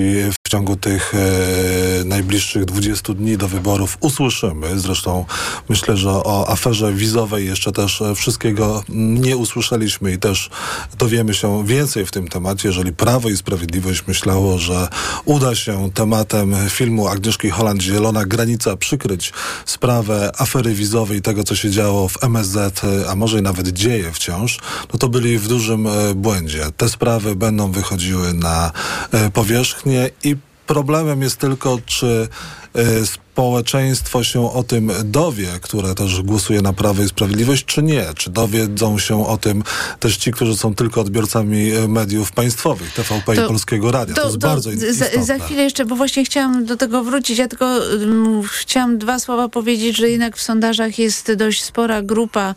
w 0.49 0.51
ciągu 0.51 0.77
tych 0.77 1.15
e, 1.15 2.05
najbliższych 2.05 2.65
20 2.65 3.15
dni 3.15 3.37
do 3.37 3.49
wyborów 3.49 3.99
usłyszymy. 4.01 4.81
Zresztą 4.81 5.25
myślę, 5.69 5.97
że 5.97 6.11
o 6.11 6.51
aferze 6.51 6.93
wizowej 6.93 7.47
jeszcze 7.47 7.73
też 7.73 8.03
e, 8.03 8.15
wszystkiego 8.15 8.83
nie 8.89 9.37
usłyszeliśmy 9.37 10.13
i 10.13 10.19
też 10.19 10.51
dowiemy 10.99 11.35
się 11.35 11.67
więcej 11.67 12.07
w 12.07 12.11
tym 12.11 12.29
temacie, 12.29 12.69
jeżeli 12.69 12.93
Prawo 12.93 13.29
i 13.29 13.37
Sprawiedliwość 13.37 14.07
myślało, 14.07 14.59
że 14.59 14.89
uda 15.25 15.55
się 15.55 15.91
tematem 15.95 16.57
filmu 16.69 17.09
Agnieszki 17.09 17.51
Holland 17.51 17.83
Zielona 17.83 18.25
Granica 18.25 18.77
przykryć 18.77 19.33
sprawę 19.65 20.31
afery 20.39 20.75
wizowej 20.75 21.19
i 21.19 21.23
tego, 21.23 21.45
co 21.45 21.57
się 21.57 21.71
działo 21.71 22.09
w 22.09 22.25
MSZ, 22.25 22.83
a 23.09 23.15
może 23.15 23.39
i 23.39 23.43
nawet 23.43 23.69
dzieje 23.69 24.13
wciąż, 24.13 24.59
no 24.93 24.99
to 24.99 25.09
byli 25.09 25.39
w 25.39 25.49
dużym 25.49 25.87
e, 25.87 26.15
błędzie. 26.15 26.67
Te 26.77 26.89
sprawy 26.89 27.37
będą 27.37 27.73
wychodziły 27.73 28.35
na 28.35 28.73
e, 29.13 29.31
powierzchnię 29.31 30.11
i 30.25 30.38
problemem 30.69 31.23
jest 31.23 31.37
tylko, 31.37 31.79
czy 31.87 32.29
społeczeństwo 33.39 34.25
się 34.25 34.53
o 34.53 34.63
tym 34.63 34.93
dowie, 35.05 35.49
które 35.61 35.95
też 35.95 36.23
głosuje 36.23 36.63
na 36.63 36.73
Prawo 36.73 37.03
i 37.03 37.09
Sprawiedliwość, 37.09 37.65
czy 37.65 37.83
nie? 37.83 38.05
Czy 38.17 38.31
dowiedzą 38.31 38.99
się 38.99 39.27
o 39.27 39.37
tym 39.37 39.63
też 40.01 40.17
ci, 40.17 40.33
którzy 40.33 40.57
są 40.57 40.75
tylko 40.75 41.01
odbiorcami 41.01 41.71
e, 41.71 41.89
mediów 41.89 42.33
państwowych, 42.33 42.95
TVP 42.95 43.35
i 43.35 43.49
Polskiego 43.49 43.93
Radia? 43.93 44.15
To, 44.15 44.25
jest 44.25 44.39
bardzo 44.39 44.71
za, 44.71 44.87
istotne. 44.87 45.25
za 45.25 45.39
chwilę 45.39 45.63
jeszcze, 45.63 45.85
bo 45.85 45.97
właśnie 45.97 46.25
chciałam 46.25 46.65
do 46.65 46.77
tego 46.77 47.05
wrócić. 47.05 47.39
Ja 47.39 47.49
tylko 47.49 47.67
um, 47.67 48.43
chciałam 48.43 48.99
dwa 48.99 49.19
słowa 49.19 49.49
powiedzieć, 49.49 49.97
że 49.97 50.11
jednak 50.11 50.37
w 50.37 50.43
sondażach 50.43 50.99
jest 50.99 51.33
dość 51.33 51.65
spora 51.65 52.03
grupa 52.03 52.55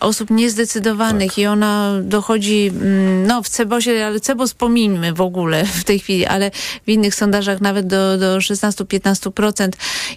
osób 0.00 0.30
niezdecydowanych 0.30 1.30
Tak. 1.30 1.38
i 1.38 1.46
ona 1.46 1.92
dochodzi, 2.02 2.66
mm, 2.66 3.26
no 3.26 3.42
w 3.42 3.48
Cebosie, 3.48 4.06
ale 4.06 4.20
Cebos 4.20 4.54
pomińmy 4.54 5.12
w 5.12 5.20
ogóle 5.20 5.64
w 5.64 5.84
tej 5.84 5.98
chwili, 5.98 6.26
ale 6.26 6.50
w 6.86 6.88
innych 6.88 7.14
sondażach 7.14 7.60
nawet 7.60 7.86
do, 7.86 8.18
do 8.18 8.38
16-15% 8.38 9.49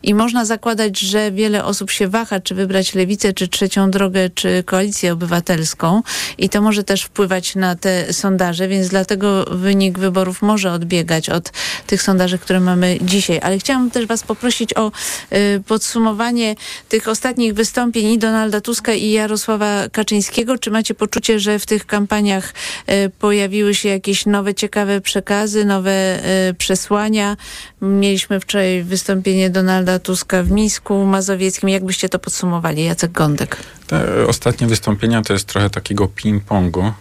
i 0.04 0.14
można 0.14 0.46
zakładać, 0.46 1.00
że 1.00 1.32
wiele 1.32 1.66
osób 1.66 1.92
się 1.92 2.08
waha, 2.08 2.40
czy 2.40 2.56
wybrać 2.56 2.96
lewicę, 2.96 3.34
czy 3.34 3.48
trzecią 3.48 3.92
drogę, 3.92 4.30
czy 4.30 4.64
koalicję 4.64 5.14
obywatelską 5.14 6.02
i 6.38 6.50
to 6.50 6.62
może 6.62 6.84
też 6.84 7.04
wpływać 7.04 7.56
na 7.56 7.76
te 7.76 8.14
sondaże, 8.14 8.68
więc 8.68 8.88
dlatego 8.88 9.46
wynik 9.52 10.00
wyborów 10.00 10.42
może 10.42 10.72
odbiegać 10.72 11.30
od 11.30 11.52
tych 11.88 12.02
sondaży, 12.02 12.38
które 12.38 12.60
mamy 12.60 12.98
dzisiaj. 13.02 13.40
Ale 13.44 13.58
chciałam 13.60 13.92
też 13.92 14.06
was 14.06 14.24
poprosić 14.24 14.74
o 14.74 14.92
y, 15.34 15.64
podsumowanie 15.68 16.56
tych 16.90 17.08
ostatnich 17.08 17.54
wystąpień 17.54 18.08
i 18.08 18.18
Donalda 18.18 18.62
Tuska 18.62 18.94
i 18.94 19.12
Jarosława 19.12 19.90
Kaczyńskiego. 19.92 20.58
Czy 20.58 20.72
macie 20.72 20.94
poczucie, 20.94 21.40
że 21.40 21.60
w 21.60 21.66
tych 21.66 21.86
kampaniach 21.86 22.54
y, 22.90 23.12
pojawiły 23.20 23.76
się 23.76 23.90
jakieś 23.90 24.26
nowe, 24.26 24.54
ciekawe 24.54 25.02
przekazy, 25.02 25.66
nowe 25.66 26.20
y, 26.50 26.54
przesłania? 26.54 27.38
Mieliśmy 27.82 28.40
wczoraj 28.40 28.84
wystąpienie 28.84 29.23
Donalda 29.50 30.00
Tuska 30.00 30.44
w 30.44 30.52
Mińsku 30.52 31.06
Mazowieckim. 31.06 31.70
Jak 31.70 31.86
byście 31.86 32.10
to 32.10 32.20
podsumowali? 32.20 32.84
Jacek 32.84 33.12
Gądek. 33.12 33.58
Te 33.88 34.28
ostatnie 34.28 34.68
wystąpienia 34.68 35.22
to 35.22 35.34
jest 35.34 35.46
trochę 35.46 35.70
takiego 35.70 36.08
ping-pongu. 36.08 36.92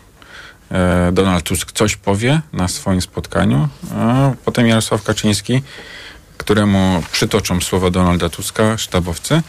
E, 0.70 1.12
Donald 1.12 1.44
Tusk 1.44 1.72
coś 1.72 1.96
powie 1.96 2.40
na 2.52 2.68
swoim 2.68 3.02
spotkaniu, 3.02 3.68
a 3.94 4.30
potem 4.44 4.66
Jarosław 4.66 5.04
Kaczyński, 5.04 5.62
któremu 6.38 7.02
przytoczą 7.12 7.60
słowa 7.60 7.90
Donalda 7.90 8.28
Tuska, 8.28 8.78
sztabowcy, 8.78 9.42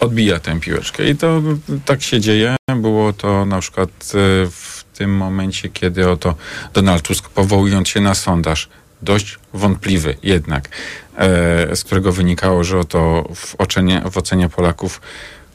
odbija 0.00 0.40
tę 0.40 0.60
piłeczkę. 0.60 1.10
I 1.10 1.16
to 1.16 1.42
tak 1.84 2.02
się 2.02 2.20
dzieje. 2.20 2.56
Było 2.76 3.12
to 3.12 3.46
na 3.46 3.60
przykład 3.60 3.88
e, 3.90 4.12
w 4.50 4.84
tym 4.94 5.16
momencie, 5.16 5.68
kiedy 5.68 6.10
oto 6.10 6.34
Donald 6.74 7.02
Tusk, 7.02 7.28
powołując 7.28 7.88
się 7.88 8.00
na 8.00 8.14
sondaż, 8.14 8.68
dość 9.02 9.38
wątpliwy 9.54 10.16
jednak, 10.22 10.68
e, 11.16 11.76
z 11.76 11.84
którego 11.84 12.12
wynikało, 12.12 12.64
że 12.64 12.78
oto 12.78 13.28
w 13.34 13.54
ocenie, 13.58 14.02
w 14.10 14.18
ocenie 14.18 14.48
Polaków 14.48 15.00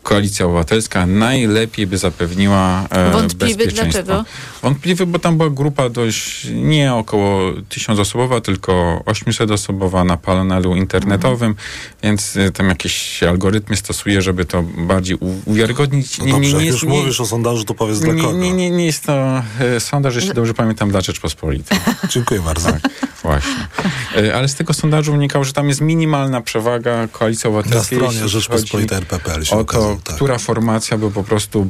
Koalicja 0.03 0.45
Obywatelska 0.45 1.05
najlepiej 1.05 1.87
by 1.87 1.97
zapewniła 1.97 2.87
e, 2.89 3.11
Wątpliwy 3.11 3.57
bezpieczeństwo. 3.57 4.03
dlaczego? 4.03 4.25
Wątpliwy, 4.61 5.05
bo 5.05 5.19
tam 5.19 5.37
była 5.37 5.49
grupa 5.49 5.89
dość 5.89 6.47
nie 6.53 6.93
około 6.93 7.51
tysiącosobowa, 7.69 8.41
tylko 8.41 9.03
800-osobowa 9.05 10.05
na 10.05 10.17
panelu 10.17 10.75
internetowym, 10.75 11.55
więc 12.03 12.37
e, 12.37 12.51
tam 12.51 12.69
jakieś 12.69 13.23
algorytmy 13.23 13.75
stosuje, 13.77 14.21
żeby 14.21 14.45
to 14.45 14.63
bardziej 14.63 15.15
u- 15.15 15.41
uwiarygodnić. 15.45 16.17
No 16.17 16.25
dobrze, 16.25 16.51
jak 16.55 16.65
jest- 16.65 16.83
już 16.83 16.83
mówisz 16.83 17.21
o 17.21 17.25
sondażu, 17.25 17.63
to 17.63 17.73
powiedz 17.73 17.99
dla 17.99 18.13
nie, 18.13 18.21
kogo. 18.21 18.37
nie, 18.37 18.53
nie, 18.53 18.69
nie 18.71 18.85
jest 18.85 19.03
to 19.03 19.43
e, 19.59 19.79
sondaż, 19.79 20.15
jeśli 20.15 20.33
dobrze 20.33 20.53
pamiętam, 20.53 20.91
dla 20.91 21.01
Rzeczpospolitej. 21.01 21.77
Dziękuję 22.13 22.41
bardzo. 22.41 22.71
Tak, 22.71 22.81
właśnie. 23.23 23.67
E, 24.17 24.35
Ale 24.35 24.47
z 24.47 24.55
tego 24.55 24.73
sondażu 24.73 25.11
wynikało, 25.11 25.43
że 25.45 25.53
tam 25.53 25.67
jest 25.69 25.81
minimalna 25.81 26.41
przewaga 26.41 27.07
Koalicji 27.07 27.47
Obywatelskiej. 27.47 27.97
Na 27.99 28.07
stronie 28.09 28.29
Rzeczpospolitej 28.29 28.97
RP.pl 28.97 29.45
się 29.45 29.55
O 29.55 29.65
to, 30.03 30.13
która 30.13 30.37
formacja 30.37 30.97
by 30.97 31.11
po 31.11 31.23
prostu 31.23 31.69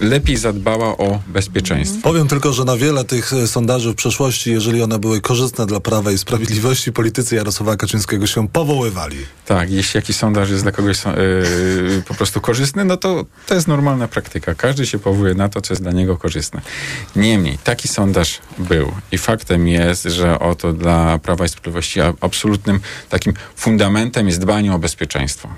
e, 0.00 0.04
lepiej 0.06 0.36
zadbała 0.36 0.96
o 0.96 1.20
bezpieczeństwo. 1.26 2.00
Powiem 2.02 2.28
tylko, 2.28 2.52
że 2.52 2.64
na 2.64 2.76
wiele 2.76 3.04
tych 3.04 3.32
e, 3.32 3.46
sondaży 3.46 3.92
w 3.92 3.94
przeszłości, 3.94 4.50
jeżeli 4.50 4.82
one 4.82 4.98
były 4.98 5.20
korzystne 5.20 5.66
dla 5.66 5.80
Prawa 5.80 6.12
i 6.12 6.18
Sprawiedliwości, 6.18 6.92
politycy 6.92 7.34
Jarosława 7.36 7.76
Kaczyńskiego 7.76 8.26
się 8.26 8.48
powoływali. 8.48 9.16
Tak, 9.46 9.70
jeśli 9.70 9.98
jakiś 9.98 10.16
sondaż 10.16 10.50
jest 10.50 10.62
dla 10.62 10.72
kogoś 10.72 10.96
są- 10.96 11.10
yy, 11.12 12.02
po 12.08 12.14
prostu 12.14 12.40
korzystny, 12.40 12.84
no 12.84 12.96
to 12.96 13.24
to 13.46 13.54
jest 13.54 13.68
normalna 13.68 14.08
praktyka. 14.08 14.54
Każdy 14.54 14.86
się 14.86 14.98
powołuje 14.98 15.34
na 15.34 15.48
to, 15.48 15.60
co 15.60 15.72
jest 15.74 15.82
dla 15.82 15.92
niego 15.92 16.16
korzystne. 16.16 16.60
Niemniej, 17.16 17.58
taki 17.64 17.88
sondaż 17.88 18.38
był 18.58 18.92
i 19.12 19.18
faktem 19.18 19.68
jest, 19.68 20.02
że 20.04 20.38
oto 20.38 20.72
dla 20.72 21.18
Prawa 21.18 21.44
i 21.44 21.48
Sprawiedliwości 21.48 22.00
absolutnym 22.20 22.80
takim 23.08 23.32
fundamentem 23.56 24.26
jest 24.26 24.40
dbanie 24.40 24.72
o 24.74 24.78
bezpieczeństwo. 24.78 25.48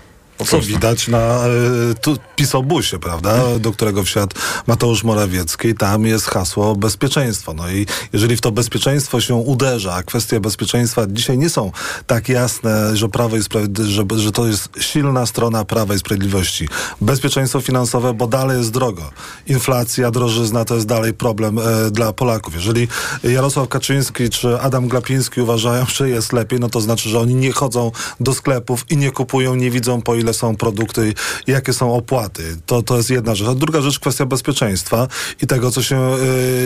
Co 0.47 0.61
widać 0.61 1.09
na 1.09 1.47
y, 1.91 1.95
tu, 1.95 2.17
pisobusie, 2.37 2.99
prawda, 2.99 3.59
do 3.59 3.73
którego 3.73 4.05
wsiadł 4.05 4.37
Mateusz 4.67 5.05
Morawiecki. 5.05 5.75
Tam 5.75 6.07
jest 6.07 6.27
hasło 6.27 6.77
bezpieczeństwo. 6.77 7.55
No 7.55 7.71
i 7.71 7.87
jeżeli 8.13 8.37
w 8.37 8.41
to 8.41 8.53
bezpieczeństwo 8.53 9.21
się 9.21 9.35
uderza, 9.35 9.95
a 9.95 10.03
kwestie 10.03 10.41
bezpieczeństwa 10.41 11.07
dzisiaj 11.09 11.39
nie 11.39 11.51
są 11.51 11.73
tak 12.07 12.29
jasne, 12.29 12.97
że 12.97 13.09
Prawo 13.09 13.37
i 13.37 13.41
że, 13.85 14.05
że 14.17 14.33
to 14.33 14.47
jest 14.47 14.69
silna 14.81 15.27
strona 15.27 15.65
Prawa 15.65 15.95
i 15.95 15.99
Sprawiedliwości. 15.99 16.69
Bezpieczeństwo 17.01 17.61
finansowe, 17.61 18.15
bo 18.15 18.27
dalej 18.27 18.59
jest 18.59 18.71
drogo. 18.71 19.11
Inflacja, 19.47 20.11
drożyzna 20.11 20.65
to 20.65 20.75
jest 20.75 20.87
dalej 20.87 21.15
problem 21.15 21.59
e, 21.59 21.91
dla 21.91 22.13
Polaków. 22.13 22.55
Jeżeli 22.55 22.89
Jarosław 23.23 23.69
Kaczyński 23.69 24.31
czy 24.31 24.61
Adam 24.61 24.89
Glapiński 24.89 25.41
uważają, 25.41 25.87
że 25.87 26.09
jest 26.09 26.33
lepiej, 26.33 26.61
no 26.61 26.69
to 26.69 26.81
znaczy, 26.81 27.09
że 27.09 27.21
oni 27.21 27.35
nie 27.35 27.53
chodzą 27.53 27.93
do 28.21 28.35
sklepów 28.35 28.85
i 28.91 28.97
nie 28.97 29.11
kupują, 29.11 29.55
nie 29.55 29.71
widzą 29.71 30.03
po 30.03 30.15
ile 30.15 30.28
są 30.33 30.57
produkty 30.57 31.15
jakie 31.47 31.73
są 31.73 31.95
opłaty. 31.95 32.57
To, 32.67 32.83
to 32.83 32.97
jest 32.97 33.11
jedna 33.11 33.35
rzecz. 33.35 33.49
A 33.49 33.55
druga 33.55 33.81
rzecz, 33.81 33.99
kwestia 33.99 34.27
bezpieczeństwa 34.27 35.09
i 35.43 35.47
tego, 35.47 35.71
co 35.71 35.83
się 35.83 35.97
e, 35.97 36.17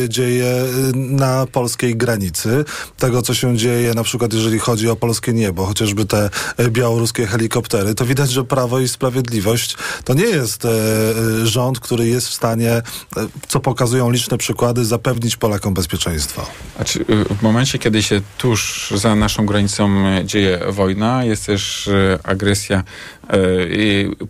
dzieje 0.09 0.55
na 0.95 1.47
polskiej 1.47 1.97
granicy, 1.97 2.65
tego, 2.99 3.23
co 3.23 3.35
się 3.35 3.57
dzieje 3.57 3.95
na 3.95 4.03
przykład, 4.03 4.33
jeżeli 4.33 4.59
chodzi 4.59 4.89
o 4.89 4.97
polskie 4.97 5.33
niebo, 5.33 5.67
chociażby 5.67 6.05
te 6.05 6.31
e, 6.57 6.71
białoruskie 6.71 7.27
helikoptery, 7.27 7.95
to 7.95 8.07
widać, 8.07 8.31
że 8.31 8.45
Prawo 8.45 8.81
i 8.81 8.89
Sprawiedliwość 8.89 9.77
to 10.05 10.15
nie 10.15 10.25
jest 10.25 10.65
e, 10.65 10.69
e, 10.69 11.47
rząd, 11.47 11.81
który 11.81 12.09
jest 12.09 12.29
w 12.29 12.35
stanie, 12.35 12.73
e, 12.73 12.83
co 13.49 13.61
pokazują 13.61 14.11
liczne 14.11 14.39
przykłady, 14.39 14.85
zapewnić 14.85 15.37
Polakom 15.37 15.75
bezpieczeństwo. 15.75 16.47
Y, 16.97 17.35
w 17.35 17.43
momencie, 17.43 17.79
kiedy 17.79 18.03
się 18.03 18.21
tuż 18.39 18.91
za 18.97 19.15
naszą 19.15 19.47
granicą 19.47 20.07
y, 20.07 20.25
dzieje 20.25 20.61
wojna, 20.69 21.25
jest 21.25 21.47
też 21.47 21.87
y, 21.87 22.19
agresja 22.23 22.79
y, 22.79 23.22
y, 23.22 23.22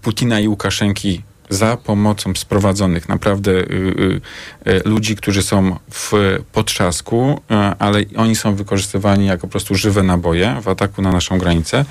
Putina 0.03 0.41
i 0.41 0.49
Łukaszenki 0.49 1.23
za 1.53 1.77
pomocą 1.77 2.35
sprowadzonych 2.35 3.09
naprawdę 3.09 3.51
y, 3.51 4.21
y, 4.67 4.71
y, 4.71 4.83
ludzi, 4.85 5.17
którzy 5.17 5.43
są 5.43 5.77
w 5.91 6.13
potrzasku, 6.53 7.41
y, 7.51 7.55
ale 7.79 8.05
oni 8.17 8.37
są 8.37 8.55
wykorzystywani 8.55 9.27
jako 9.27 9.41
po 9.41 9.51
prostu 9.51 9.75
żywe 9.75 10.03
naboje 10.03 10.61
w 10.63 10.69
ataku 10.69 11.03
na 11.03 11.13
naszą 11.13 11.39
granicę 11.39 11.85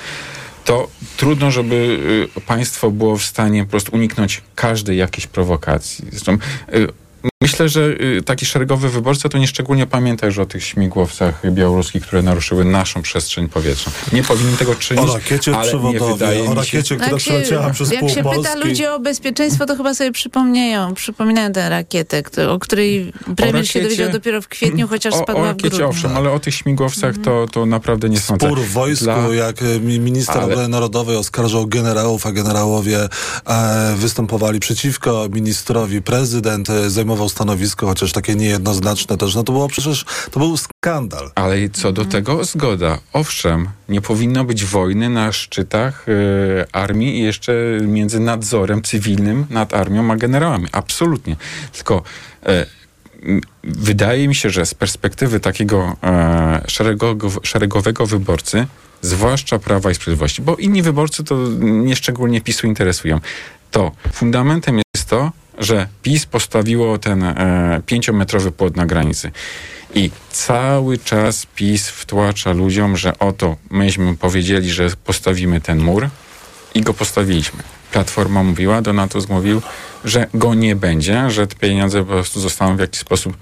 to 0.65 0.89
trudno, 1.17 1.51
żeby 1.51 1.99
państwo 2.47 2.91
było 2.91 3.17
w 3.17 3.23
stanie 3.23 3.63
po 3.63 3.69
prostu 3.69 3.95
uniknąć 3.95 4.41
każdej 4.55 4.97
jakiejś 4.97 5.27
prowokacji. 5.27 6.05
Zresztą 6.11 6.37
myślę, 7.41 7.69
że 7.69 7.81
y, 8.01 8.21
taki 8.25 8.45
szeregowy 8.45 8.89
wyborca 8.89 9.29
to 9.29 9.37
nieszczególnie 9.37 9.87
pamięta 9.87 10.25
już 10.25 10.37
o 10.39 10.45
tych 10.45 10.63
śmigłowcach 10.65 11.51
białoruskich, 11.51 12.03
które 12.03 12.21
naruszyły 12.21 12.65
naszą 12.65 13.01
przestrzeń 13.01 13.49
powietrzną. 13.49 13.91
Nie 14.13 14.23
powinien 14.23 14.57
tego 14.57 14.75
czynić, 14.75 15.09
O 15.09 15.13
rakiecie 15.13 15.51
ale 15.55 15.63
nie 15.63 15.67
przewodowej, 15.69 16.13
wydaje 16.13 16.49
o 16.49 16.53
rakiecie, 16.53 16.95
która 16.95 17.11
Jak 17.11 17.19
się, 17.21 17.31
przeleciała 17.31 17.69
przez 17.69 17.91
jak 17.91 18.09
się 18.09 18.23
pyta 18.23 18.55
ludzi 18.55 18.85
o 18.85 18.99
bezpieczeństwo, 18.99 19.65
to 19.65 19.75
chyba 19.75 19.93
sobie 19.93 20.11
przypomniają, 20.11 20.93
przypominają 20.93 21.51
tę 21.53 21.69
rakietę, 21.69 22.23
kto- 22.23 22.51
o 22.53 22.59
której 22.59 23.13
premier 23.37 23.67
się 23.67 23.79
rakiecie- 23.79 23.83
dowiedział 23.83 24.09
dopiero 24.11 24.41
w 24.41 24.47
kwietniu, 24.47 24.87
chociaż 24.87 25.13
O, 25.13 25.17
spadła 25.17 25.41
o 25.41 25.45
w 25.45 25.47
rakiecie 25.47 25.69
grudniu. 25.69 25.87
owszem, 25.89 26.17
ale 26.17 26.31
o 26.31 26.39
tych 26.39 26.55
śmigłowcach 26.55 27.15
to, 27.23 27.45
to 27.51 27.65
naprawdę 27.65 28.09
nie 28.09 28.19
sądzę. 28.19 28.45
Spór 28.45 28.59
w 28.59 28.71
wojsku, 28.71 29.05
Dla- 29.05 29.35
jak 29.35 29.61
mi- 29.81 29.99
minister 29.99 30.37
Ale- 30.37 30.45
obrony 30.45 30.67
narodowej 30.67 31.15
oskarżał 31.17 31.67
generałów, 31.67 32.25
a 32.25 32.31
generałowie 32.31 32.99
e, 33.47 33.95
występowali 33.97 34.59
przeciwko 34.59 35.27
ministrowi. 35.31 36.01
Prezydent 36.01 36.69
e, 36.69 36.89
zajmował 36.89 37.29
stanowisko, 37.31 37.87
chociaż 37.87 38.11
takie 38.11 38.35
niejednoznaczne 38.35 39.17
też. 39.17 39.35
No 39.35 39.43
to 39.43 39.53
było 39.53 39.67
przecież, 39.67 40.05
to 40.31 40.39
był 40.39 40.57
skandal. 40.57 41.31
Ale 41.35 41.69
co 41.69 41.91
do 41.91 42.05
tego 42.05 42.43
zgoda. 42.43 42.97
Owszem, 43.13 43.69
nie 43.89 44.01
powinno 44.01 44.43
być 44.43 44.65
wojny 44.65 45.09
na 45.09 45.31
szczytach 45.31 46.05
e, 46.09 46.75
armii 46.75 47.19
i 47.19 47.23
jeszcze 47.23 47.53
między 47.81 48.19
nadzorem 48.19 48.81
cywilnym 48.81 49.45
nad 49.49 49.73
armią 49.73 50.11
a 50.11 50.15
generałami. 50.15 50.67
Absolutnie. 50.71 51.35
Tylko 51.73 52.03
m, 53.23 53.41
wydaje 53.63 54.27
mi 54.27 54.35
się, 54.35 54.49
że 54.49 54.65
z 54.65 54.73
perspektywy 54.73 55.39
takiego 55.39 55.95
e, 56.03 56.61
szeregowego 57.43 58.05
wyborcy, 58.05 58.67
zwłaszcza 59.01 59.59
Prawa 59.59 59.91
i 59.91 59.95
Sprawiedliwości, 59.95 60.41
bo 60.41 60.55
inni 60.55 60.81
wyborcy 60.81 61.23
to 61.23 61.37
nieszczególnie 61.59 62.41
PiSu 62.41 62.67
interesują, 62.67 63.19
to 63.71 63.91
fundamentem 64.13 64.81
jest 64.95 65.09
to, 65.09 65.31
że 65.61 65.87
PiS 66.03 66.25
postawiło 66.25 66.97
ten 66.97 67.23
e, 67.23 67.81
pięciometrowy 67.85 68.51
płot 68.51 68.75
na 68.75 68.85
granicy. 68.85 69.31
I 69.95 70.11
cały 70.31 70.97
czas 70.97 71.45
PiS 71.55 71.89
wtłacza 71.89 72.51
ludziom, 72.51 72.97
że 72.97 73.19
oto 73.19 73.57
myśmy 73.69 74.17
powiedzieli, 74.17 74.71
że 74.71 74.89
postawimy 75.05 75.61
ten 75.61 75.79
mur 75.79 76.09
i 76.73 76.81
go 76.81 76.93
postawiliśmy. 76.93 77.63
Platforma 77.91 78.43
mówiła, 78.43 78.81
Donald 78.81 79.11
Tusk 79.11 79.29
mówił, 79.29 79.61
że 80.05 80.27
go 80.33 80.53
nie 80.53 80.75
będzie, 80.75 81.29
że 81.29 81.47
te 81.47 81.55
pieniądze 81.55 81.99
po 81.99 82.05
prostu 82.05 82.39
zostaną 82.39 82.75
w 82.75 82.79
jakiś 82.79 82.99
sposób 82.99 83.37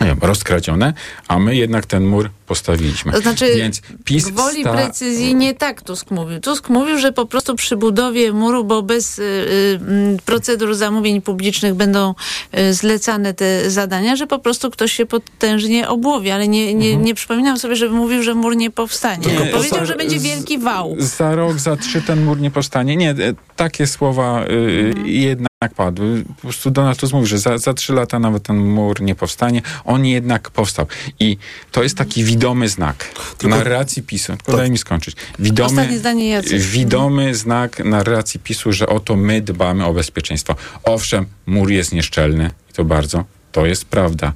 nie 0.00 0.06
wiem, 0.06 0.18
rozkradzione, 0.22 0.92
a 1.28 1.38
my 1.38 1.56
jednak 1.56 1.86
ten 1.86 2.04
mur 2.06 2.30
postawiliśmy. 2.46 3.12
To 3.12 3.20
znaczy, 3.20 3.54
Więc 3.56 3.80
PiS 4.04 4.28
gwoli 4.28 4.60
sta- 4.60 4.72
precyzji 4.72 5.34
nie 5.34 5.54
tak 5.54 5.82
Tusk 5.82 6.10
mówił. 6.10 6.40
Tusk 6.40 6.68
mówił, 6.68 6.98
że 6.98 7.12
po 7.12 7.26
prostu 7.26 7.54
przy 7.54 7.76
budowie 7.76 8.32
muru, 8.32 8.64
bo 8.64 8.82
bez 8.82 9.18
y, 9.18 9.22
y, 9.22 9.78
procedur 10.24 10.74
zamówień 10.74 11.22
publicznych 11.22 11.74
będą 11.74 12.14
y, 12.58 12.74
zlecane 12.74 13.34
te 13.34 13.70
zadania, 13.70 14.16
że 14.16 14.26
po 14.26 14.38
prostu 14.38 14.70
ktoś 14.70 14.92
się 14.92 15.06
potężnie 15.06 15.88
obłowi, 15.88 16.30
ale 16.30 16.48
nie, 16.48 16.74
nie, 16.74 16.96
nie 16.96 17.14
przypominam 17.14 17.58
sobie, 17.58 17.76
żeby 17.76 17.94
mówił, 17.94 18.22
że 18.22 18.34
mur 18.34 18.56
nie 18.56 18.70
powstanie. 18.70 19.26
Nie, 19.26 19.46
powiedział, 19.46 19.78
za- 19.78 19.84
że 19.86 19.96
będzie 19.96 20.18
wielki 20.18 20.58
wał. 20.58 20.96
Za 20.98 21.34
rok, 21.34 21.58
za 21.58 21.76
trzy 21.76 22.02
ten 22.02 22.24
mur 22.24 22.40
nie 22.40 22.50
powstanie. 22.50 22.96
Nie, 22.96 23.10
e, 23.10 23.14
takie 23.56 23.86
słowa 23.86 24.44
y, 24.44 24.94
jednak 25.04 25.49
padły. 25.68 26.24
Po 26.36 26.42
prostu 26.42 26.70
Donald 26.70 26.98
Tusk 26.98 27.12
mówił, 27.12 27.26
że 27.26 27.38
za, 27.38 27.58
za 27.58 27.74
trzy 27.74 27.92
lata 27.92 28.18
nawet 28.18 28.42
ten 28.42 28.56
mur 28.56 29.02
nie 29.02 29.14
powstanie. 29.14 29.62
On 29.84 30.06
jednak 30.06 30.50
powstał. 30.50 30.86
I 31.18 31.36
to 31.72 31.82
jest 31.82 31.96
taki 31.96 32.24
widomy 32.24 32.68
znak 32.68 33.14
narracji 33.42 34.02
PiSu. 34.02 34.36
Tylko 34.36 34.56
daj 34.56 34.70
mi 34.70 34.78
skończyć. 34.78 35.16
Widomy, 35.38 35.98
zdanie, 35.98 36.42
widomy 36.58 37.34
znak 37.34 37.84
narracji 37.84 38.40
PiSu, 38.40 38.72
że 38.72 38.86
oto 38.86 39.16
my 39.16 39.40
dbamy 39.40 39.86
o 39.86 39.94
bezpieczeństwo. 39.94 40.56
Owszem, 40.84 41.26
mur 41.46 41.70
jest 41.70 41.92
nieszczelny 41.92 42.50
i 42.70 42.72
to 42.72 42.84
bardzo. 42.84 43.24
To 43.52 43.66
jest 43.66 43.84
prawda. 43.84 44.32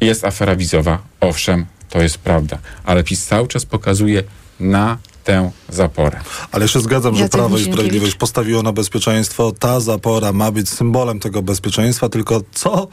Jest 0.00 0.24
afera 0.24 0.56
wizowa. 0.56 0.98
Owszem, 1.20 1.66
to 1.88 2.02
jest 2.02 2.18
prawda. 2.18 2.58
Ale 2.84 3.04
PiS 3.04 3.26
cały 3.26 3.48
czas 3.48 3.66
pokazuje 3.66 4.22
na 4.60 4.98
tę 5.28 5.50
zaporę. 5.68 6.20
Ale 6.52 6.64
ja 6.64 6.68
się 6.68 6.80
zgadzam, 6.80 7.14
że 7.14 7.22
Jacek 7.22 7.40
Prawo 7.40 7.58
i. 7.58 7.64
Sprawiedliwość 7.64 8.14
postawiło 8.14 8.62
na 8.62 8.72
bezpieczeństwo. 8.72 9.52
Ta 9.58 9.80
zapora 9.80 10.32
ma 10.32 10.50
być 10.50 10.68
symbolem 10.68 11.20
tego 11.20 11.42
bezpieczeństwa, 11.42 12.08
tylko 12.08 12.40
co 12.52 12.88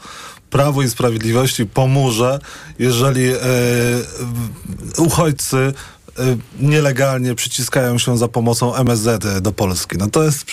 Prawo 0.50 0.82
i 0.82 0.88
Sprawiedliwości 0.88 1.66
pomóże, 1.66 2.38
jeżeli 2.78 3.28
e, 3.28 3.36
uchodźcy 4.98 5.72
nielegalnie 6.60 7.34
przyciskają 7.34 7.98
się 7.98 8.18
za 8.18 8.28
pomocą 8.28 8.74
MSZ 8.74 9.42
do 9.42 9.52
Polski. 9.52 9.96
No 9.98 10.10
to 10.10 10.22
jest 10.22 10.46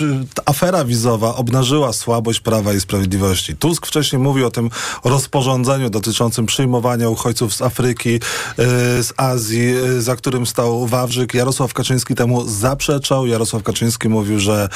afera 0.46 0.86
wizowa 0.86 1.36
obnażyła 1.36 1.94
słabość 1.94 2.40
Prawa 2.40 2.74
i 2.74 2.80
Sprawiedliwości. 2.80 3.56
Tusk 3.56 3.88
wcześniej 3.88 4.22
mówił 4.22 4.48
o 4.48 4.52
tym 4.52 4.70
rozporządzeniu 5.04 5.90
dotyczącym 5.90 6.46
przyjmowania 6.46 7.10
uchodźców 7.10 7.54
z 7.54 7.62
Afryki, 7.62 8.16
e, 8.16 8.20
z 9.04 9.14
Azji, 9.18 9.74
e, 9.98 10.02
za 10.02 10.16
którym 10.16 10.46
stał 10.46 10.88
Wawrzyk. 10.88 11.34
Jarosław 11.34 11.74
Kaczyński 11.74 12.16
temu 12.16 12.50
zaprzeczał. 12.50 13.28
Jarosław 13.28 13.64
Kaczyński 13.64 14.10
mówił, 14.10 14.40
że 14.40 14.70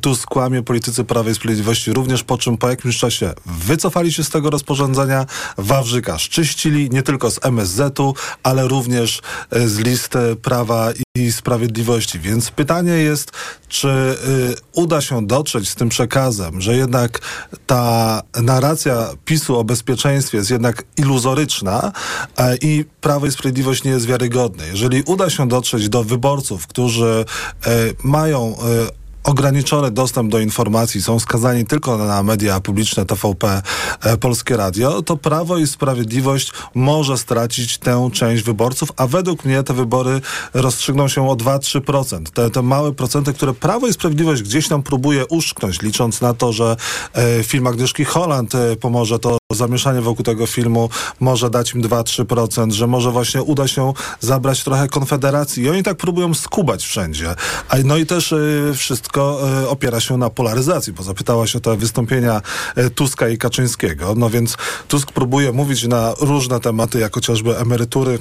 Tusk 0.00 0.28
kłamie, 0.28 0.62
politycy 0.62 1.04
Prawa 1.04 1.30
i 1.30 1.34
Sprawiedliwości 1.34 1.92
również, 1.92 2.22
po 2.22 2.38
czym 2.38 2.58
po 2.58 2.68
jakimś 2.68 2.98
czasie 2.98 3.32
wycofali 3.46 4.12
się 4.12 4.24
z 4.24 4.30
tego 4.30 4.50
rozporządzenia. 4.50 5.26
Wawrzyka 5.58 6.18
szczyścili 6.18 6.90
nie 6.90 7.02
tylko 7.02 7.30
z 7.30 7.38
MSZ-u, 7.42 8.14
ale 8.42 8.68
również 8.68 9.20
z 9.50 9.78
list 9.78 10.16
e, 10.16 10.31
Prawa 10.36 10.92
i 11.16 11.32
Sprawiedliwości. 11.32 12.18
Więc 12.18 12.50
pytanie 12.50 12.92
jest, 12.92 13.30
czy 13.68 13.88
y, 13.88 14.54
uda 14.72 15.00
się 15.00 15.26
dotrzeć 15.26 15.68
z 15.68 15.74
tym 15.74 15.88
przekazem, 15.88 16.60
że 16.60 16.76
jednak 16.76 17.20
ta 17.66 18.22
narracja 18.42 19.08
PiSu 19.24 19.58
o 19.58 19.64
bezpieczeństwie 19.64 20.38
jest 20.38 20.50
jednak 20.50 20.84
iluzoryczna 20.96 21.92
e, 22.36 22.56
i 22.56 22.84
Prawo 23.00 23.26
i 23.26 23.30
Sprawiedliwość 23.30 23.84
nie 23.84 23.90
jest 23.90 24.06
wiarygodne. 24.06 24.68
Jeżeli 24.68 25.02
uda 25.02 25.30
się 25.30 25.48
dotrzeć 25.48 25.88
do 25.88 26.04
wyborców, 26.04 26.66
którzy 26.66 27.24
e, 27.66 27.70
mają 28.02 28.56
e, 28.56 29.01
ograniczony 29.24 29.90
dostęp 29.90 30.32
do 30.32 30.38
informacji, 30.38 31.02
są 31.02 31.18
skazani 31.18 31.66
tylko 31.66 31.98
na 31.98 32.22
media 32.22 32.60
publiczne 32.60 33.06
TVP, 33.06 33.62
e, 34.02 34.16
Polskie 34.16 34.56
Radio, 34.56 35.02
to 35.02 35.16
Prawo 35.16 35.58
i 35.58 35.66
Sprawiedliwość 35.66 36.52
może 36.74 37.18
stracić 37.18 37.78
tę 37.78 38.10
część 38.12 38.42
wyborców, 38.42 38.92
a 38.96 39.06
według 39.06 39.44
mnie 39.44 39.62
te 39.62 39.74
wybory 39.74 40.20
rozstrzygną 40.54 41.08
się 41.08 41.28
o 41.28 41.36
2-3%. 41.36 42.30
Te, 42.30 42.50
te 42.50 42.62
małe 42.62 42.92
procenty, 42.92 43.32
które 43.32 43.54
Prawo 43.54 43.86
i 43.86 43.92
Sprawiedliwość 43.92 44.42
gdzieś 44.42 44.68
tam 44.68 44.82
próbuje 44.82 45.26
uszknąć, 45.26 45.82
licząc 45.82 46.20
na 46.20 46.34
to, 46.34 46.52
że 46.52 46.76
e, 47.14 47.44
film 47.44 47.66
Agnieszki 47.66 48.04
Holland 48.04 48.54
e, 48.54 48.76
pomoże, 48.76 49.18
to 49.18 49.38
zamieszanie 49.52 50.00
wokół 50.00 50.24
tego 50.24 50.46
filmu 50.46 50.88
może 51.20 51.50
dać 51.50 51.74
im 51.74 51.82
2-3%, 51.82 52.72
że 52.72 52.86
może 52.86 53.10
właśnie 53.10 53.42
uda 53.42 53.68
się 53.68 53.92
zabrać 54.20 54.64
trochę 54.64 54.88
Konfederacji. 54.88 55.62
I 55.62 55.68
oni 55.68 55.82
tak 55.82 55.96
próbują 55.96 56.34
skubać 56.34 56.84
wszędzie. 56.84 57.34
A, 57.68 57.76
no 57.84 57.96
i 57.96 58.06
też 58.06 58.32
y, 58.32 58.72
wszystko 58.76 59.11
wszystko 59.12 59.48
e, 59.62 59.68
opiera 59.68 60.00
się 60.00 60.16
na 60.16 60.30
polaryzacji, 60.30 60.92
bo 60.92 61.02
zapytałaś 61.02 61.56
o 61.56 61.60
te 61.60 61.76
wystąpienia 61.76 62.42
e, 62.76 62.90
Tuska 62.90 63.28
i 63.28 63.38
Kaczyńskiego. 63.38 64.14
No 64.16 64.30
więc 64.30 64.56
Tusk 64.88 65.12
próbuje 65.12 65.52
mówić 65.52 65.84
na 65.86 66.14
różne 66.20 66.60
tematy, 66.60 66.98
jak 67.00 67.14
chociażby 67.14 67.58
emerytury. 67.58 68.18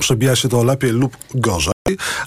Przebija 0.00 0.36
się 0.36 0.48
to 0.48 0.64
lepiej 0.64 0.90
lub 0.90 1.16
gorzej. 1.34 1.72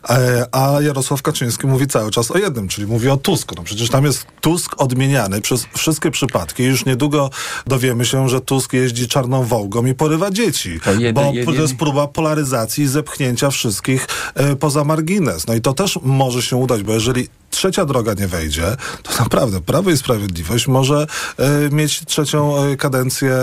E, 0.09 0.45
A 0.51 0.81
Jarosław 0.81 1.21
Kaczyński 1.21 1.67
mówi 1.67 1.87
cały 1.87 2.11
czas 2.11 2.31
o 2.31 2.37
jednym, 2.37 2.67
czyli 2.67 2.87
mówi 2.87 3.09
o 3.09 3.17
Tusku. 3.17 3.55
No 3.57 3.63
przecież 3.63 3.89
tam 3.89 4.05
jest 4.05 4.27
Tusk 4.41 4.75
odmieniany 4.81 5.41
przez 5.41 5.65
wszystkie 5.77 6.11
przypadki. 6.11 6.63
Już 6.63 6.85
niedługo 6.85 7.29
dowiemy 7.67 8.05
się, 8.05 8.29
że 8.29 8.41
Tusk 8.41 8.73
jeździ 8.73 9.07
czarną 9.07 9.43
wołgą 9.43 9.85
i 9.85 9.93
porywa 9.93 10.31
dzieci. 10.31 10.79
jeden- 10.99 11.13
bo 11.13 11.21
jeden- 11.33 11.55
to 11.55 11.61
jest 11.61 11.75
próba 11.75 12.07
polaryzacji 12.07 12.83
i 12.83 12.87
zepchnięcia 12.87 13.49
wszystkich 13.49 14.07
poza 14.59 14.83
margines. 14.83 15.47
No 15.47 15.53
i 15.53 15.61
to 15.61 15.73
też 15.73 15.99
może 16.03 16.41
się 16.41 16.55
udać, 16.55 16.83
bo 16.83 16.93
jeżeli 16.93 17.27
trzecia 17.55 17.85
droga 17.85 18.13
nie 18.13 18.27
wejdzie, 18.27 18.63
to 19.03 19.11
naprawdę 19.23 19.61
Prawo 19.61 19.91
i 19.91 19.97
Sprawiedliwość 19.97 20.67
może 20.67 21.07
e, 21.37 21.69
mieć 21.69 22.05
trzecią 22.05 22.63
e, 22.63 22.77
kadencję 22.77 23.33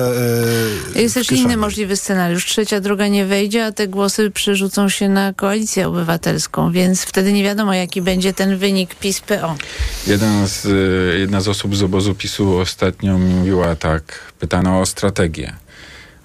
e, 0.96 1.00
Jest 1.00 1.14
też 1.14 1.32
inny 1.32 1.56
możliwy 1.56 1.96
scenariusz. 1.96 2.46
Trzecia 2.46 2.80
droga 2.80 3.08
nie 3.08 3.26
wejdzie, 3.26 3.66
a 3.66 3.72
te 3.72 3.88
głosy 3.88 4.30
przerzucą 4.30 4.88
się 4.88 5.08
na 5.08 5.32
koalicję 5.32 5.88
obywatelską, 5.88 6.72
więc 6.72 7.02
wtedy 7.02 7.32
nie 7.32 7.42
wiadomo, 7.42 7.74
jaki 7.74 8.02
będzie 8.02 8.32
ten 8.32 8.56
wynik 8.58 8.94
PiS-PO. 8.94 9.56
Jeden 10.06 10.48
z, 10.48 10.64
y, 10.64 11.18
jedna 11.18 11.40
z 11.40 11.48
osób 11.48 11.76
z 11.76 11.82
obozu 11.82 12.14
PiSu 12.14 12.58
ostatnio 12.58 13.18
mi 13.18 13.34
mówiła 13.34 13.76
tak, 13.76 14.32
pytano 14.38 14.80
o 14.80 14.86
strategię. 14.86 15.56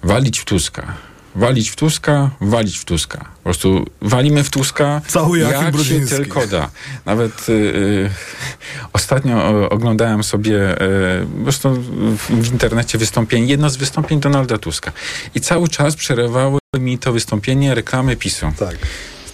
Walić 0.02 0.38
w 0.38 0.44
Tuska. 0.44 1.07
Walić 1.38 1.70
w 1.70 1.76
Tuska, 1.76 2.30
walić 2.40 2.78
w 2.78 2.84
Tuska. 2.84 3.18
Po 3.18 3.42
prostu 3.42 3.86
walimy 4.02 4.44
w 4.44 4.50
Tuska, 4.50 5.00
Cały 5.06 5.38
Joachim 5.38 5.78
jak 5.78 5.86
się 5.86 6.06
tylko 6.06 6.46
da. 6.46 6.70
Nawet 7.04 7.48
y, 7.48 7.52
y, 7.52 8.10
ostatnio 8.92 9.68
oglądałem 9.70 10.24
sobie 10.24 10.82
y, 10.82 11.26
po 11.38 11.42
prostu 11.42 11.74
w, 11.74 12.16
w 12.30 12.52
internecie 12.52 12.98
wystąpienie, 12.98 13.46
jedno 13.46 13.70
z 13.70 13.76
wystąpień 13.76 14.20
Donalda 14.20 14.58
Tuska. 14.58 14.92
I 15.34 15.40
cały 15.40 15.68
czas 15.68 15.96
przerywały 15.96 16.58
mi 16.78 16.98
to 16.98 17.12
wystąpienie 17.12 17.74
reklamy 17.74 18.16
PiSu. 18.16 18.52
Tak. 18.58 18.76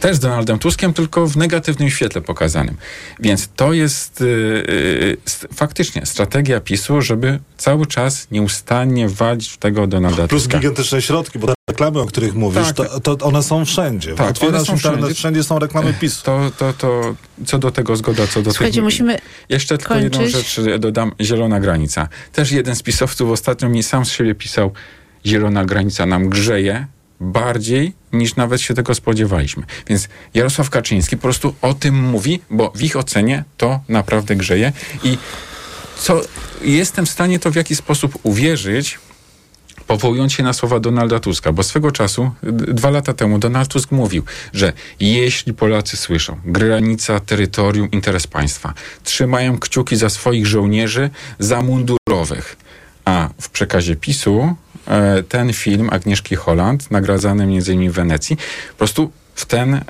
Też 0.05 0.16
z 0.16 0.20
Donaldem 0.20 0.59
Tuskiem, 0.59 0.92
tylko 0.92 1.26
w 1.26 1.36
negatywnym 1.36 1.90
świetle 1.90 2.20
pokazanym. 2.20 2.76
Więc 3.20 3.48
to 3.57 3.72
jest 3.72 4.20
y, 4.20 4.24
y, 4.24 5.16
s- 5.26 5.46
faktycznie 5.55 6.07
strategia 6.07 6.61
PiSu, 6.61 7.02
żeby 7.02 7.38
cały 7.57 7.86
czas 7.86 8.26
nieustannie 8.30 9.09
walić 9.09 9.48
w 9.48 9.57
tego 9.57 9.86
Donalda 9.86 10.28
Plus 10.28 10.42
Tuska. 10.42 10.59
gigantyczne 10.59 11.02
środki, 11.02 11.38
bo 11.38 11.46
te 11.46 11.55
reklamy, 11.70 12.00
o 12.00 12.07
których 12.07 12.34
mówisz, 12.34 12.72
Tak. 12.72 12.76
to, 13.02 13.16
to 13.16 13.26
one 13.26 13.42
są 13.42 13.64
wszędzie. 13.64 14.14
Tak, 14.14 14.30
Otwierasz 14.30 14.55
one 14.55 14.64
są 14.66 14.72
internet, 14.74 14.98
wszędzie. 15.00 15.14
wszędzie 15.14 15.44
są 15.44 15.59
reklamy 15.59 15.94
PiSu. 16.00 16.22
To, 16.24 16.50
to, 16.59 16.72
to 16.72 17.14
co 17.46 17.59
do 17.59 17.70
tego 17.70 17.96
zgoda, 17.96 18.26
co 18.26 18.42
do 18.42 18.50
Słuchajcie, 18.50 18.74
tych... 18.74 18.84
musimy 18.84 19.18
Jeszcze 19.48 19.78
tylko 19.78 19.94
jedną 19.96 20.18
kończyć. 20.18 20.55
rzecz 20.55 20.78
dodam. 20.78 21.12
Zielona 21.20 21.61
granica. 21.61 22.09
Też 22.32 22.52
jeden 22.52 22.76
z 22.76 22.82
pisowców 22.82 23.30
ostatnio 23.30 23.68
mi 23.68 23.82
sam 23.82 24.05
z 24.05 24.11
siebie 24.11 24.34
pisał, 24.34 24.72
zielona 25.26 25.64
granica 25.64 26.07
nam 26.07 26.28
grzeje 26.28 26.86
bardziej 27.24 27.92
niż 28.12 28.36
nawet 28.36 28.60
się 28.60 28.74
tego 28.74 28.94
spodziewaliśmy. 28.94 29.62
Więc 29.86 30.08
Jarosław 30.34 30.70
Kaczyński 30.70 31.16
po 31.16 31.22
prostu 31.22 31.54
o 31.62 31.74
tym 31.74 32.02
mówi, 32.02 32.40
bo 32.50 32.72
w 32.74 32.82
ich 32.82 32.96
ocenie 32.96 33.44
to 33.56 33.80
naprawdę 33.88 34.36
grzeje 34.36 34.72
i 35.04 35.18
co 35.98 36.20
jestem 36.62 37.06
w 37.06 37.10
stanie 37.10 37.38
to 37.38 37.50
w 37.50 37.54
jakiś 37.54 37.78
sposób 37.78 38.18
uwierzyć, 38.22 38.98
powołując 39.86 40.32
się 40.32 40.42
na 40.42 40.52
słowa 40.52 40.80
Donalda 40.80 41.20
Tuska, 41.20 41.52
bo 41.52 41.62
swego 41.62 41.92
czasu, 41.92 42.30
dwa 42.68 42.90
lata 42.90 43.14
temu, 43.14 43.38
Donald 43.38 43.68
Tusk 43.68 43.92
mówił, 43.92 44.22
że 44.52 44.72
jeśli 45.00 45.54
Polacy 45.54 45.96
słyszą 45.96 46.40
granica, 46.44 47.20
terytorium, 47.20 47.90
interes 47.90 48.26
państwa, 48.26 48.74
trzymają 49.04 49.58
kciuki 49.58 49.96
za 49.96 50.08
swoich 50.10 50.46
żołnierzy, 50.46 51.10
za 51.38 51.62
mundurowych. 51.62 52.56
A 53.04 53.28
w 53.40 53.50
przekazie 53.50 53.96
PiSu 53.96 54.56
ten 55.28 55.53
film 55.53 55.91
Agnieszki 55.91 56.35
Holland, 56.35 56.91
nagradzany 56.91 57.45
m.in. 57.45 57.91
w 57.91 57.95
Wenecji, 57.95 58.37
po 58.70 58.78
prostu 58.78 59.11
w 59.35 59.47
ten 59.47 59.74
e, 59.74 59.80
e, 59.80 59.82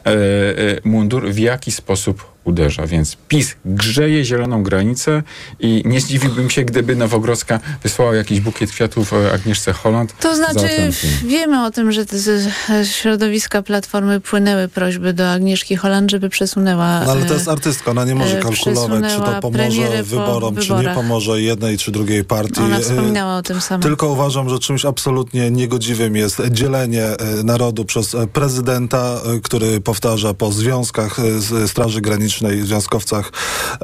mundur 0.85 1.31
w 1.31 1.39
jaki 1.39 1.73
sposób 1.73 2.34
uderza. 2.45 2.87
Więc 2.87 3.17
PiS 3.29 3.55
grzeje 3.65 4.25
zieloną 4.25 4.63
granicę 4.63 5.23
i 5.61 5.83
nie 5.85 6.01
zdziwiłbym 6.01 6.51
się, 6.51 6.65
gdyby 6.65 6.97
Nowogrodzka 6.97 7.61
wysłała 7.83 8.15
jakiś 8.15 8.41
bukiet 8.41 8.71
kwiatów 8.71 9.13
e, 9.13 9.33
Agnieszce 9.33 9.73
Holland. 9.73 10.19
To 10.21 10.37
znaczy, 10.37 10.69
wiemy 11.25 11.65
o 11.65 11.71
tym, 11.71 11.93
że 11.93 12.05
z 12.05 12.49
środowiska 12.89 13.63
Platformy 13.63 14.21
płynęły 14.21 14.69
prośby 14.69 15.13
do 15.13 15.31
Agnieszki 15.31 15.77
Holland, 15.77 16.11
żeby 16.11 16.29
przesunęła... 16.29 17.05
No 17.05 17.13
ale 17.13 17.25
to 17.25 17.35
e, 17.35 17.37
jest 17.37 17.49
artystka, 17.49 17.91
ona 17.91 18.05
nie 18.05 18.15
może 18.15 18.39
e, 18.39 18.43
kalkulować, 18.43 19.13
czy 19.13 19.19
to 19.19 19.41
pomoże 19.41 19.83
po 19.99 20.05
wyborom, 20.05 20.57
czy 20.57 20.73
nie 20.73 20.89
pomoże 20.95 21.43
jednej 21.43 21.79
czy 21.79 21.91
drugiej 21.91 22.25
partii. 22.25 22.61
Ona 22.61 22.79
wspominała 22.79 23.37
o 23.37 23.43
tym 23.43 23.61
samym. 23.61 23.83
Tylko 23.83 24.09
uważam, 24.09 24.49
że 24.49 24.59
czymś 24.59 24.85
absolutnie 24.85 25.51
niegodziwym 25.51 26.17
jest 26.17 26.43
dzielenie 26.51 27.05
narodu 27.45 27.85
przez 27.85 28.17
prezydenta, 28.33 29.21
który 29.43 29.81
powtarza 29.81 30.35
po 30.35 30.53
związkach 30.53 31.19
e, 31.19 31.41
z 31.41 31.73
Straży 32.35 32.45
Granicznej, 32.45 32.67
związkowcach, 32.67 33.33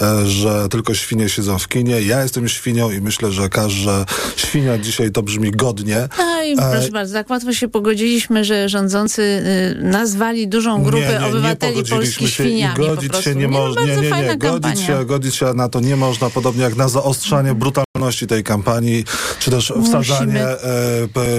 e, 0.01 0.27
że 0.27 0.69
tylko 0.69 0.95
świnie 0.95 1.29
siedzą 1.29 1.59
w 1.59 1.69
kinie. 1.69 2.03
Ja 2.03 2.23
jestem 2.23 2.49
świnią 2.49 2.91
i 2.91 3.01
myślę, 3.01 3.33
że 3.33 3.49
każda 3.49 4.05
świnia 4.37 4.79
dzisiaj 4.79 5.11
to 5.11 5.23
brzmi 5.23 5.51
godnie. 5.51 6.09
No 6.19 6.43
i 6.43 6.53
E, 6.53 6.73
proszę 6.73 6.91
bardzo, 6.91 7.15
tak 7.15 7.31
łatwo 7.31 7.53
się 7.53 7.69
pogodziliśmy, 7.69 8.45
że 8.45 8.69
rządzący 8.69 9.23
y, 9.23 9.83
nazwali 9.83 10.49
dużą 10.49 10.83
grupę 10.83 11.27
obywateli 11.27 11.73
pogodziliśmy 11.73 11.97
polskich 11.97 12.29
się 12.29 12.35
świniami 12.35 12.75
i 12.75 12.77
po 12.77 12.83
godzić 12.83 13.17
się 13.17 13.35
nie 13.35 13.49
no, 13.49 13.59
można. 13.59 13.83
Nie, 13.83 13.97
nie, 13.97 14.11
fajna 14.11 14.33
nie. 14.33 14.39
Godzić 14.39 14.81
się, 14.81 15.05
godzić 15.05 15.35
się 15.35 15.55
na 15.55 15.69
to 15.69 15.81
nie 15.81 15.97
można, 15.97 16.31
podobnie 16.31 16.63
jak 16.63 16.77
na 16.77 16.89
zaostrzanie 16.89 17.55
brutalności 17.55 18.27
tej 18.27 18.45
kampanii, 18.45 19.05
czy 19.39 19.51
też 19.51 19.73
wsadzanie 19.85 20.43
e, 20.43 20.57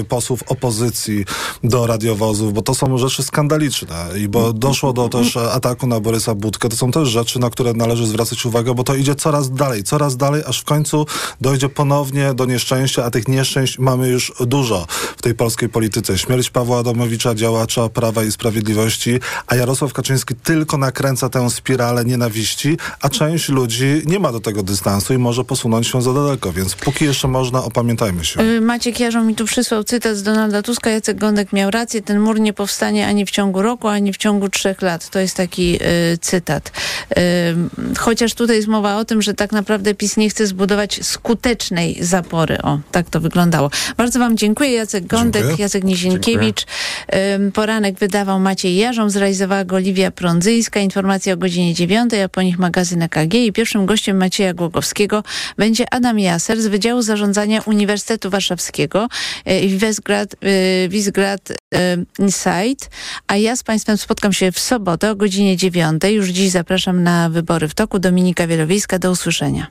posłów 0.09 0.43
opozycji 0.47 1.25
do 1.63 1.87
radiowozów, 1.87 2.53
bo 2.53 2.61
to 2.61 2.75
są 2.75 2.97
rzeczy 2.97 3.23
skandaliczne 3.23 4.09
i 4.17 4.27
bo 4.27 4.53
doszło 4.53 4.93
do 4.93 5.09
też 5.09 5.37
ataku 5.37 5.87
na 5.87 5.99
Borysa 5.99 6.35
Budkę. 6.35 6.69
To 6.69 6.75
są 6.75 6.91
też 6.91 7.00
rzeczy, 7.05 7.39
na 7.39 7.49
które 7.49 7.73
należy 7.73 8.07
zwracać 8.07 8.45
uwagę, 8.45 8.75
bo 8.75 8.83
to 8.83 8.95
idzie 8.95 9.15
coraz 9.15 9.51
dalej, 9.51 9.83
coraz 9.83 10.17
dalej, 10.17 10.43
aż 10.47 10.61
w 10.61 10.63
końcu 10.63 11.05
dojdzie 11.41 11.69
ponownie 11.69 12.33
do 12.33 12.45
nieszczęścia, 12.45 13.05
a 13.05 13.11
tych 13.11 13.27
nieszczęść 13.27 13.79
mamy 13.79 14.07
już 14.07 14.33
dużo 14.39 14.87
w 15.17 15.21
tej 15.21 15.35
polskiej 15.35 15.69
polityce. 15.69 16.17
Śmierć 16.17 16.49
Pawła 16.49 16.79
Adamowicza, 16.79 17.35
działacza 17.35 17.89
Prawa 17.89 18.23
i 18.23 18.31
Sprawiedliwości, 18.31 19.19
a 19.47 19.55
Jarosław 19.55 19.93
Kaczyński 19.93 20.35
tylko 20.35 20.77
nakręca 20.77 21.29
tę 21.29 21.49
spiralę 21.49 22.05
nienawiści, 22.05 22.77
a 23.01 23.09
część 23.09 23.49
ludzi 23.49 24.01
nie 24.05 24.19
ma 24.19 24.31
do 24.31 24.39
tego 24.39 24.63
dystansu 24.63 25.13
i 25.13 25.17
może 25.17 25.43
posunąć 25.43 25.87
się 25.87 26.01
za 26.01 26.13
daleko, 26.13 26.53
więc 26.53 26.75
póki 26.75 27.05
jeszcze 27.05 27.27
można, 27.27 27.63
opamiętajmy 27.63 28.25
się. 28.25 28.41
Y, 28.41 28.61
Maciek 28.61 28.99
Jarząb 28.99 29.27
mi 29.27 29.35
tu 29.35 29.45
przysłał 29.45 29.83
cytat 29.83 30.17
z 30.17 30.23
Donalda 30.23 30.61
Tuska. 30.61 30.89
Jacek 30.89 31.17
Gądek 31.17 31.53
miał 31.53 31.71
rację. 31.71 32.01
Ten 32.01 32.19
mur 32.19 32.39
nie 32.39 32.53
powstanie 32.53 33.07
ani 33.07 33.25
w 33.25 33.31
ciągu 33.31 33.61
roku, 33.61 33.87
ani 33.87 34.13
w 34.13 34.17
ciągu 34.17 34.49
trzech 34.49 34.81
lat. 34.81 35.09
To 35.09 35.19
jest 35.19 35.37
taki 35.37 35.75
y, 35.75 36.17
cytat. 36.21 36.71
Y, 37.17 37.95
chociaż 37.97 38.33
tutaj 38.33 38.55
jest 38.55 38.67
mowa 38.67 38.97
o 38.97 39.05
tym, 39.05 39.21
że 39.21 39.33
tak 39.33 39.51
naprawdę 39.51 39.95
PiS 39.95 40.17
nie 40.17 40.29
chce 40.29 40.47
zbudować 40.47 40.99
skutecznej 41.05 41.97
zapory. 42.01 42.61
O, 42.61 42.79
tak 42.91 43.09
to 43.09 43.21
wyglądało. 43.21 43.69
Bardzo 43.97 44.19
wam 44.19 44.37
dziękuję. 44.37 44.71
Jacek 44.71 45.07
Gądek, 45.07 45.41
Dziękuję. 45.41 45.63
Jacek 45.63 45.83
Nizienkiewicz. 45.83 46.65
Ym, 47.35 47.51
Poranek 47.51 47.99
wydawał 47.99 48.39
Maciej 48.39 48.75
Jarząb, 48.75 49.11
zrealizowała 49.11 49.65
go 49.65 49.75
Oliwia 49.75 50.11
Prądzyńska. 50.11 50.79
Informacje 50.79 51.33
o 51.33 51.37
godzinie 51.37 51.73
dziewiątej, 51.73 52.23
a 52.23 52.29
po 52.29 52.41
nich 52.41 52.59
magazyn 52.59 53.01
EKG. 53.01 53.33
I 53.33 53.51
pierwszym 53.53 53.85
gościem 53.85 54.17
Macieja 54.17 54.53
Głogowskiego 54.53 55.23
będzie 55.57 55.93
Adam 55.93 56.19
Jaser 56.19 56.61
z 56.61 56.67
Wydziału 56.67 57.01
Zarządzania 57.01 57.61
Uniwersytetu 57.65 58.29
Warszawskiego 58.29 59.07
e, 59.45 59.67
Wizgrad, 59.67 60.35
e, 60.41 60.89
Wizgrad 60.89 61.51
e, 61.51 61.55
Insight. 62.19 62.89
A 63.27 63.35
ja 63.35 63.55
z 63.55 63.63
Państwem 63.63 63.97
spotkam 63.97 64.33
się 64.33 64.51
w 64.51 64.59
sobotę 64.59 65.11
o 65.11 65.15
godzinie 65.15 65.57
dziewiątej. 65.57 66.15
Już 66.15 66.27
dziś 66.27 66.49
zapraszam 66.49 67.03
na 67.03 67.29
wybory 67.29 67.67
w 67.67 67.73
toku. 67.73 67.99
Dominika 67.99 68.47
Wielowiejska. 68.47 68.99
Do 68.99 69.11
usłyszenia. 69.11 69.67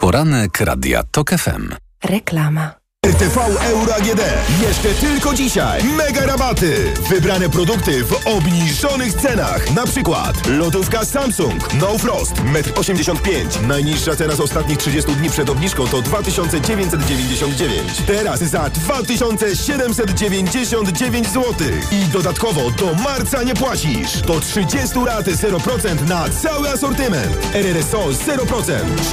Poranek 0.00 0.60
Radia 0.60 1.02
TOK 1.02 1.30
FM. 1.30 1.74
Reklama. 2.04 2.77
RTV 3.08 3.40
Euro 3.70 3.94
AGD. 3.94 4.20
Jeszcze 4.68 4.88
tylko 4.88 5.34
dzisiaj. 5.34 5.84
Mega 5.84 6.26
rabaty. 6.26 6.92
Wybrane 7.08 7.48
produkty 7.48 8.04
w 8.04 8.26
obniżonych 8.26 9.14
cenach. 9.14 9.74
Na 9.74 9.86
przykład 9.86 10.46
lodówka 10.46 11.04
Samsung 11.04 11.74
No 11.74 11.98
Frost 11.98 12.32
1,85 12.32 13.58
m. 13.60 13.68
Najniższa 13.68 14.16
cena 14.16 14.34
z 14.34 14.40
ostatnich 14.40 14.78
30 14.78 15.12
dni 15.12 15.30
przed 15.30 15.50
obniżką 15.50 15.86
to 15.86 16.02
2999. 16.02 18.02
Teraz 18.06 18.40
za 18.40 18.70
2799 18.70 21.28
zł. 21.28 21.44
I 21.92 22.04
dodatkowo 22.12 22.70
do 22.70 22.94
marca 22.94 23.42
nie 23.42 23.54
płacisz. 23.54 24.22
Do 24.22 24.40
30 24.40 24.98
lat 25.06 25.26
0% 25.26 26.08
na 26.08 26.28
cały 26.28 26.70
asortyment. 26.70 27.36
RRSO 27.54 27.98
0%. 27.98 28.16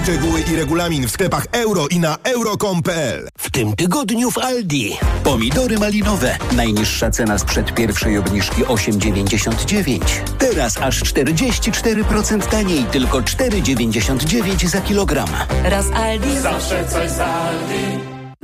Szczegóły 0.04 0.42
i 0.42 0.56
regulamin 0.56 1.08
w 1.08 1.12
sklepach 1.12 1.46
euro 1.52 1.88
i 1.88 2.00
na 2.00 2.18
euro.com.pl. 2.24 3.28
W 3.38 3.52
tym 3.52 3.76
tygodniu 3.76 3.85
w 4.32 4.38
Aldi. 4.38 4.98
Pomidory 5.24 5.80
malinowe. 5.80 6.38
Najniższa 6.56 7.12
cena 7.12 7.38
sprzed 7.38 7.74
pierwszej 7.74 8.18
obniżki 8.18 8.64
8,99. 8.64 10.00
Teraz 10.40 10.78
aż 10.78 11.04
44% 11.04 12.48
taniej, 12.48 12.84
tylko 12.84 13.22
4,99 13.22 14.68
za 14.68 14.82
kilogram. 14.82 15.30
Raz 15.64 15.92
Aldi. 15.92 16.40
Zawsze 16.40 16.86
coś 16.88 17.10
z 17.10 17.20
Aldi. 17.20 18.15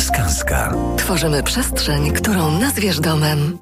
Skanska. 0.00 0.74
Tworzymy 0.96 1.42
przestrzeń, 1.42 2.12
którą 2.12 2.50
nazwiesz 2.50 3.00
domem. 3.00 3.58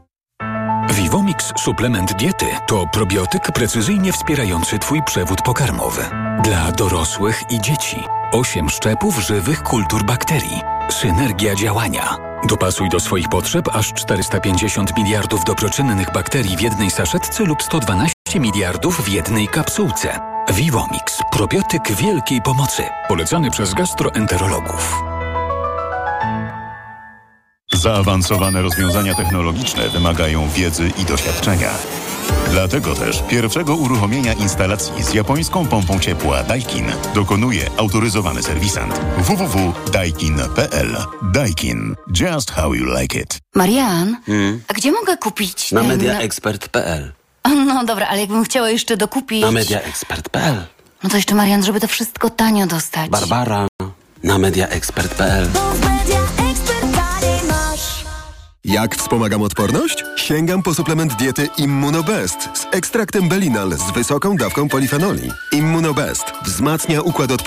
Vivomix 0.91 1.53
suplement 1.57 2.13
diety 2.13 2.47
to 2.67 2.87
probiotyk 2.93 3.53
precyzyjnie 3.53 4.13
wspierający 4.13 4.79
Twój 4.79 5.03
przewód 5.03 5.43
pokarmowy. 5.43 6.03
Dla 6.45 6.73
dorosłych 6.73 7.43
i 7.51 7.61
dzieci. 7.61 7.97
Osiem 8.33 8.71
szczepów 8.71 9.19
żywych 9.19 9.63
kultur 9.63 10.05
bakterii. 10.05 10.61
Synergia 10.91 11.55
działania. 11.55 12.17
Dopasuj 12.49 12.89
do 12.89 13.01
swoich 13.01 13.29
potrzeb 13.29 13.69
aż 13.73 13.93
450 13.93 14.97
miliardów 14.97 15.45
dobroczynnych 15.45 16.13
bakterii 16.13 16.57
w 16.57 16.61
jednej 16.61 16.91
saszetce 16.91 17.45
lub 17.45 17.63
112 17.63 18.13
miliardów 18.41 19.05
w 19.05 19.09
jednej 19.09 19.49
kapsułce. 19.49 20.21
Vivomix. 20.53 21.19
Probiotyk 21.33 21.93
wielkiej 21.93 22.43
pomocy. 22.43 22.83
Polecany 23.09 23.51
przez 23.51 23.75
gastroenterologów. 23.75 25.18
Zaawansowane 27.79 28.63
rozwiązania 28.63 29.15
technologiczne 29.15 29.89
wymagają 29.89 30.49
wiedzy 30.49 30.91
i 30.99 31.05
doświadczenia. 31.05 31.71
Dlatego 32.51 32.95
też 32.95 33.23
pierwszego 33.29 33.75
uruchomienia 33.77 34.33
instalacji 34.33 35.03
z 35.05 35.15
japońską 35.15 35.67
pompą 35.67 35.99
ciepła 36.01 36.43
Daikin 36.43 36.85
dokonuje 37.15 37.71
autoryzowany 37.77 38.43
serwisant 38.43 39.01
www.daikin.pl. 39.19 40.97
Daikin. 41.23 41.95
Just 42.21 42.51
how 42.51 42.75
you 42.75 42.85
like 43.01 43.21
it. 43.21 43.39
Marian, 43.55 44.17
Hmm? 44.27 44.63
a 44.69 44.75
gdzie 44.75 44.93
mogę 44.93 45.17
kupić 45.17 45.73
Na 45.73 45.81
ten- 45.81 45.89
mediaexpert.pl. 45.89 47.13
No 47.67 47.85
dobra, 47.85 48.07
ale 48.07 48.21
jakbym 48.21 48.45
chciała 48.45 48.71
jeszcze 48.71 48.97
dokupić... 48.97 49.43
Na 49.43 49.51
mediaexpert.pl. 49.51 50.67
No 51.03 51.11
to 51.11 51.17
jeszcze 51.17 51.35
Marian, 51.35 51.65
żeby 51.65 51.81
to 51.81 51.89
wszystko 51.89 52.31
tanio 52.31 52.67
dostać. 52.67 53.11
Barbara. 53.11 53.67
Na 54.25 54.39
mediaexpert.pl. 54.39 55.49
Jak 58.69 58.97
wspomagam 58.97 59.43
odporność? 59.43 60.05
Sięgam 60.17 60.63
po 60.63 60.75
suplement 60.75 61.15
diety 61.15 61.49
Immunobest 61.59 62.39
z 62.55 62.67
ekstraktem 62.73 63.29
Belinal 63.29 63.73
z 63.73 63.91
wysoką 63.91 64.37
dawką 64.37 64.69
polifenoli. 64.69 65.31
Immunobest 65.53 66.25
wzmacnia 66.45 67.03
układ 67.03 67.33
odporności 67.33 67.39